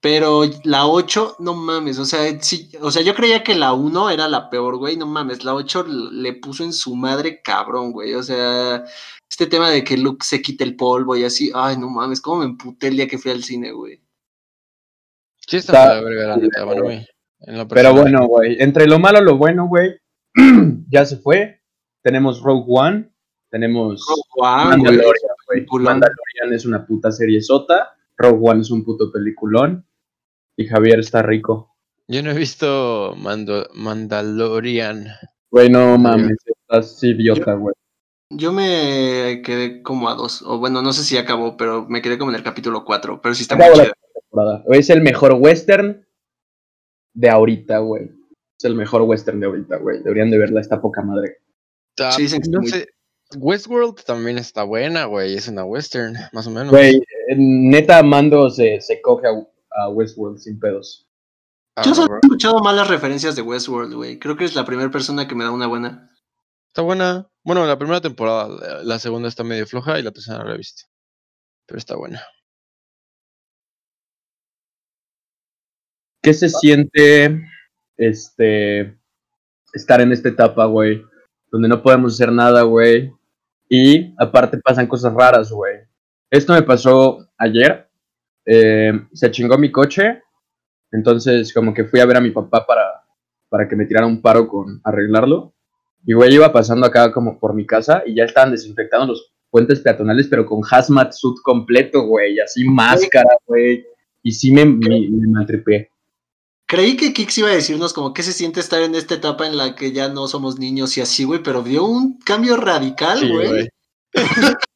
Pero 0.00 0.42
la 0.64 0.86
8, 0.86 1.36
no 1.38 1.54
mames. 1.54 1.98
O 2.00 2.04
sea, 2.04 2.38
sí, 2.42 2.70
o 2.82 2.90
sea, 2.90 3.02
yo 3.02 3.14
creía 3.14 3.44
que 3.44 3.54
la 3.54 3.72
1 3.72 4.10
era 4.10 4.28
la 4.28 4.50
peor, 4.50 4.78
güey. 4.78 4.96
No 4.96 5.06
mames. 5.06 5.44
La 5.44 5.54
8 5.54 5.86
le 6.12 6.32
puso 6.34 6.64
en 6.64 6.72
su 6.72 6.96
madre 6.96 7.40
cabrón, 7.40 7.92
güey. 7.92 8.14
O 8.14 8.22
sea, 8.22 8.84
este 9.30 9.46
tema 9.46 9.70
de 9.70 9.84
que 9.84 9.96
Luke 9.96 10.26
se 10.26 10.42
quite 10.42 10.64
el 10.64 10.74
polvo 10.74 11.16
y 11.16 11.24
así. 11.24 11.52
Ay, 11.54 11.78
no 11.78 11.88
mames. 11.88 12.20
Cómo 12.20 12.40
me 12.40 12.46
emputé 12.46 12.88
el 12.88 12.96
día 12.96 13.06
que 13.06 13.18
fui 13.18 13.30
al 13.30 13.44
cine, 13.44 13.70
güey. 13.70 14.02
Sí, 15.46 15.58
está, 15.58 16.00
verga, 16.00 16.36
la. 16.36 16.64
Bueno, 16.64 16.82
güey. 16.82 17.06
Pero 17.68 17.92
bueno, 17.94 18.26
güey, 18.26 18.56
entre 18.60 18.86
lo 18.86 18.98
malo 18.98 19.20
y 19.20 19.24
lo 19.24 19.36
bueno, 19.36 19.68
güey, 19.68 19.94
ya 20.90 21.06
se 21.06 21.18
fue. 21.18 21.63
Tenemos 22.04 22.42
Rogue 22.42 22.64
One, 22.68 23.10
tenemos. 23.50 24.04
Mandalorian, 24.38 25.02
güey. 25.02 25.12
peliculón. 25.48 25.84
Mandalorian 25.84 26.52
es 26.52 26.66
una 26.66 26.86
puta 26.86 27.10
serie 27.10 27.40
sota. 27.40 27.96
Rogue 28.18 28.38
One 28.50 28.60
es 28.60 28.70
un 28.70 28.84
puto 28.84 29.10
peliculón. 29.10 29.86
Y 30.56 30.66
Javier 30.66 31.00
está 31.00 31.22
rico. 31.22 31.74
Yo 32.06 32.22
no 32.22 32.30
he 32.30 32.34
visto 32.34 33.14
Mando- 33.16 33.66
Mandalorian. 33.74 35.06
Güey, 35.50 35.70
no 35.70 35.96
mames, 35.96 36.36
estás 36.46 37.02
idiota, 37.02 37.54
güey. 37.54 37.74
Yo 38.30 38.52
me 38.52 39.40
quedé 39.42 39.82
como 39.82 40.10
a 40.10 40.14
dos. 40.14 40.42
O 40.42 40.58
bueno, 40.58 40.82
no 40.82 40.92
sé 40.92 41.02
si 41.02 41.16
acabó, 41.16 41.56
pero 41.56 41.86
me 41.88 42.02
quedé 42.02 42.18
como 42.18 42.30
en 42.32 42.36
el 42.36 42.42
capítulo 42.42 42.84
4. 42.84 43.20
Pero 43.22 43.34
sí 43.34 43.42
está 43.42 43.56
muy 43.56 43.64
Acabo 43.64 43.78
la 43.78 43.84
chido. 43.84 43.94
temporada. 44.20 44.64
Es 44.68 44.90
el 44.90 45.00
mejor 45.00 45.32
western 45.34 46.06
de 47.14 47.30
ahorita, 47.30 47.78
güey. 47.78 48.10
Es 48.58 48.64
el 48.64 48.74
mejor 48.74 49.02
western 49.02 49.40
de 49.40 49.46
ahorita, 49.46 49.76
güey. 49.78 50.02
Deberían 50.02 50.30
de 50.30 50.38
verla, 50.38 50.60
está 50.60 50.80
poca 50.80 51.00
madre. 51.02 51.38
Está- 51.96 52.12
Sí, 52.12 52.22
dicen 52.22 52.42
que 52.42 52.50
no 52.50 52.60
muy- 52.60 52.70
sé. 52.70 52.88
Westworld 53.36 54.02
también 54.04 54.38
está 54.38 54.62
buena, 54.64 55.06
güey. 55.06 55.34
Es 55.36 55.48
una 55.48 55.64
western, 55.64 56.14
más 56.32 56.46
o 56.46 56.50
menos. 56.50 56.70
Güey, 56.70 57.00
neta, 57.36 58.02
Mando 58.02 58.48
se, 58.50 58.80
se 58.80 59.00
coge 59.00 59.26
a, 59.26 59.82
a 59.82 59.88
Westworld 59.88 60.38
sin 60.38 60.58
pedos. 60.60 61.08
Ah, 61.76 61.82
Yo 61.84 61.94
solo 61.94 62.14
he 62.14 62.18
escuchado 62.22 62.60
malas 62.60 62.88
referencias 62.88 63.34
de 63.34 63.42
Westworld, 63.42 63.94
güey. 63.94 64.18
Creo 64.20 64.36
que 64.36 64.44
es 64.44 64.54
la 64.54 64.64
primera 64.64 64.90
persona 64.90 65.26
que 65.26 65.34
me 65.34 65.42
da 65.44 65.50
una 65.50 65.66
buena. 65.66 66.10
Está 66.68 66.82
buena. 66.82 67.28
Bueno, 67.42 67.66
la 67.66 67.78
primera 67.78 68.00
temporada, 68.00 68.48
la- 68.48 68.82
la 68.84 68.98
segunda 69.00 69.28
está 69.28 69.42
medio 69.42 69.66
floja 69.66 69.98
y 69.98 70.02
la 70.02 70.12
tercera 70.12 70.38
no 70.38 70.44
la 70.44 70.54
he 70.54 70.58
visto. 70.58 70.84
Pero 71.66 71.78
está 71.78 71.96
buena. 71.96 72.22
¿Qué 76.22 76.32
se 76.34 76.48
siente 76.48 77.40
este 77.96 78.98
estar 79.72 80.00
en 80.00 80.12
esta 80.12 80.28
etapa, 80.28 80.66
güey? 80.66 81.02
Donde 81.54 81.68
no 81.68 81.80
podemos 81.80 82.14
hacer 82.14 82.32
nada, 82.32 82.62
güey. 82.62 83.12
Y 83.68 84.12
aparte 84.18 84.58
pasan 84.58 84.88
cosas 84.88 85.14
raras, 85.14 85.52
güey. 85.52 85.76
Esto 86.28 86.52
me 86.52 86.62
pasó 86.62 87.28
ayer. 87.38 87.88
eh, 88.44 88.92
se 89.12 89.30
chingó 89.30 89.56
mi 89.56 89.70
coche. 89.70 90.20
Entonces, 90.90 91.54
como 91.54 91.72
que 91.72 91.84
fui 91.84 92.00
a 92.00 92.06
ver 92.06 92.16
a 92.16 92.20
mi 92.20 92.32
papá 92.32 92.66
para, 92.66 92.82
para 93.48 93.68
que 93.68 93.76
me 93.76 93.86
tirara 93.86 94.04
un 94.04 94.20
paro 94.20 94.48
con 94.48 94.80
arreglarlo. 94.82 95.54
Y, 96.04 96.12
güey, 96.12 96.34
iba 96.34 96.52
pasando 96.52 96.86
acá 96.88 97.12
como 97.12 97.38
por 97.38 97.54
mi 97.54 97.64
casa 97.64 98.02
y 98.04 98.16
ya 98.16 98.24
estaban 98.24 98.50
desinfectando 98.50 99.06
los 99.06 99.32
puentes 99.48 99.78
peatonales, 99.78 100.26
pero 100.26 100.44
con 100.46 100.60
hazmat 100.68 101.12
suit 101.12 101.36
completo, 101.44 102.02
güey. 102.04 102.40
Así 102.40 102.64
máscara, 102.68 103.36
güey. 103.46 103.86
Y 104.24 104.32
sí 104.32 104.50
me, 104.50 104.64
me, 104.64 105.08
me. 105.08 105.88
Creí 106.74 106.96
que 106.96 107.12
Kix 107.12 107.38
iba 107.38 107.48
a 107.50 107.52
decirnos 107.52 107.92
como 107.92 108.12
qué 108.12 108.24
se 108.24 108.32
siente 108.32 108.58
estar 108.58 108.82
en 108.82 108.96
esta 108.96 109.14
etapa 109.14 109.46
en 109.46 109.56
la 109.56 109.76
que 109.76 109.92
ya 109.92 110.08
no 110.08 110.26
somos 110.26 110.58
niños 110.58 110.96
y 110.96 111.02
así, 111.02 111.22
güey, 111.22 111.40
pero 111.40 111.62
dio 111.62 111.84
un 111.84 112.18
cambio 112.18 112.56
radical, 112.56 113.20
Sí, 113.20 113.28
güey. 113.28 113.48
güey. 113.48 113.68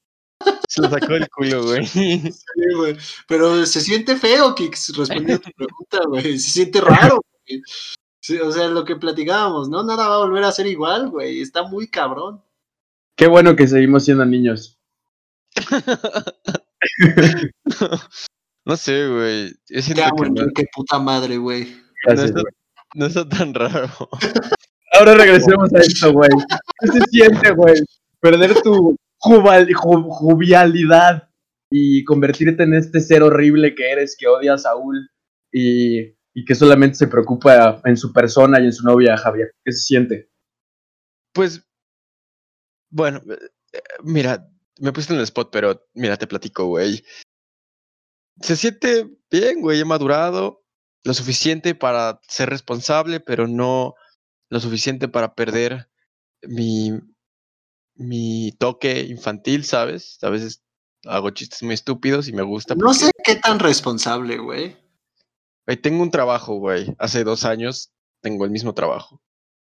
Se 0.69 0.81
lo 0.81 0.91
sacó 0.91 1.15
del 1.15 1.29
culo, 1.29 1.65
güey. 1.65 1.85
Sí, 1.87 2.33
güey. 2.77 2.97
Pero 3.27 3.67
se 3.67 3.81
siente 3.81 4.15
feo, 4.17 4.55
Kix, 4.55 4.97
respondiendo 4.97 5.35
a 5.35 5.39
tu 5.39 5.51
pregunta, 5.51 5.99
güey. 6.07 6.39
Se 6.39 6.51
siente 6.51 6.81
raro, 6.81 7.21
güey. 7.49 7.63
Sí, 8.21 8.39
o 8.39 8.53
sea, 8.53 8.69
lo 8.69 8.85
que 8.85 8.95
platicábamos, 8.95 9.69
¿no? 9.69 9.83
Nada 9.83 10.07
va 10.07 10.15
a 10.17 10.19
volver 10.19 10.45
a 10.45 10.53
ser 10.53 10.69
igual, 10.69 11.09
güey. 11.11 11.41
Está 11.41 11.65
muy 11.65 11.89
cabrón. 11.89 12.45
Qué 13.17 13.27
bueno 13.27 13.57
que 13.57 13.67
seguimos 13.67 14.05
siendo 14.05 14.25
niños. 14.25 14.79
No 18.65 18.77
sé, 18.77 19.09
güey. 19.09 19.49
Yo 19.49 19.77
Te 19.77 19.83
siento 19.83 20.05
amo, 20.05 20.17
que 20.25 20.29
no, 20.31 20.43
Enrique, 20.43 20.67
puta 20.75 20.99
madre, 20.99 21.39
güey. 21.39 21.75
Gracias, 22.05 22.33
No, 22.33 22.43
güey. 22.43 22.55
no 22.95 23.07
está 23.07 23.29
tan 23.29 23.55
raro. 23.55 23.89
Ahora 24.93 25.15
regresemos 25.15 25.73
a 25.75 25.79
esto, 25.79 26.13
güey. 26.13 26.31
¿Qué 26.81 26.89
se 26.89 27.01
siente, 27.11 27.51
güey? 27.53 27.75
Perder 28.21 28.55
tu 28.63 28.97
juval- 29.21 29.69
ju- 29.69 30.07
jovialidad 30.09 31.29
y 31.71 32.03
convertirte 32.05 32.63
en 32.63 32.75
este 32.75 33.01
ser 33.01 33.23
horrible 33.23 33.75
que 33.75 33.91
eres, 33.91 34.17
que 34.19 34.27
odia 34.27 34.55
a 34.55 34.59
Saúl 34.59 35.11
y, 35.53 36.01
y 36.35 36.45
que 36.47 36.55
solamente 36.55 36.97
se 36.97 37.07
preocupa 37.09 37.81
en 37.85 37.97
su 37.97 38.13
persona 38.13 38.59
y 38.61 38.65
en 38.65 38.73
su 38.73 38.85
novia, 38.87 39.17
Javier. 39.17 39.53
¿Qué 39.65 39.73
se 39.73 39.83
siente? 39.83 40.31
Pues, 41.35 41.63
bueno, 42.91 43.21
eh, 43.29 43.81
mira, 44.03 44.49
me 44.81 44.93
puse 44.93 45.13
en 45.13 45.19
el 45.19 45.25
spot, 45.25 45.51
pero 45.53 45.87
mira, 45.95 46.17
te 46.17 46.27
platico, 46.27 46.67
güey. 46.67 47.05
Se 48.41 48.57
siente 48.57 49.07
bien, 49.31 49.61
güey, 49.61 49.81
he 49.81 49.85
madurado 49.85 50.58
lo 51.05 51.15
suficiente 51.15 51.75
para 51.75 52.21
ser 52.29 52.51
responsable, 52.51 53.21
pero 53.21 53.47
no 53.47 53.95
lo 54.51 54.61
suficiente 54.61 55.09
para 55.09 55.35
perder 55.35 55.89
mi, 56.43 56.93
mi 57.95 58.53
toque 58.59 59.01
infantil, 59.01 59.65
¿sabes? 59.65 60.19
A 60.23 60.31
veces 60.31 60.63
hago 61.05 61.31
chistes 61.31 61.63
muy 61.63 61.75
estúpidos 61.75 62.29
y 62.29 62.33
me 62.33 62.43
gusta. 62.43 62.75
No 62.75 62.87
porque, 62.87 62.99
sé 62.99 63.11
qué 63.25 63.37
tan 63.37 63.59
responsable, 63.59 64.39
güey. 64.39 64.77
güey, 65.67 65.77
tengo 65.77 66.03
un 66.03 66.11
trabajo, 66.11 66.57
güey. 66.57 66.95
Hace 66.99 67.25
dos 67.25 67.45
años 67.45 67.93
tengo 68.21 68.45
el 68.45 68.51
mismo 68.51 68.75
trabajo. 68.75 69.23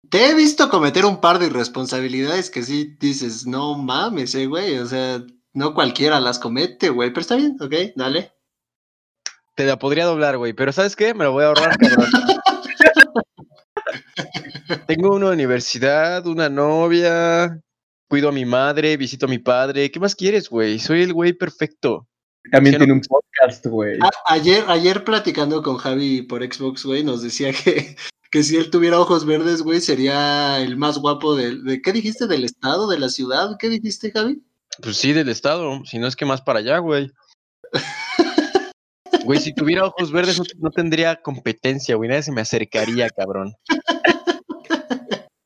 Te 0.09 0.29
he 0.29 0.35
visto 0.35 0.69
cometer 0.69 1.05
un 1.05 1.19
par 1.19 1.39
de 1.39 1.47
irresponsabilidades 1.47 2.49
que 2.49 2.63
sí 2.63 2.95
dices, 2.99 3.45
no 3.45 3.77
mames, 3.77 4.35
eh, 4.35 4.45
güey. 4.45 4.77
O 4.77 4.85
sea, 4.85 5.21
no 5.53 5.73
cualquiera 5.73 6.19
las 6.19 6.39
comete, 6.39 6.89
güey. 6.89 7.09
Pero 7.09 7.21
está 7.21 7.35
bien, 7.35 7.57
ok, 7.59 7.73
dale. 7.95 8.36
Te 9.57 9.65
la 9.65 9.79
podría 9.79 10.05
doblar, 10.05 10.37
güey, 10.37 10.53
pero 10.53 10.71
¿sabes 10.71 10.95
qué? 10.95 11.15
Me 11.15 11.23
lo 11.23 11.31
voy 11.31 11.43
a 11.43 11.47
ahorrar, 11.47 11.75
cabrón. 11.79 12.05
Tengo 14.85 15.15
una 15.15 15.31
universidad, 15.31 16.27
una 16.27 16.47
novia, 16.47 17.59
cuido 18.07 18.29
a 18.29 18.31
mi 18.31 18.45
madre, 18.45 18.95
visito 18.97 19.25
a 19.25 19.29
mi 19.29 19.39
padre. 19.39 19.89
¿Qué 19.89 19.99
más 19.99 20.13
quieres, 20.13 20.47
güey? 20.47 20.77
Soy 20.77 21.01
el 21.01 21.11
güey 21.11 21.33
perfecto. 21.33 22.07
También 22.51 22.77
tiene 22.77 22.93
un 22.93 23.01
podcast, 23.01 23.65
güey. 23.65 23.97
A- 23.99 24.11
ayer, 24.33 24.63
ayer 24.67 25.03
platicando 25.03 25.63
con 25.63 25.77
Javi 25.77 26.21
por 26.21 26.43
Xbox, 26.43 26.85
güey, 26.85 27.03
nos 27.03 27.23
decía 27.23 27.51
que, 27.51 27.95
que 28.29 28.43
si 28.43 28.57
él 28.57 28.69
tuviera 28.69 28.99
ojos 28.99 29.25
verdes, 29.25 29.63
güey, 29.63 29.81
sería 29.81 30.59
el 30.61 30.77
más 30.77 30.99
guapo 30.99 31.35
del, 31.35 31.63
de, 31.63 31.81
¿qué 31.81 31.93
dijiste? 31.93 32.27
¿Del 32.27 32.43
estado, 32.43 32.87
de 32.87 32.99
la 32.99 33.09
ciudad? 33.09 33.57
¿Qué 33.57 33.69
dijiste, 33.69 34.11
Javi? 34.11 34.39
Pues 34.83 34.97
sí, 34.97 35.13
del 35.13 35.29
estado, 35.29 35.83
si 35.83 35.97
no 35.97 36.05
es 36.05 36.15
que 36.15 36.25
más 36.25 36.43
para 36.43 36.59
allá, 36.59 36.77
güey. 36.77 37.11
Güey, 39.27 39.39
si 39.41 39.53
tuviera 39.53 39.83
ojos 39.85 40.11
verdes 40.11 40.37
no, 40.39 40.45
no 40.59 40.71
tendría 40.71 41.17
competencia, 41.17 41.95
güey. 41.97 42.07
Nadie 42.09 42.23
se 42.23 42.31
me 42.31 42.39
acercaría, 42.41 43.09
cabrón. 43.09 43.53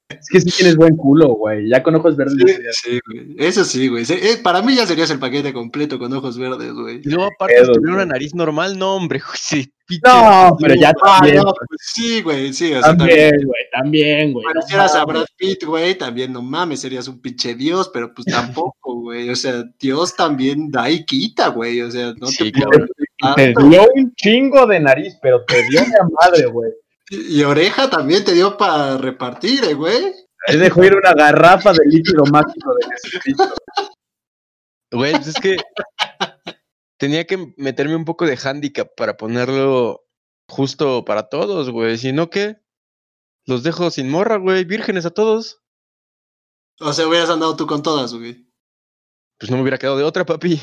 Es 0.09 0.27
que 0.31 0.41
sí 0.41 0.51
tienes 0.55 0.75
buen 0.75 0.95
culo, 0.97 1.29
güey. 1.29 1.67
Ya 1.67 1.81
con 1.81 1.95
ojos 1.95 2.15
verdes. 2.15 2.59
Sí, 2.83 2.99
güey. 3.07 3.35
Eso 3.39 3.63
sí, 3.65 3.87
güey. 3.87 4.05
Eh, 4.07 4.37
para 4.43 4.61
mí 4.61 4.75
ya 4.75 4.85
serías 4.85 5.09
el 5.09 5.17
paquete 5.17 5.51
completo 5.51 5.97
con 5.97 6.13
ojos 6.13 6.37
verdes, 6.37 6.73
güey. 6.73 7.01
Y 7.03 7.09
luego, 7.09 7.29
aparte, 7.33 7.65
si 7.65 7.71
tuviera 7.71 7.95
una 7.95 8.05
nariz 8.05 8.35
normal, 8.35 8.77
no, 8.77 8.97
hombre, 8.97 9.17
güey, 9.19 9.37
sí. 9.41 9.73
pinche- 9.87 10.01
No, 10.05 10.55
pero 10.61 10.75
ya 10.75 10.91
Ah, 11.01 11.17
también. 11.19 11.37
no, 11.37 11.43
pues 11.45 11.81
sí, 11.95 12.21
güey, 12.21 12.53
sí, 12.53 12.71
o 12.73 12.81
sea, 12.83 12.95
también. 12.95 13.31
También, 13.31 13.47
güey, 13.47 13.63
también, 13.71 14.33
güey. 14.33 14.45
Pero 14.47 14.61
si 14.61 14.73
eras 14.75 14.93
a 14.95 15.05
Brad 15.05 15.25
Pitt, 15.37 15.63
güey, 15.63 15.97
también 15.97 16.31
no 16.33 16.41
mames, 16.43 16.81
serías 16.81 17.07
un 17.07 17.19
pinche 17.19 17.55
dios, 17.55 17.89
pero 17.91 18.13
pues 18.13 18.25
tampoco, 18.27 19.01
güey. 19.01 19.27
O 19.29 19.35
sea, 19.35 19.63
Dios 19.79 20.15
también 20.15 20.69
da 20.69 20.87
y 20.89 21.03
quita, 21.03 21.47
güey. 21.47 21.81
O 21.81 21.89
sea, 21.89 22.13
no 22.19 22.27
Sí, 22.27 22.51
te 22.51 22.61
cabrón. 22.61 22.87
Te 23.35 23.53
tanto. 23.53 23.69
dio 23.69 23.87
un 23.93 24.13
chingo 24.15 24.65
de 24.65 24.79
nariz, 24.79 25.17
pero 25.21 25.43
te 25.45 25.63
dio 25.67 25.81
de 25.81 25.95
a 25.95 26.07
madre, 26.21 26.45
güey. 26.47 26.71
Y 27.09 27.39
y 27.39 27.43
oreja 27.43 27.89
también 27.89 28.23
te 28.23 28.33
dio 28.33 28.57
para 28.57 28.97
repartir, 28.97 29.63
eh, 29.65 29.73
güey. 29.73 30.13
Te 30.47 30.57
dejó 30.57 30.83
ir 30.83 30.95
una 30.95 31.13
garrafa 31.13 31.71
de 31.71 31.85
líquido 31.85 32.23
mágico 32.31 32.73
de 32.73 32.87
Jesucristo. 32.95 33.53
Güey, 34.91 35.13
pues 35.13 35.27
es 35.27 35.35
que 35.35 35.57
tenía 36.97 37.25
que 37.25 37.53
meterme 37.57 37.95
un 37.95 38.05
poco 38.05 38.25
de 38.25 38.37
handicap 38.43 38.89
para 38.95 39.17
ponerlo 39.17 40.03
justo 40.47 41.05
para 41.05 41.29
todos, 41.29 41.69
güey. 41.69 41.97
Si 41.97 42.11
no, 42.11 42.29
¿qué? 42.29 42.57
Los 43.45 43.63
dejo 43.63 43.91
sin 43.91 44.09
morra, 44.09 44.37
güey. 44.37 44.65
Vírgenes 44.65 45.05
a 45.05 45.11
todos. 45.11 45.61
O 46.79 46.91
sea, 46.93 47.07
hubieras 47.07 47.29
andado 47.29 47.55
tú 47.55 47.67
con 47.67 47.83
todas, 47.83 48.13
güey. 48.13 48.47
Pues 49.39 49.49
no 49.49 49.57
me 49.57 49.63
hubiera 49.63 49.77
quedado 49.77 49.97
de 49.97 50.03
otra, 50.03 50.25
papi. 50.25 50.61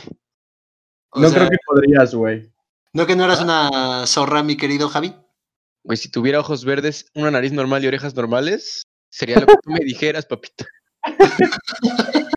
O 1.11 1.20
No 1.20 1.28
sea, 1.28 1.38
creo 1.38 1.50
que 1.50 1.56
podrías, 1.66 2.14
güey. 2.14 2.50
¿no 2.92 3.06
que 3.06 3.16
no 3.16 3.24
eras 3.24 3.40
una 3.40 4.06
zorra, 4.06 4.42
mi 4.42 4.56
querido 4.56 4.88
Javi? 4.88 5.14
Güey, 5.84 5.96
si 5.96 6.11
tuviera 6.11 6.40
ojos 6.40 6.64
verdes, 6.64 7.11
una 7.14 7.30
nariz 7.30 7.52
normal 7.52 7.84
y 7.84 7.88
orejas 7.88 8.14
normales, 8.14 8.82
sería 9.11 9.38
lo 9.40 9.46
que 9.46 9.54
tú 9.62 9.70
me 9.70 9.84
dijeras, 9.84 10.26
papito. 10.26 10.64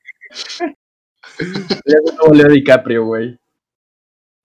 Ya 1.86 1.97
Leo 2.34 2.47
DiCaprio, 2.49 3.05
güey. 3.05 3.38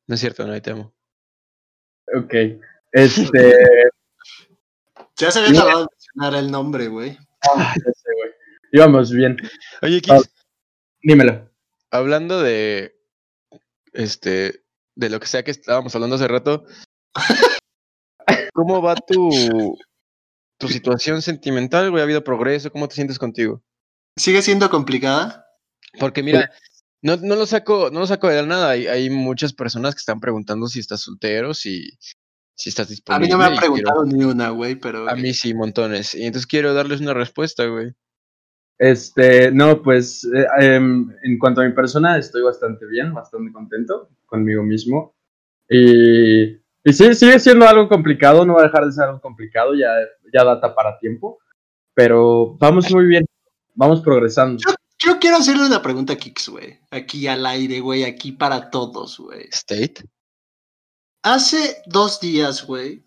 No 0.07 0.14
es 0.14 0.20
cierto, 0.20 0.47
no, 0.47 0.61
te 0.61 0.70
amo. 0.70 0.95
Ok. 2.16 2.35
Este. 2.93 3.55
Ya 5.18 5.31
se 5.31 5.39
había 5.39 5.61
acabado 5.61 5.81
de 5.87 5.89
mencionar 5.93 6.45
el 6.45 6.51
nombre, 6.51 6.89
güey. 6.89 7.16
ah, 7.55 7.72
ya 7.74 7.93
sé, 7.93 8.09
güey. 8.18 8.31
Íbamos 8.72 9.11
bien. 9.11 9.37
Oye, 9.81 10.03
Kix, 10.03 10.12
Ah. 10.14 10.20
Dímelo. 11.03 11.51
hablando 11.91 12.43
de 12.43 12.96
este 13.97 14.63
de 14.95 15.11
lo 15.11 15.21
que 15.21 15.27
sea 15.27 15.43
que 15.43 15.51
estábamos 15.51 15.95
hablando 15.95 16.17
hace 16.17 16.29
rato, 16.29 16.65
¿cómo 18.55 18.81
va 18.83 18.95
tu 18.95 19.77
tu 20.59 20.69
situación 20.69 21.21
sentimental, 21.21 21.91
güey? 21.91 22.01
¿Ha 22.01 22.05
habido 22.05 22.25
progreso? 22.25 22.71
¿Cómo 22.73 22.89
te 22.89 22.95
sientes 22.95 23.19
contigo? 23.19 23.63
¿Sigue 24.17 24.41
siendo 24.41 24.71
complicada? 24.71 25.45
Porque 26.01 26.23
mira, 26.23 26.51
no, 27.03 27.17
no 27.19 27.37
lo 27.37 27.45
saco, 27.45 27.91
no 27.93 28.01
lo 28.01 28.07
saco 28.07 28.29
de 28.29 28.43
nada. 28.47 28.71
Hay, 28.71 28.87
hay 28.87 29.11
muchas 29.11 29.53
personas 29.53 29.95
que 29.95 29.99
están 29.99 30.19
preguntando 30.19 30.67
si 30.69 30.81
estás 30.81 31.03
soltero, 31.03 31.53
si, 31.53 31.91
si 32.57 32.71
estás 32.71 32.87
A 32.87 32.91
disponible. 32.91 33.27
mí 33.27 33.31
no 33.33 33.39
me 33.39 33.45
han 33.45 33.51
quiero- 33.53 33.61
preguntado 33.75 34.05
ni 34.07 34.25
una, 34.25 34.49
güey, 34.49 34.77
pero... 34.77 35.07
a 35.09 35.15
mí 35.15 35.35
sí, 35.35 35.53
montones. 35.53 36.15
Y 36.15 36.25
entonces 36.25 36.47
quiero 36.47 36.73
darles 36.73 37.01
una 37.03 37.13
respuesta, 37.13 37.67
güey. 37.67 37.93
Este, 38.79 39.51
no, 39.51 39.83
pues 39.83 40.24
eh, 40.24 40.47
em, 40.59 41.11
en 41.22 41.39
cuanto 41.39 41.61
a 41.61 41.64
mi 41.64 41.72
persona, 41.72 42.18
estoy 42.18 42.43
bastante 42.43 42.87
bien, 42.87 43.14
bastante 43.14 43.53
contento 43.53 44.11
conmigo 44.27 44.62
mismo. 44.62 45.14
Y, 45.68 46.53
y 46.53 46.93
sí, 46.93 47.14
sigue 47.14 47.39
siendo 47.41 47.66
algo 47.66 47.89
complicado, 47.89 48.45
no 48.45 48.55
va 48.55 48.61
a 48.61 48.66
dejar 48.66 48.85
de 48.85 48.93
ser 48.93 49.05
algo 49.05 49.20
complicado, 49.20 49.74
ya, 49.74 49.89
ya 50.33 50.45
data 50.45 50.74
para 50.74 50.99
tiempo. 50.99 51.39
Pero 51.95 52.57
vamos 52.59 52.93
muy 52.93 53.07
bien, 53.07 53.24
vamos 53.74 54.03
progresando. 54.03 54.62
Yo 54.99 55.18
quiero 55.18 55.39
hacerle 55.39 55.66
una 55.66 55.83
pregunta 55.83 56.12
a 56.12 56.16
Kix, 56.16 56.49
güey. 56.49 56.79
Aquí 56.91 57.27
al 57.27 57.47
aire, 57.47 57.81
güey, 57.81 58.05
aquí 58.05 58.33
para 58.33 58.70
todos, 58.70 59.18
güey. 59.18 59.49
State. 59.53 60.05
Hace 61.22 61.83
dos 61.87 62.20
días, 62.20 62.64
güey, 62.64 63.03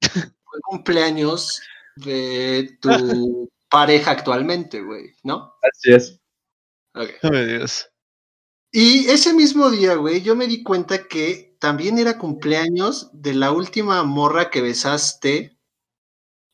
fue 0.00 0.60
cumpleaños 0.62 1.60
de 1.96 2.78
tu 2.80 2.88
pareja 3.72 4.10
actualmente, 4.10 4.82
güey, 4.82 5.14
¿no? 5.24 5.54
Así 5.62 5.94
es. 5.94 6.20
Ok. 6.94 7.08
Ay, 7.22 7.46
Dios. 7.46 7.88
Y 8.70 9.08
ese 9.08 9.32
mismo 9.32 9.70
día, 9.70 9.94
güey, 9.94 10.22
yo 10.22 10.36
me 10.36 10.46
di 10.46 10.62
cuenta 10.62 11.08
que 11.08 11.56
también 11.58 11.98
era 11.98 12.18
cumpleaños 12.18 13.10
de 13.12 13.34
la 13.34 13.50
última 13.50 14.02
morra 14.04 14.50
que 14.50 14.60
besaste 14.60 15.58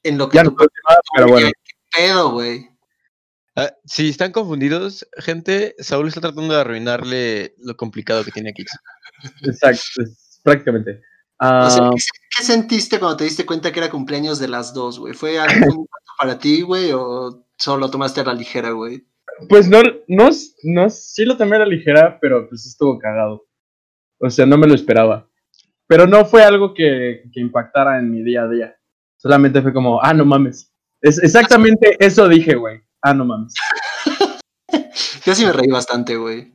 en 0.04 0.16
lo 0.18 0.28
que 0.28 0.36
Ya 0.36 0.44
tú 0.44 0.50
no 0.50 0.66
pero 1.14 1.28
bueno. 1.28 1.50
pedo, 1.96 2.30
güey. 2.32 2.68
Ah, 3.56 3.72
si 3.84 4.10
están 4.10 4.30
confundidos, 4.30 5.08
gente, 5.16 5.74
Saúl 5.80 6.06
está 6.06 6.20
tratando 6.20 6.54
de 6.54 6.60
arruinarle 6.60 7.54
lo 7.58 7.76
complicado 7.76 8.24
que 8.24 8.30
tiene 8.30 8.52
Kix. 8.52 8.70
Exacto, 9.42 10.02
es 10.02 10.40
prácticamente. 10.44 11.02
O 11.40 11.70
sea, 11.70 11.84
Ah, 11.84 11.90
¿qué, 11.94 12.02
qué 12.36 12.42
sentiste 12.44 12.98
cuando 12.98 13.16
te 13.16 13.24
diste 13.24 13.46
cuenta 13.46 13.72
que 13.72 13.78
era 13.78 13.90
cumpleaños 13.90 14.38
de 14.38 14.48
las 14.48 14.74
dos, 14.74 14.98
güey? 14.98 15.14
¿Fue 15.14 15.38
algo 15.38 15.86
para 16.18 16.38
ti, 16.38 16.62
güey, 16.62 16.90
o 16.92 17.44
solo 17.56 17.90
tomaste 17.90 18.20
a 18.20 18.24
la 18.24 18.34
ligera, 18.34 18.70
güey? 18.70 19.06
pues 19.48 19.68
no, 19.68 19.82
no, 20.08 20.30
no, 20.64 20.90
sí 20.90 21.24
lo 21.24 21.36
tomé 21.36 21.56
a 21.56 21.60
la 21.60 21.66
ligera, 21.66 22.18
pero 22.20 22.48
pues 22.48 22.66
estuvo 22.66 22.98
cagado. 22.98 23.46
O 24.18 24.30
sea, 24.30 24.46
no 24.46 24.58
me 24.58 24.66
lo 24.66 24.74
esperaba. 24.74 25.28
Pero 25.86 26.06
no 26.06 26.24
fue 26.24 26.42
algo 26.42 26.74
que, 26.74 27.22
que 27.32 27.40
impactara 27.40 27.98
en 27.98 28.10
mi 28.10 28.22
día 28.22 28.42
a 28.42 28.48
día. 28.48 28.76
Solamente 29.16 29.62
fue 29.62 29.72
como, 29.72 30.02
ah, 30.02 30.12
no 30.12 30.24
mames. 30.24 30.72
Es 31.00 31.22
exactamente 31.22 31.96
eso 32.00 32.28
dije, 32.28 32.56
güey. 32.56 32.80
Ah, 33.00 33.14
no 33.14 33.24
mames. 33.24 33.54
Yo 35.24 35.34
sí 35.34 35.44
me 35.44 35.52
reí 35.52 35.70
bastante, 35.70 36.16
güey. 36.16 36.52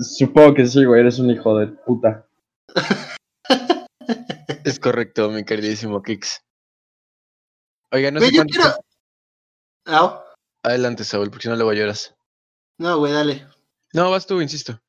Supongo 0.00 0.54
que 0.54 0.66
sí, 0.66 0.84
güey. 0.84 1.00
Eres 1.00 1.18
un 1.18 1.30
hijo 1.30 1.58
de 1.58 1.68
puta. 1.68 2.26
Es 4.66 4.80
correcto, 4.80 5.30
mi 5.30 5.44
queridísimo 5.44 6.02
Kix. 6.02 6.40
Oiga, 7.92 8.10
no 8.10 8.18
Güey, 8.18 8.30
sé 8.30 8.36
yo 8.36 8.42
cuánto. 8.42 8.52
quiero... 9.84 9.96
Au. 9.98 10.22
Adelante, 10.64 11.04
Saúl, 11.04 11.30
porque 11.30 11.44
si 11.44 11.48
no 11.48 11.54
luego 11.54 11.72
lloras. 11.72 12.16
No, 12.78 12.98
güey, 12.98 13.12
dale. 13.12 13.46
No, 13.92 14.10
vas 14.10 14.26
tú, 14.26 14.40
insisto. 14.40 14.80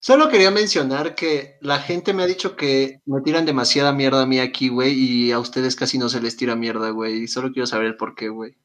Solo 0.00 0.28
quería 0.28 0.50
mencionar 0.50 1.14
que 1.14 1.58
la 1.60 1.78
gente 1.78 2.12
me 2.12 2.24
ha 2.24 2.26
dicho 2.26 2.56
que 2.56 3.00
me 3.04 3.20
tiran 3.20 3.46
demasiada 3.46 3.92
mierda 3.92 4.22
a 4.22 4.26
mí 4.26 4.40
aquí, 4.40 4.68
güey, 4.68 4.94
y 4.94 5.30
a 5.30 5.38
ustedes 5.38 5.76
casi 5.76 5.96
no 5.96 6.08
se 6.08 6.20
les 6.20 6.36
tira 6.36 6.56
mierda, 6.56 6.90
güey. 6.90 7.22
Y 7.22 7.28
solo 7.28 7.52
quiero 7.52 7.66
saber 7.68 7.86
el 7.86 7.96
por 7.96 8.16
qué, 8.16 8.28
güey. 8.28 8.56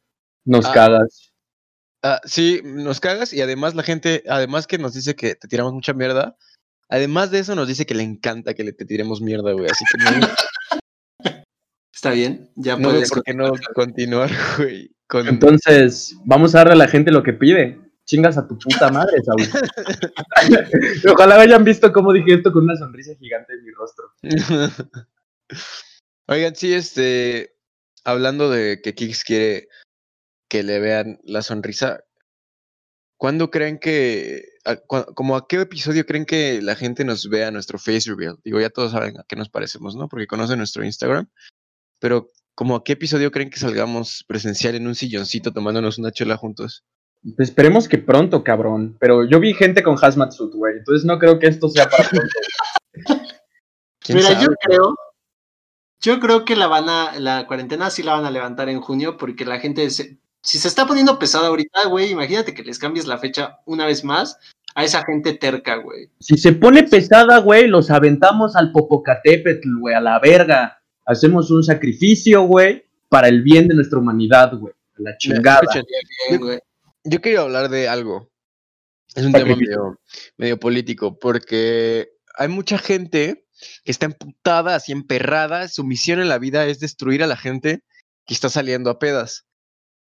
Nos 0.45 0.65
Ah. 0.65 0.73
cagas. 0.73 1.31
Ah, 2.01 2.21
sí, 2.25 2.61
nos 2.63 2.99
cagas 2.99 3.33
y 3.33 3.41
además 3.41 3.75
la 3.75 3.83
gente, 3.83 4.23
además 4.27 4.65
que 4.65 4.79
nos 4.79 4.93
dice 4.95 5.15
que 5.15 5.35
te 5.35 5.47
tiramos 5.47 5.73
mucha 5.73 5.93
mierda, 5.93 6.35
además 6.89 7.31
de 7.31 7.39
eso 7.39 7.55
nos 7.55 7.67
dice 7.67 7.85
que 7.85 7.95
le 7.95 8.03
encanta 8.03 8.53
que 8.53 8.63
le 8.63 8.73
te 8.73 8.85
tiremos 8.85 9.21
mierda, 9.21 9.53
güey. 9.53 9.67
Así 9.69 9.85
que 9.91 10.03
no, 10.03 10.27
¿Está 11.97 12.11
bien? 12.11 12.51
Ya 12.55 12.77
no 12.77 12.89
puedes. 12.89 13.09
por 13.09 13.23
qué 13.23 13.33
no 13.33 13.51
continuar, 13.73 14.29
güey. 14.57 14.95
Con... 15.07 15.27
Entonces, 15.27 16.15
vamos 16.25 16.53
a 16.53 16.59
darle 16.59 16.73
a 16.73 16.77
la 16.77 16.87
gente 16.87 17.11
lo 17.11 17.23
que 17.23 17.33
pide. 17.33 17.79
Chingas 18.05 18.37
a 18.37 18.47
tu 18.47 18.57
puta 18.57 18.91
madre, 18.91 19.17
Saúl. 19.23 19.41
Ojalá 21.11 21.41
hayan 21.41 21.63
visto 21.63 21.91
cómo 21.91 22.13
dije 22.13 22.35
esto 22.35 22.53
con 22.53 22.65
una 22.65 22.77
sonrisa 22.77 23.15
gigante 23.15 23.53
en 23.53 23.63
mi 23.65 23.71
rostro. 23.71 24.13
Oigan, 26.27 26.55
sí, 26.55 26.71
este, 26.71 27.55
hablando 28.03 28.51
de 28.51 28.79
que 28.81 28.93
Kix 28.93 29.23
quiere 29.23 29.67
que 30.49 30.61
le 30.61 30.79
vean 30.79 31.19
la 31.23 31.41
sonrisa, 31.41 32.03
¿cuándo 33.17 33.49
creen 33.51 33.79
que, 33.79 34.43
a- 34.65 34.77
como 34.77 35.35
a 35.35 35.47
qué 35.47 35.61
episodio 35.61 36.05
creen 36.05 36.25
que 36.25 36.61
la 36.61 36.75
gente 36.75 37.03
nos 37.03 37.29
vea 37.29 37.51
nuestro 37.51 37.77
face 37.79 38.09
reveal? 38.09 38.37
Digo, 38.43 38.59
ya 38.59 38.69
todos 38.69 38.91
saben 38.91 39.19
a 39.19 39.23
qué 39.27 39.35
nos 39.35 39.49
parecemos, 39.49 39.95
¿no? 39.95 40.07
Porque 40.07 40.27
conocen 40.27 40.57
nuestro 40.59 40.83
Instagram, 40.85 41.27
pero 41.99 42.29
como 42.55 42.75
a 42.75 42.83
qué 42.83 42.93
episodio 42.93 43.31
creen 43.31 43.49
que 43.49 43.59
salgamos 43.59 44.23
presencial 44.27 44.75
en 44.75 44.87
un 44.87 44.95
silloncito 44.95 45.51
tomándonos 45.53 45.97
una 45.99 46.11
chela 46.11 46.37
juntos? 46.37 46.83
Pues 47.35 47.49
esperemos 47.49 47.87
que 47.87 47.97
pronto, 47.97 48.43
cabrón. 48.43 48.95
Pero 48.99 49.25
yo 49.25 49.39
vi 49.39 49.53
gente 49.53 49.83
con 49.83 49.97
hazmat 50.01 50.31
suit, 50.31 50.53
güey. 50.53 50.77
Entonces 50.77 51.03
no 51.05 51.17
creo 51.19 51.39
que 51.39 51.47
esto 51.47 51.67
sea 51.69 51.89
para 51.89 52.07
pronto. 52.09 52.29
¿Quién 53.99 54.17
Mira, 54.19 54.29
sabe? 54.31 54.45
yo 54.45 54.49
creo. 54.61 54.95
Yo 55.99 56.19
creo 56.19 56.45
que 56.45 56.55
la 56.55 56.67
van 56.67 56.87
a. 56.89 57.19
La 57.19 57.47
cuarentena 57.47 57.89
sí 57.89 58.03
la 58.03 58.13
van 58.13 58.25
a 58.25 58.31
levantar 58.31 58.69
en 58.69 58.81
junio 58.81 59.17
porque 59.17 59.45
la 59.45 59.59
gente. 59.59 59.89
se- 59.89 60.19
si 60.41 60.57
se 60.57 60.67
está 60.67 60.85
poniendo 60.85 61.19
pesada 61.19 61.47
ahorita, 61.47 61.87
güey, 61.87 62.11
imagínate 62.11 62.53
que 62.53 62.63
les 62.63 62.79
cambies 62.79 63.05
la 63.07 63.17
fecha 63.17 63.59
una 63.65 63.85
vez 63.85 64.03
más. 64.03 64.37
a 64.75 64.83
esa 64.83 65.03
gente 65.03 65.33
terca, 65.33 65.77
güey. 65.77 66.09
Si 66.19 66.37
se 66.37 66.53
pone 66.53 66.83
pesada, 66.83 67.39
güey, 67.39 67.67
los 67.67 67.89
aventamos 67.89 68.55
al 68.55 68.71
Popocatépetl, 68.71 69.79
güey, 69.79 69.95
a 69.95 70.01
la 70.01 70.19
verga. 70.19 70.79
Hacemos 71.05 71.49
un 71.49 71.63
sacrificio, 71.63 72.43
güey, 72.43 72.85
para 73.09 73.27
el 73.27 73.41
bien 73.41 73.67
de 73.67 73.73
nuestra 73.73 73.97
humanidad, 73.97 74.53
güey. 74.55 74.73
a 74.73 75.01
La 75.01 75.17
chingada. 75.17 75.61
Bien, 76.29 76.39
güey. 76.39 76.59
yo 77.03 77.21
quería 77.21 77.41
hablar 77.41 77.69
de 77.69 77.87
algo. 77.87 78.29
Es 79.15 79.25
un 79.25 79.31
tema 79.31 79.55
medio, 79.55 79.99
medio 80.37 80.59
político, 80.59 81.17
porque 81.17 82.09
hay 82.35 82.49
mucha 82.49 82.77
gente 82.77 83.47
que 83.83 83.91
está 83.91 84.05
emputada, 84.05 84.75
así 84.75 84.91
emperrada. 84.91 85.69
Su 85.69 85.83
misión 85.83 86.19
en 86.19 86.29
la 86.29 86.37
vida 86.37 86.67
es 86.67 86.79
destruir 86.79 87.23
a 87.23 87.27
la 87.27 87.35
gente 87.37 87.83
que 88.27 88.35
está 88.35 88.49
saliendo 88.49 88.91
a 88.91 88.99
pedas. 88.99 89.46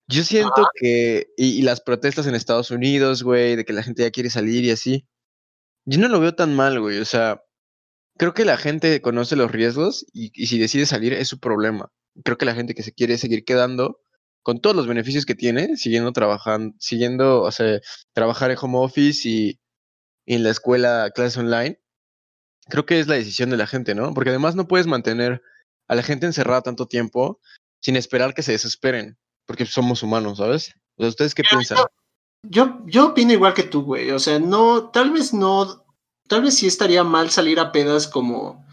Yo 0.10 0.24
siento 0.24 0.68
que, 0.76 1.28
y, 1.38 1.60
y 1.60 1.62
las 1.62 1.82
protestas 1.82 2.26
en 2.26 2.34
Estados 2.34 2.72
Unidos, 2.72 3.22
güey, 3.22 3.56
de 3.56 3.64
que 3.64 3.74
la 3.74 3.84
gente 3.84 4.02
ya 4.02 4.10
quiere 4.12 4.32
salir 4.32 4.66
y 4.66 4.72
así, 4.72 5.08
yo 5.86 6.00
no 6.00 6.08
lo 6.08 6.20
veo 6.20 6.34
tan 6.36 6.56
mal, 6.56 6.80
güey. 6.80 6.98
O 7.00 7.06
sea, 7.06 7.44
creo 8.18 8.34
que 8.34 8.46
la 8.46 8.58
gente 8.58 9.02
conoce 9.02 9.36
los 9.36 9.52
riesgos 9.52 10.06
y, 10.14 10.32
y 10.34 10.48
si 10.48 10.58
decide 10.60 10.88
salir 10.88 11.14
es 11.14 11.28
su 11.28 11.40
problema. 11.40 11.92
Creo 12.24 12.38
que 12.38 12.46
la 12.46 12.56
gente 12.56 12.74
que 12.74 12.84
se 12.84 12.94
quiere 12.94 13.20
seguir 13.20 13.46
quedando, 13.46 14.02
con 14.42 14.62
todos 14.62 14.76
los 14.76 14.88
beneficios 14.88 15.26
que 15.26 15.36
tiene, 15.36 15.78
siguiendo 15.78 16.12
trabajando, 16.12 16.76
siguiendo, 16.80 17.44
o 17.44 17.52
sea, 17.52 17.80
trabajar 18.14 18.52
en 18.52 18.58
home 18.60 18.80
office 18.80 19.30
y, 19.30 19.60
y 20.26 20.36
en 20.36 20.44
la 20.44 20.50
escuela, 20.50 21.12
clases 21.14 21.38
online, 21.38 21.80
creo 22.68 22.86
que 22.86 23.00
es 23.00 23.08
la 23.08 23.16
decisión 23.16 23.52
de 23.52 23.58
la 23.58 23.68
gente, 23.68 23.96
¿no? 23.96 24.14
Porque 24.16 24.32
además 24.32 24.56
no 24.56 24.68
puedes 24.68 24.88
mantener 24.88 25.42
a 25.88 25.96
la 25.96 26.04
gente 26.04 26.26
encerrada 26.26 26.62
tanto 26.62 26.88
tiempo 26.88 27.40
sin 27.82 27.96
esperar 27.96 28.34
que 28.34 28.44
se 28.44 28.54
desesperen, 28.54 29.18
porque 29.50 29.66
somos 29.66 30.04
humanos, 30.04 30.38
¿sabes? 30.38 30.76
O 30.96 31.02
sea, 31.02 31.10
¿ustedes 31.10 31.34
qué 31.34 31.42
piensan? 31.42 31.80
Yo, 32.44 32.82
yo 32.86 33.08
opino 33.08 33.34
igual 33.34 33.56
que 33.56 33.64
tú, 33.64 33.82
güey. 33.82 34.12
O 34.12 34.20
sea, 34.20 34.38
no, 34.38 34.92
tal 34.92 35.10
vez 35.10 35.34
no, 35.34 35.84
tal 36.28 36.44
vez 36.44 36.58
sí 36.58 36.68
estaría 36.68 37.04
mal 37.04 37.32
salir 37.32 37.60
a 37.60 37.72
pedas 37.72 38.08
como, 38.08 38.64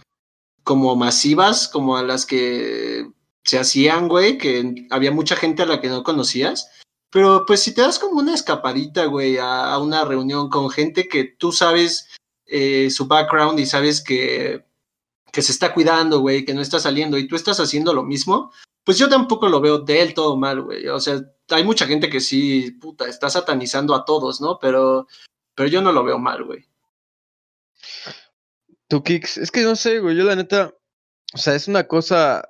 como 0.64 0.95
masivas, 0.95 1.66
como 1.66 1.97
a 1.97 2.03
las 2.03 2.27
que 2.27 3.11
se 3.43 3.59
hacían, 3.59 4.07
güey, 4.07 4.37
que 4.37 4.87
había 4.91 5.12
mucha 5.12 5.35
gente 5.35 5.62
a 5.62 5.66
la 5.66 5.81
que 5.81 5.89
no 5.89 6.03
conocías. 6.03 6.70
Pero 7.11 7.47
pues 7.47 7.62
si 7.62 7.72
te 7.72 7.81
das 7.81 7.99
como 7.99 8.20
una 8.20 8.35
escapadita, 8.35 9.07
güey, 9.07 9.39
a, 9.39 9.72
a 9.72 9.79
una 9.79 10.05
reunión 10.05 10.51
con 10.51 10.68
gente 10.68 11.09
que 11.09 11.24
tú 11.24 11.53
sabes 11.53 12.11
eh, 12.45 12.91
su 12.91 13.07
background 13.07 13.59
y 13.59 13.64
sabes 13.64 14.05
que, 14.05 14.65
que 15.37 15.43
se 15.43 15.53
está 15.53 15.74
cuidando, 15.74 16.20
güey, 16.20 16.47
que 16.47 16.55
no 16.55 16.62
está 16.62 16.80
saliendo 16.80 17.18
y 17.18 17.28
tú 17.28 17.37
estás 17.37 17.61
haciendo 17.61 17.93
lo 17.93 18.03
mismo, 18.03 18.55
pues 18.84 18.97
yo 18.97 19.07
tampoco 19.07 19.51
lo 19.51 19.61
veo 19.61 19.80
del 19.80 20.14
todo 20.14 20.34
mal, 20.39 20.62
güey. 20.62 20.89
O 20.89 20.99
sea, 20.99 21.20
hay 21.51 21.62
mucha 21.62 21.87
gente 21.87 22.09
que 22.09 22.20
sí, 22.20 22.70
puta, 22.80 23.07
está 23.07 23.28
satanizando 23.28 23.95
a 23.95 24.07
todos, 24.07 24.41
¿no? 24.41 24.59
Pero, 24.59 25.07
pero 25.55 25.68
yo 25.68 25.82
no 25.82 25.93
lo 25.93 26.03
veo 26.05 26.18
mal, 26.18 26.43
güey. 26.43 26.64
Tú, 28.89 29.03
Kix, 29.03 29.37
es 29.37 29.51
que 29.51 29.61
no 29.61 29.76
sé, 29.76 29.99
güey, 29.99 30.16
yo 30.16 30.24
la 30.24 30.37
neta, 30.37 30.74
o 31.34 31.37
sea, 31.37 31.55
es 31.55 31.68
una 31.68 31.87
cosa 31.87 32.49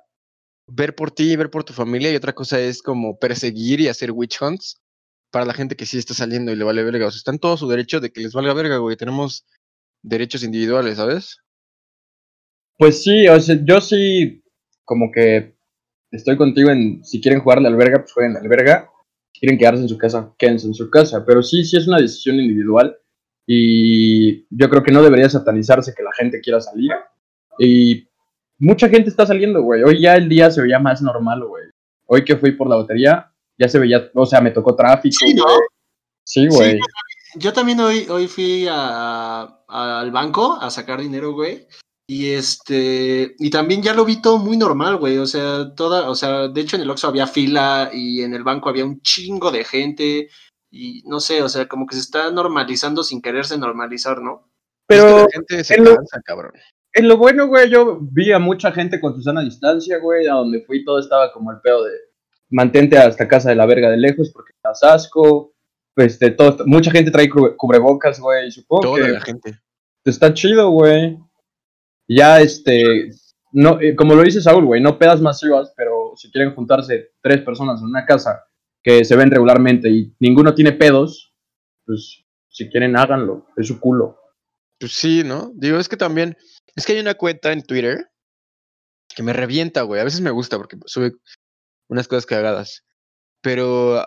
ver 0.65 0.95
por 0.95 1.11
ti 1.11 1.33
y 1.33 1.35
ver 1.35 1.49
por 1.51 1.65
tu 1.65 1.73
familia 1.73 2.09
y 2.13 2.15
otra 2.15 2.33
cosa 2.33 2.57
es 2.57 2.81
como 2.81 3.19
perseguir 3.19 3.81
y 3.81 3.89
hacer 3.89 4.13
witch 4.13 4.41
hunts 4.41 4.81
para 5.29 5.43
la 5.43 5.53
gente 5.53 5.75
que 5.75 5.85
sí 5.85 5.97
está 5.97 6.13
saliendo 6.13 6.53
y 6.53 6.55
le 6.55 6.63
vale 6.63 6.85
verga. 6.85 7.07
O 7.07 7.11
sea, 7.11 7.17
está 7.17 7.31
en 7.31 7.39
todo 7.39 7.57
su 7.57 7.67
derecho 7.67 7.99
de 7.99 8.13
que 8.13 8.21
les 8.21 8.31
valga 8.31 8.53
verga, 8.53 8.77
güey. 8.77 8.95
Tenemos 8.95 9.45
derechos 10.03 10.41
individuales, 10.41 10.95
¿sabes? 10.95 11.41
Pues 12.77 13.03
sí, 13.03 13.27
o 13.27 13.39
sea, 13.39 13.57
yo 13.63 13.81
sí, 13.81 14.43
como 14.85 15.11
que 15.11 15.55
estoy 16.11 16.37
contigo 16.37 16.69
en 16.69 17.03
si 17.03 17.19
quieren 17.21 17.41
jugar 17.41 17.61
la 17.61 17.69
alberga, 17.69 17.99
pues 17.99 18.13
jueguen 18.13 18.33
la 18.33 18.39
alberga. 18.39 18.89
Si 19.33 19.39
quieren 19.41 19.57
quedarse 19.57 19.81
en 19.83 19.89
su 19.89 19.97
casa, 19.97 20.33
quédense 20.37 20.67
en 20.67 20.73
su 20.73 20.89
casa. 20.89 21.23
Pero 21.25 21.41
sí, 21.43 21.63
sí 21.63 21.77
es 21.77 21.87
una 21.87 21.97
decisión 21.99 22.35
individual. 22.37 22.97
Y 23.45 24.45
yo 24.49 24.69
creo 24.69 24.83
que 24.83 24.91
no 24.91 25.01
debería 25.01 25.29
satanizarse 25.29 25.93
que 25.95 26.03
la 26.03 26.11
gente 26.13 26.41
quiera 26.41 26.59
salir. 26.59 26.91
Y 27.57 28.07
mucha 28.59 28.89
gente 28.89 29.09
está 29.09 29.25
saliendo, 29.25 29.61
güey. 29.63 29.83
Hoy 29.83 30.01
ya 30.01 30.15
el 30.15 30.27
día 30.29 30.51
se 30.51 30.61
veía 30.61 30.79
más 30.79 31.01
normal, 31.01 31.43
güey. 31.45 31.63
Hoy 32.07 32.23
que 32.25 32.35
fui 32.37 32.51
por 32.51 32.69
la 32.69 32.75
lotería, 32.75 33.31
ya 33.57 33.67
se 33.69 33.79
veía, 33.79 34.09
o 34.13 34.25
sea, 34.25 34.41
me 34.41 34.51
tocó 34.51 34.75
tráfico. 34.75 35.15
Sí, 35.25 35.33
¿no? 35.33 35.43
güey. 35.43 35.57
Sí, 36.23 36.47
güey. 36.47 36.79
Yo 37.35 37.53
también 37.53 37.79
hoy, 37.79 38.05
hoy 38.09 38.27
fui 38.27 38.67
a- 38.67 39.43
a- 39.67 39.99
al 40.01 40.11
banco 40.11 40.57
a 40.59 40.69
sacar 40.69 40.99
dinero, 41.01 41.33
güey. 41.33 41.67
Y 42.09 42.29
este, 42.31 43.35
y 43.37 43.49
también 43.49 43.81
ya 43.83 43.93
lo 43.93 44.05
vi 44.05 44.21
todo 44.21 44.37
muy 44.37 44.55
normal, 44.55 44.95
güey. 44.95 45.17
O 45.17 45.25
sea, 45.25 45.73
toda, 45.75 46.09
o 46.09 46.15
sea, 46.15 46.47
de 46.47 46.61
hecho 46.61 46.77
en 46.77 46.83
el 46.83 46.89
Oxxo 46.89 47.07
había 47.09 47.27
fila 47.27 47.89
y 47.93 48.21
en 48.21 48.33
el 48.33 48.43
banco 48.43 48.69
había 48.69 48.85
un 48.85 49.01
chingo 49.01 49.51
de 49.51 49.65
gente. 49.65 50.29
Y 50.71 51.03
no 51.05 51.19
sé, 51.19 51.41
o 51.43 51.49
sea, 51.49 51.67
como 51.67 51.85
que 51.85 51.95
se 51.95 52.01
está 52.01 52.31
normalizando 52.31 53.03
sin 53.03 53.21
quererse 53.21 53.57
normalizar, 53.57 54.21
¿no? 54.21 54.49
Es 54.89 54.97
que 54.97 55.03
Pero 55.03 55.17
la 55.19 55.27
gente 55.33 55.63
se 55.65 55.75
en 55.75 55.83
lo- 55.83 55.97
cabrón. 56.23 56.53
en 56.93 57.07
lo 57.09 57.17
bueno, 57.17 57.47
güey, 57.47 57.69
yo 57.69 57.99
vi 58.01 58.31
a 58.31 58.39
mucha 58.39 58.71
gente 58.71 59.01
con 59.01 59.13
su 59.13 59.21
sana 59.21 59.41
distancia, 59.41 59.97
güey. 59.99 60.27
A 60.27 60.33
donde 60.35 60.61
fui 60.61 60.85
todo 60.85 60.99
estaba 60.99 61.33
como 61.33 61.51
el 61.51 61.59
pedo 61.59 61.83
de 61.83 61.91
mantente 62.49 62.97
hasta 62.97 63.27
casa 63.27 63.49
de 63.49 63.55
la 63.55 63.65
verga 63.65 63.89
de 63.89 63.97
lejos 63.97 64.29
porque 64.33 64.53
estás 64.55 64.81
asco. 64.83 65.51
Este, 65.97 66.31
todo, 66.31 66.63
mucha 66.67 66.91
gente 66.91 67.11
trae 67.11 67.29
cubre- 67.29 67.55
cubrebocas, 67.57 68.17
güey. 68.21 68.49
Supongo 68.49 68.83
Toda 68.83 69.05
que 69.07 69.11
la 69.11 69.21
gente. 69.21 69.59
está 70.05 70.33
chido, 70.33 70.69
güey. 70.69 71.17
Ya, 72.07 72.39
este, 72.39 73.11
no, 73.51 73.79
eh, 73.81 73.95
como 73.95 74.15
lo 74.15 74.23
dice 74.23 74.41
Saúl, 74.41 74.65
güey, 74.65 74.81
no 74.81 74.97
pedas 74.97 75.21
masivas, 75.21 75.73
pero 75.75 76.13
si 76.15 76.31
quieren 76.31 76.53
juntarse 76.55 77.11
tres 77.21 77.41
personas 77.41 77.81
en 77.81 77.87
una 77.87 78.05
casa 78.05 78.45
que 78.83 79.03
se 79.03 79.15
ven 79.15 79.31
regularmente 79.31 79.89
y 79.89 80.15
ninguno 80.19 80.53
tiene 80.53 80.71
pedos, 80.71 81.33
pues 81.85 82.23
si 82.49 82.69
quieren 82.69 82.97
háganlo, 82.97 83.47
es 83.57 83.67
su 83.67 83.79
culo. 83.79 84.17
Pues 84.79 84.93
sí, 84.93 85.23
¿no? 85.25 85.51
Digo, 85.55 85.79
es 85.79 85.89
que 85.89 85.97
también, 85.97 86.37
es 86.75 86.85
que 86.85 86.93
hay 86.93 86.99
una 86.99 87.15
cuenta 87.15 87.51
en 87.51 87.63
Twitter 87.63 88.09
que 89.15 89.23
me 89.23 89.33
revienta, 89.33 89.81
güey. 89.81 89.99
A 89.99 90.03
veces 90.03 90.21
me 90.21 90.31
gusta 90.31 90.57
porque 90.57 90.77
sube 90.85 91.13
unas 91.89 92.07
cosas 92.07 92.25
cagadas. 92.25 92.85
Pero 93.41 94.03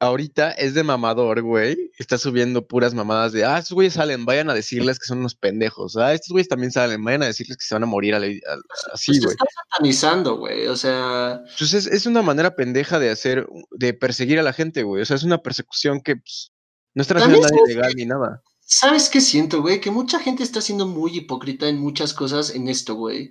ahorita 0.00 0.50
es 0.52 0.74
de 0.74 0.82
mamador, 0.82 1.42
güey. 1.42 1.92
Está 1.98 2.18
subiendo 2.18 2.66
puras 2.66 2.94
mamadas 2.94 3.32
de, 3.32 3.44
ah, 3.44 3.58
estos 3.58 3.74
güeyes 3.74 3.94
salen, 3.94 4.24
vayan 4.24 4.50
a 4.50 4.54
decirles 4.54 4.98
que 4.98 5.04
son 5.06 5.18
unos 5.18 5.34
pendejos. 5.36 5.96
Ah, 5.96 6.12
estos 6.14 6.30
güeyes 6.30 6.48
también 6.48 6.72
salen, 6.72 7.04
vayan 7.04 7.22
a 7.22 7.26
decirles 7.26 7.56
que 7.58 7.64
se 7.64 7.74
van 7.74 7.82
a 7.84 7.86
morir 7.86 8.14
a 8.14 8.18
la- 8.18 8.26
a- 8.26 8.92
así, 8.94 9.12
Pues 9.12 9.20
güey. 9.20 9.32
estás 9.34 9.48
satanizando, 9.70 10.36
güey. 10.38 10.66
O 10.66 10.76
sea, 10.76 11.40
Entonces 11.52 11.86
es, 11.86 11.92
es 11.92 12.06
una 12.06 12.22
manera 12.22 12.56
pendeja 12.56 12.98
de 12.98 13.10
hacer, 13.10 13.46
de 13.70 13.94
perseguir 13.94 14.38
a 14.38 14.42
la 14.42 14.52
gente, 14.52 14.82
güey. 14.82 15.02
O 15.02 15.04
sea, 15.04 15.16
es 15.16 15.22
una 15.22 15.38
persecución 15.38 16.00
que 16.00 16.16
pues, 16.16 16.50
no 16.94 17.02
están 17.02 17.18
haciendo 17.18 17.40
nada 17.40 17.54
ilegal 17.66 17.92
ni 17.94 18.06
nada. 18.06 18.42
¿Sabes 18.60 19.08
qué 19.08 19.20
siento, 19.20 19.60
güey? 19.62 19.80
Que 19.80 19.90
mucha 19.90 20.18
gente 20.20 20.42
está 20.42 20.60
siendo 20.60 20.86
muy 20.86 21.16
hipócrita 21.16 21.68
en 21.68 21.78
muchas 21.78 22.14
cosas 22.14 22.54
en 22.54 22.68
esto, 22.68 22.94
güey. 22.94 23.30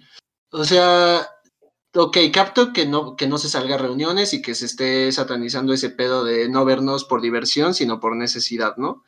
O 0.52 0.66
sea, 0.66 1.28
ok, 1.96 2.18
capto 2.34 2.74
que 2.74 2.86
no, 2.86 3.16
que 3.16 3.28
no 3.28 3.38
se 3.38 3.50
salga 3.50 3.76
a 3.76 3.80
reuniones 3.80 4.34
y 4.34 4.42
que 4.42 4.56
se 4.56 4.66
esté 4.66 5.12
satanizando 5.12 5.74
ese 5.74 5.90
pedo 5.90 6.24
de 6.24 6.50
no 6.50 6.66
vernos 6.66 7.06
por 7.06 7.22
diversión, 7.22 7.74
sino 7.74 8.00
por 8.00 8.16
necesidad, 8.16 8.78
¿no? 8.78 9.04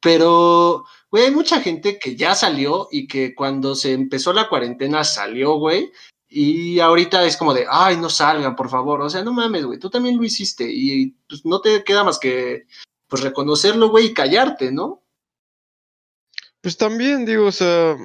Pero, 0.00 0.84
güey, 1.10 1.24
hay 1.24 1.30
mucha 1.30 1.60
gente 1.60 1.98
que 1.98 2.16
ya 2.16 2.34
salió 2.34 2.88
y 2.90 3.08
que 3.08 3.34
cuando 3.34 3.74
se 3.74 3.92
empezó 3.92 4.32
la 4.32 4.48
cuarentena 4.48 5.04
salió, 5.04 5.54
güey. 5.58 5.92
Y 6.28 6.78
ahorita 6.80 7.24
es 7.24 7.36
como 7.36 7.54
de, 7.54 7.66
ay, 7.68 7.96
no 7.96 8.10
salgan, 8.10 8.54
por 8.54 8.68
favor. 8.68 9.00
O 9.00 9.10
sea, 9.10 9.24
no 9.24 9.32
mames, 9.32 9.64
güey, 9.64 9.78
tú 9.78 9.90
también 9.90 10.16
lo 10.16 10.24
hiciste. 10.24 10.66
Y 10.70 11.16
pues 11.28 11.44
no 11.44 11.60
te 11.60 11.82
queda 11.84 12.04
más 12.04 12.18
que, 12.18 12.66
pues, 13.08 13.22
reconocerlo, 13.22 13.88
güey, 13.88 14.06
y 14.06 14.14
callarte, 14.14 14.70
¿no? 14.70 15.02
Pues 16.60 16.76
también, 16.76 17.24
digo, 17.24 17.46
o 17.46 17.52
sea, 17.52 17.96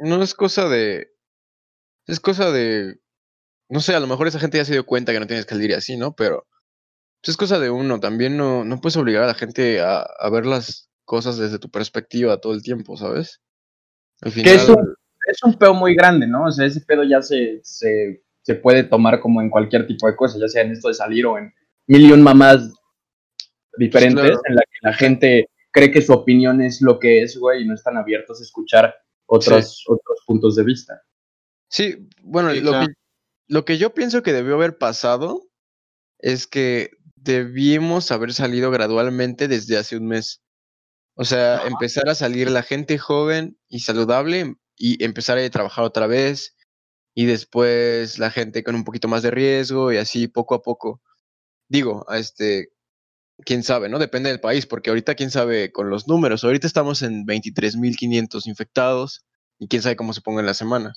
no 0.00 0.22
es 0.22 0.34
cosa 0.34 0.68
de. 0.68 1.12
Es 2.06 2.20
cosa 2.20 2.50
de. 2.50 2.98
No 3.74 3.80
sé, 3.80 3.92
a 3.92 3.98
lo 3.98 4.06
mejor 4.06 4.28
esa 4.28 4.38
gente 4.38 4.56
ya 4.56 4.64
se 4.64 4.72
dio 4.72 4.86
cuenta 4.86 5.12
que 5.12 5.18
no 5.18 5.26
tienes 5.26 5.46
que 5.46 5.54
salir 5.56 5.74
así, 5.74 5.96
¿no? 5.96 6.14
Pero 6.14 6.46
pues, 7.20 7.30
es 7.30 7.36
cosa 7.36 7.58
de 7.58 7.70
uno. 7.70 7.98
También 7.98 8.36
no, 8.36 8.64
no 8.64 8.80
puedes 8.80 8.96
obligar 8.96 9.24
a 9.24 9.26
la 9.26 9.34
gente 9.34 9.80
a, 9.80 9.98
a 10.02 10.30
ver 10.30 10.46
las 10.46 10.88
cosas 11.04 11.38
desde 11.38 11.58
tu 11.58 11.68
perspectiva 11.68 12.40
todo 12.40 12.54
el 12.54 12.62
tiempo, 12.62 12.96
¿sabes? 12.96 13.40
Al 14.20 14.30
final. 14.30 14.54
Que 14.54 14.62
es 14.62 14.68
un, 14.68 14.94
es 15.26 15.42
un 15.42 15.54
pedo 15.58 15.74
muy 15.74 15.96
grande, 15.96 16.28
¿no? 16.28 16.44
O 16.44 16.52
sea, 16.52 16.66
ese 16.66 16.82
pedo 16.82 17.02
ya 17.02 17.20
se, 17.20 17.58
se, 17.64 18.22
se 18.42 18.54
puede 18.54 18.84
tomar 18.84 19.18
como 19.18 19.42
en 19.42 19.50
cualquier 19.50 19.88
tipo 19.88 20.06
de 20.06 20.14
cosa, 20.14 20.38
ya 20.38 20.46
sea 20.46 20.62
en 20.62 20.70
esto 20.70 20.86
de 20.86 20.94
salir 20.94 21.26
o 21.26 21.36
en 21.36 21.52
millón 21.88 22.22
mamás 22.22 22.72
diferentes, 23.76 24.22
Claro. 24.22 24.40
en 24.48 24.54
la 24.54 24.62
que 24.62 24.78
la 24.82 24.92
gente 24.92 25.50
cree 25.72 25.90
que 25.90 26.00
su 26.00 26.12
opinión 26.12 26.62
es 26.62 26.80
lo 26.80 27.00
que 27.00 27.22
es, 27.22 27.36
güey, 27.36 27.62
y 27.64 27.66
no 27.66 27.74
están 27.74 27.96
abiertos 27.96 28.38
a 28.38 28.44
escuchar 28.44 28.94
otros, 29.26 29.84
otros 29.88 30.20
puntos 30.24 30.54
de 30.54 30.62
vista. 30.62 31.02
Sí, 31.68 32.08
bueno, 32.22 32.52
Sí, 32.52 32.60
lo, 32.60 32.70
claro. 32.70 32.86
que, 32.86 33.03
lo 33.48 33.64
que 33.64 33.78
yo 33.78 33.94
pienso 33.94 34.22
que 34.22 34.32
debió 34.32 34.54
haber 34.54 34.78
pasado 34.78 35.48
es 36.18 36.46
que 36.46 36.90
debimos 37.16 38.10
haber 38.12 38.32
salido 38.32 38.70
gradualmente 38.70 39.48
desde 39.48 39.76
hace 39.76 39.96
un 39.96 40.06
mes. 40.06 40.42
O 41.14 41.24
sea, 41.24 41.66
empezar 41.66 42.08
a 42.08 42.14
salir 42.14 42.50
la 42.50 42.62
gente 42.62 42.98
joven 42.98 43.58
y 43.68 43.80
saludable 43.80 44.56
y 44.76 45.02
empezar 45.04 45.38
a 45.38 45.50
trabajar 45.50 45.84
otra 45.84 46.06
vez 46.06 46.56
y 47.14 47.26
después 47.26 48.18
la 48.18 48.30
gente 48.30 48.64
con 48.64 48.74
un 48.74 48.84
poquito 48.84 49.08
más 49.08 49.22
de 49.22 49.30
riesgo 49.30 49.92
y 49.92 49.98
así 49.98 50.28
poco 50.28 50.54
a 50.54 50.62
poco. 50.62 51.00
Digo, 51.68 52.04
a 52.08 52.18
este, 52.18 52.70
quién 53.44 53.62
sabe, 53.62 53.88
¿no? 53.88 53.98
Depende 53.98 54.30
del 54.30 54.40
país, 54.40 54.66
porque 54.66 54.90
ahorita 54.90 55.14
quién 55.14 55.30
sabe 55.30 55.72
con 55.72 55.90
los 55.90 56.08
números. 56.08 56.44
Ahorita 56.44 56.66
estamos 56.66 57.02
en 57.02 57.26
23.500 57.26 58.46
infectados 58.46 59.24
y 59.58 59.68
quién 59.68 59.82
sabe 59.82 59.96
cómo 59.96 60.12
se 60.12 60.20
ponga 60.20 60.40
en 60.40 60.46
la 60.46 60.54
semana. 60.54 60.94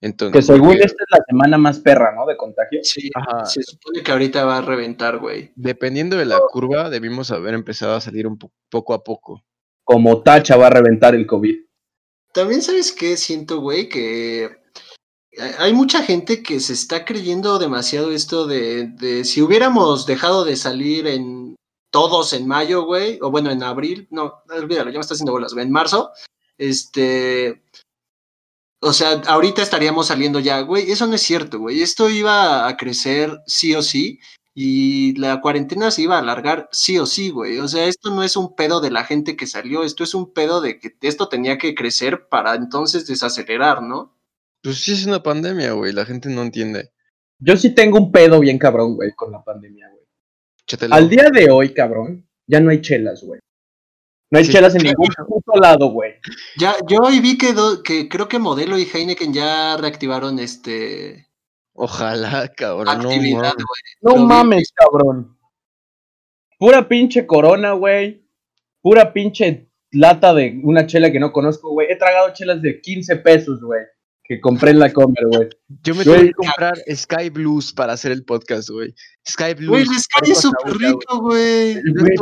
Entonces, 0.00 0.32
Que 0.46 0.52
según 0.52 0.74
esta 0.74 0.84
es 0.86 1.10
la 1.10 1.24
semana 1.28 1.58
más 1.58 1.80
perra, 1.80 2.14
¿no? 2.14 2.24
De 2.24 2.36
contagio. 2.36 2.80
Sí, 2.84 3.10
Ajá. 3.14 3.44
se 3.46 3.62
supone 3.64 4.02
que 4.02 4.12
ahorita 4.12 4.44
va 4.44 4.58
a 4.58 4.62
reventar, 4.62 5.18
güey. 5.18 5.50
dependiendo 5.56 6.16
de 6.16 6.24
la 6.24 6.38
curva, 6.52 6.88
debimos 6.88 7.30
haber 7.32 7.54
empezado 7.54 7.94
a 7.96 8.00
salir 8.00 8.26
un 8.26 8.38
po- 8.38 8.52
poco 8.70 8.94
a 8.94 9.02
poco. 9.02 9.44
Como 9.82 10.22
tacha 10.22 10.56
va 10.56 10.68
a 10.68 10.70
reventar 10.70 11.14
el 11.14 11.26
COVID. 11.26 11.56
También 12.32 12.62
sabes 12.62 12.92
qué 12.92 13.16
siento, 13.16 13.60
güey, 13.60 13.88
que 13.88 14.50
hay 15.58 15.72
mucha 15.72 16.02
gente 16.02 16.42
que 16.42 16.60
se 16.60 16.74
está 16.74 17.04
creyendo 17.04 17.58
demasiado 17.58 18.12
esto 18.12 18.46
de, 18.46 18.86
de 18.88 19.24
si 19.24 19.40
hubiéramos 19.42 20.06
dejado 20.06 20.44
de 20.44 20.56
salir 20.56 21.06
en 21.06 21.56
todos 21.90 22.32
en 22.34 22.46
mayo, 22.46 22.82
güey, 22.84 23.18
o 23.22 23.30
bueno, 23.30 23.50
en 23.50 23.62
abril, 23.62 24.06
no, 24.10 24.42
olvídalo, 24.50 24.90
ya 24.90 24.98
me 24.98 25.00
está 25.00 25.14
haciendo 25.14 25.32
bolas, 25.32 25.54
güey, 25.54 25.64
en 25.64 25.72
marzo, 25.72 26.10
este, 26.58 27.62
o 28.80 28.92
sea, 28.92 29.22
ahorita 29.26 29.62
estaríamos 29.62 30.06
saliendo 30.06 30.40
ya, 30.40 30.60
güey, 30.60 30.90
eso 30.90 31.06
no 31.06 31.14
es 31.14 31.22
cierto, 31.22 31.58
güey, 31.58 31.82
esto 31.82 32.08
iba 32.08 32.68
a 32.68 32.76
crecer 32.76 33.40
sí 33.46 33.74
o 33.74 33.82
sí, 33.82 34.20
y 34.60 35.14
la 35.14 35.40
cuarentena 35.40 35.90
se 35.92 36.02
iba 36.02 36.16
a 36.16 36.18
alargar 36.18 36.68
sí 36.72 36.98
o 36.98 37.06
sí, 37.06 37.30
güey. 37.30 37.58
O 37.60 37.68
sea, 37.68 37.86
esto 37.86 38.10
no 38.10 38.24
es 38.24 38.36
un 38.36 38.56
pedo 38.56 38.80
de 38.80 38.90
la 38.90 39.04
gente 39.04 39.36
que 39.36 39.46
salió, 39.46 39.84
esto 39.84 40.02
es 40.02 40.14
un 40.14 40.32
pedo 40.32 40.60
de 40.60 40.80
que 40.80 40.96
esto 41.02 41.28
tenía 41.28 41.58
que 41.58 41.76
crecer 41.76 42.26
para 42.28 42.56
entonces 42.56 43.06
desacelerar, 43.06 43.82
¿no? 43.82 44.18
Pues 44.60 44.80
sí 44.80 44.94
es 44.94 45.06
una 45.06 45.22
pandemia, 45.22 45.74
güey, 45.74 45.92
la 45.92 46.04
gente 46.04 46.28
no 46.28 46.42
entiende. 46.42 46.90
Yo 47.38 47.56
sí 47.56 47.72
tengo 47.72 47.98
un 47.98 48.10
pedo 48.10 48.40
bien 48.40 48.58
cabrón, 48.58 48.96
güey, 48.96 49.12
con 49.12 49.30
la 49.30 49.44
pandemia, 49.44 49.90
güey. 49.90 50.04
Al 50.90 51.08
día 51.08 51.30
de 51.32 51.50
hoy, 51.52 51.72
cabrón, 51.72 52.28
ya 52.48 52.58
no 52.58 52.70
hay 52.70 52.80
chelas, 52.80 53.22
güey. 53.22 53.38
No 54.30 54.38
hay 54.38 54.44
Sí. 54.44 54.52
chelas 54.52 54.74
en 54.74 54.82
ningún 54.82 55.08
puto 55.26 55.58
lado, 55.58 55.86
güey. 55.88 56.14
Ya, 56.58 56.74
yo 56.86 56.98
hoy 56.98 57.20
vi 57.20 57.38
que, 57.38 57.52
do- 57.54 57.82
que 57.82 58.08
creo 58.08 58.28
que 58.28 58.38
Modelo 58.38 58.78
y 58.78 58.82
Heineken 58.84 59.32
ya 59.32 59.76
reactivaron 59.78 60.38
este 60.38 61.26
Ojalá, 61.72 62.48
cabrón. 62.56 62.84
no 63.02 63.08
actividad. 63.10 63.54
No 64.02 64.14
vi. 64.14 64.22
mames, 64.24 64.72
cabrón. 64.74 65.38
Pura 66.58 66.88
pinche 66.88 67.26
corona, 67.26 67.72
güey. 67.72 68.26
Pura 68.82 69.12
pinche 69.12 69.70
lata 69.92 70.34
de 70.34 70.60
una 70.62 70.86
chela 70.86 71.10
que 71.10 71.20
no 71.20 71.32
conozco, 71.32 71.70
güey. 71.70 71.88
He 71.90 71.96
tragado 71.96 72.32
chelas 72.34 72.60
de 72.60 72.80
15 72.80 73.16
pesos, 73.16 73.60
güey. 73.62 73.80
Que 74.28 74.40
compré 74.42 74.72
en 74.72 74.78
la 74.78 74.92
Comer, 74.92 75.24
güey. 75.26 75.48
Yo 75.82 75.94
me 75.94 76.04
tuve 76.04 76.26
que 76.26 76.32
comprar 76.34 76.74
Sky 76.94 77.30
Blues 77.30 77.72
para 77.72 77.94
hacer 77.94 78.12
el 78.12 78.26
podcast, 78.26 78.68
güey. 78.68 78.94
Sky 79.26 79.54
Blues. 79.54 79.70
Güey, 79.70 79.82
el 79.82 79.98
Sky 79.98 80.32
es 80.32 80.40
súper 80.42 80.74
güey. 80.74 80.92
rico, 80.92 81.20
güey. 81.22 81.76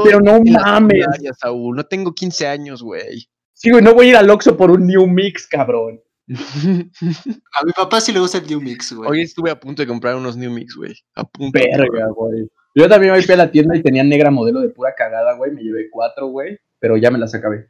Pero 0.05 0.21
no 0.21 0.41
mames. 0.41 1.05
Saúl, 1.41 1.75
no 1.75 1.85
tengo 1.85 2.15
15 2.15 2.47
años, 2.47 2.81
güey. 2.81 3.29
Sí, 3.55 3.71
güey, 3.71 3.83
no 3.83 3.93
voy 3.93 4.07
a 4.07 4.11
ir 4.11 4.17
al 4.17 4.31
Oxxo 4.31 4.57
por 4.57 4.71
un 4.71 4.87
New 4.87 5.07
Mix, 5.09 5.49
cabrón. 5.49 6.01
A 6.29 7.65
mi 7.65 7.73
papá 7.73 8.01
sí 8.01 8.13
le 8.13 8.21
gusta 8.21 8.39
el 8.39 8.47
New 8.47 8.61
Mix, 8.61 8.93
güey. 8.93 9.11
Hoy 9.11 9.23
estuve 9.23 9.51
a 9.51 9.59
punto 9.59 9.83
de 9.83 9.89
comprar 9.89 10.15
unos 10.15 10.37
New 10.37 10.53
Mix, 10.53 10.77
güey. 10.77 10.95
A 11.15 11.25
punto. 11.25 11.59
Verga, 11.59 12.09
güey. 12.15 12.49
Yo 12.75 12.89
también 12.89 13.15
me 13.15 13.23
fui 13.23 13.35
a 13.35 13.39
la 13.39 13.51
tienda 13.51 13.77
y 13.77 13.83
tenía 13.83 14.05
negra 14.05 14.31
modelo 14.31 14.61
de 14.61 14.69
pura 14.69 14.95
cagada, 14.95 15.35
güey. 15.37 15.51
Me 15.53 15.63
llevé 15.63 15.89
cuatro, 15.91 16.29
güey. 16.29 16.59
Pero 16.79 16.97
ya 16.97 17.11
me 17.11 17.19
las 17.19 17.35
acabé. 17.35 17.67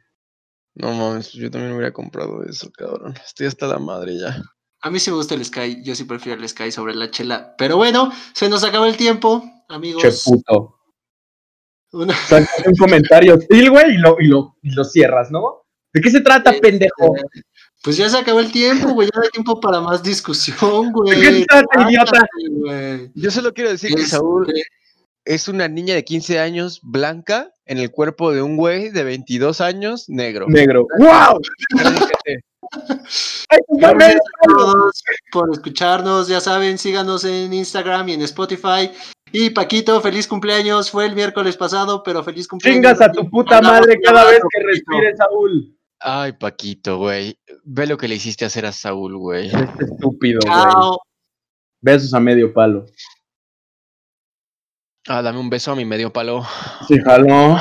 No 0.79 0.93
mames, 0.93 1.31
yo 1.33 1.49
también 1.49 1.73
hubiera 1.73 1.91
comprado 1.91 2.43
eso, 2.43 2.69
cabrón. 2.71 3.15
Estoy 3.25 3.47
hasta 3.47 3.65
la 3.67 3.79
madre 3.79 4.17
ya. 4.19 4.41
A 4.81 4.91
mí 4.91 4.99
sí 4.99 5.09
me 5.09 5.17
gusta 5.17 5.33
el 5.33 5.43
Sky, 5.43 5.81
yo 5.83 5.95
sí 5.95 6.03
prefiero 6.03 6.39
el 6.39 6.47
Sky 6.47 6.71
sobre 6.71 6.93
la 6.93 7.09
chela. 7.09 7.55
Pero 7.57 7.77
bueno, 7.77 8.11
se 8.33 8.47
nos 8.47 8.63
acabó 8.63 8.85
el 8.85 8.95
tiempo, 8.95 9.43
amigos. 9.69 10.03
Che 10.03 10.11
puto. 10.23 10.75
Una- 11.93 12.15
un 12.65 12.75
comentario 12.75 13.35
hostil, 13.35 13.71
güey, 13.71 13.95
y 13.95 13.97
lo, 13.97 14.17
y, 14.19 14.27
lo, 14.27 14.55
y 14.61 14.69
lo 14.71 14.83
cierras, 14.83 15.31
¿no? 15.31 15.63
¿De 15.93 16.01
qué 16.01 16.11
se 16.11 16.21
trata, 16.21 16.51
Este, 16.51 16.61
pendejo? 16.61 17.15
Pues 17.81 17.97
ya 17.97 18.07
se 18.09 18.17
acabó 18.17 18.39
el 18.39 18.51
tiempo, 18.51 18.89
güey. 18.89 19.07
Ya 19.07 19.17
no 19.17 19.23
hay 19.23 19.29
tiempo 19.29 19.59
para 19.59 19.79
más 19.81 20.03
discusión, 20.03 20.91
güey. 20.91 21.15
¿De 21.15 21.21
qué 21.21 21.33
se 21.39 21.45
trata, 21.45 21.89
idiota? 21.89 22.27
Yo 23.15 23.31
solo 23.31 23.53
quiero 23.53 23.71
decir 23.71 23.95
que 23.95 24.01
Este, 24.03 24.15
Saúl 24.15 24.47
es 25.27 25.47
una 25.47 25.67
niña 25.67 25.93
de 25.93 26.03
15 26.03 26.39
años 26.39 26.79
blanca 26.81 27.51
en 27.65 27.77
el 27.77 27.91
cuerpo 27.91 28.31
de 28.31 28.41
un 28.41 28.55
güey 28.55 28.89
de 28.89 29.03
22 29.03 29.61
años 29.61 30.07
negro. 30.07 30.45
Negro. 30.47 30.87
¡Wow! 30.97 31.41
Fíjate. 31.69 32.43
¡Ay, 33.49 33.59
tu 33.67 33.77
Gracias 33.77 33.99
mamá! 33.99 34.13
a 34.41 34.57
todos 34.57 35.03
por 35.31 35.49
escucharnos. 35.51 36.27
Ya 36.27 36.39
saben, 36.39 36.77
síganos 36.77 37.25
en 37.25 37.53
Instagram 37.53 38.09
y 38.09 38.13
en 38.13 38.21
Spotify. 38.21 38.91
Y 39.31 39.49
Paquito, 39.49 39.99
feliz 40.01 40.27
cumpleaños. 40.27 40.89
Fue 40.89 41.05
el 41.05 41.15
miércoles 41.15 41.57
pasado, 41.57 42.01
pero 42.03 42.23
feliz 42.23 42.47
cumpleaños. 42.47 42.77
Chingas 42.77 43.01
a 43.01 43.11
tu 43.11 43.29
puta 43.29 43.61
madre 43.61 43.99
cada 44.01 44.23
vez 44.25 44.39
que 44.39 44.63
respires, 44.63 45.17
Saúl. 45.17 45.77
Ay, 45.99 46.33
Paquito, 46.33 46.97
güey. 46.97 47.37
Ve 47.63 47.85
lo 47.87 47.97
que 47.97 48.07
le 48.07 48.15
hiciste 48.15 48.45
hacer 48.45 48.65
a 48.65 48.71
Saúl, 48.71 49.17
güey. 49.17 49.47
Este 49.47 49.83
estúpido, 49.83 50.39
güey. 50.45 50.97
Besos 51.81 52.13
a 52.13 52.19
medio 52.19 52.53
palo. 52.53 52.85
Ah, 55.07 55.21
dame 55.21 55.39
un 55.39 55.49
beso 55.49 55.71
a 55.71 55.75
mi 55.75 55.85
medio 55.85 56.11
palo. 56.11 56.45
Sí, 56.87 56.99
jaló. 56.99 57.57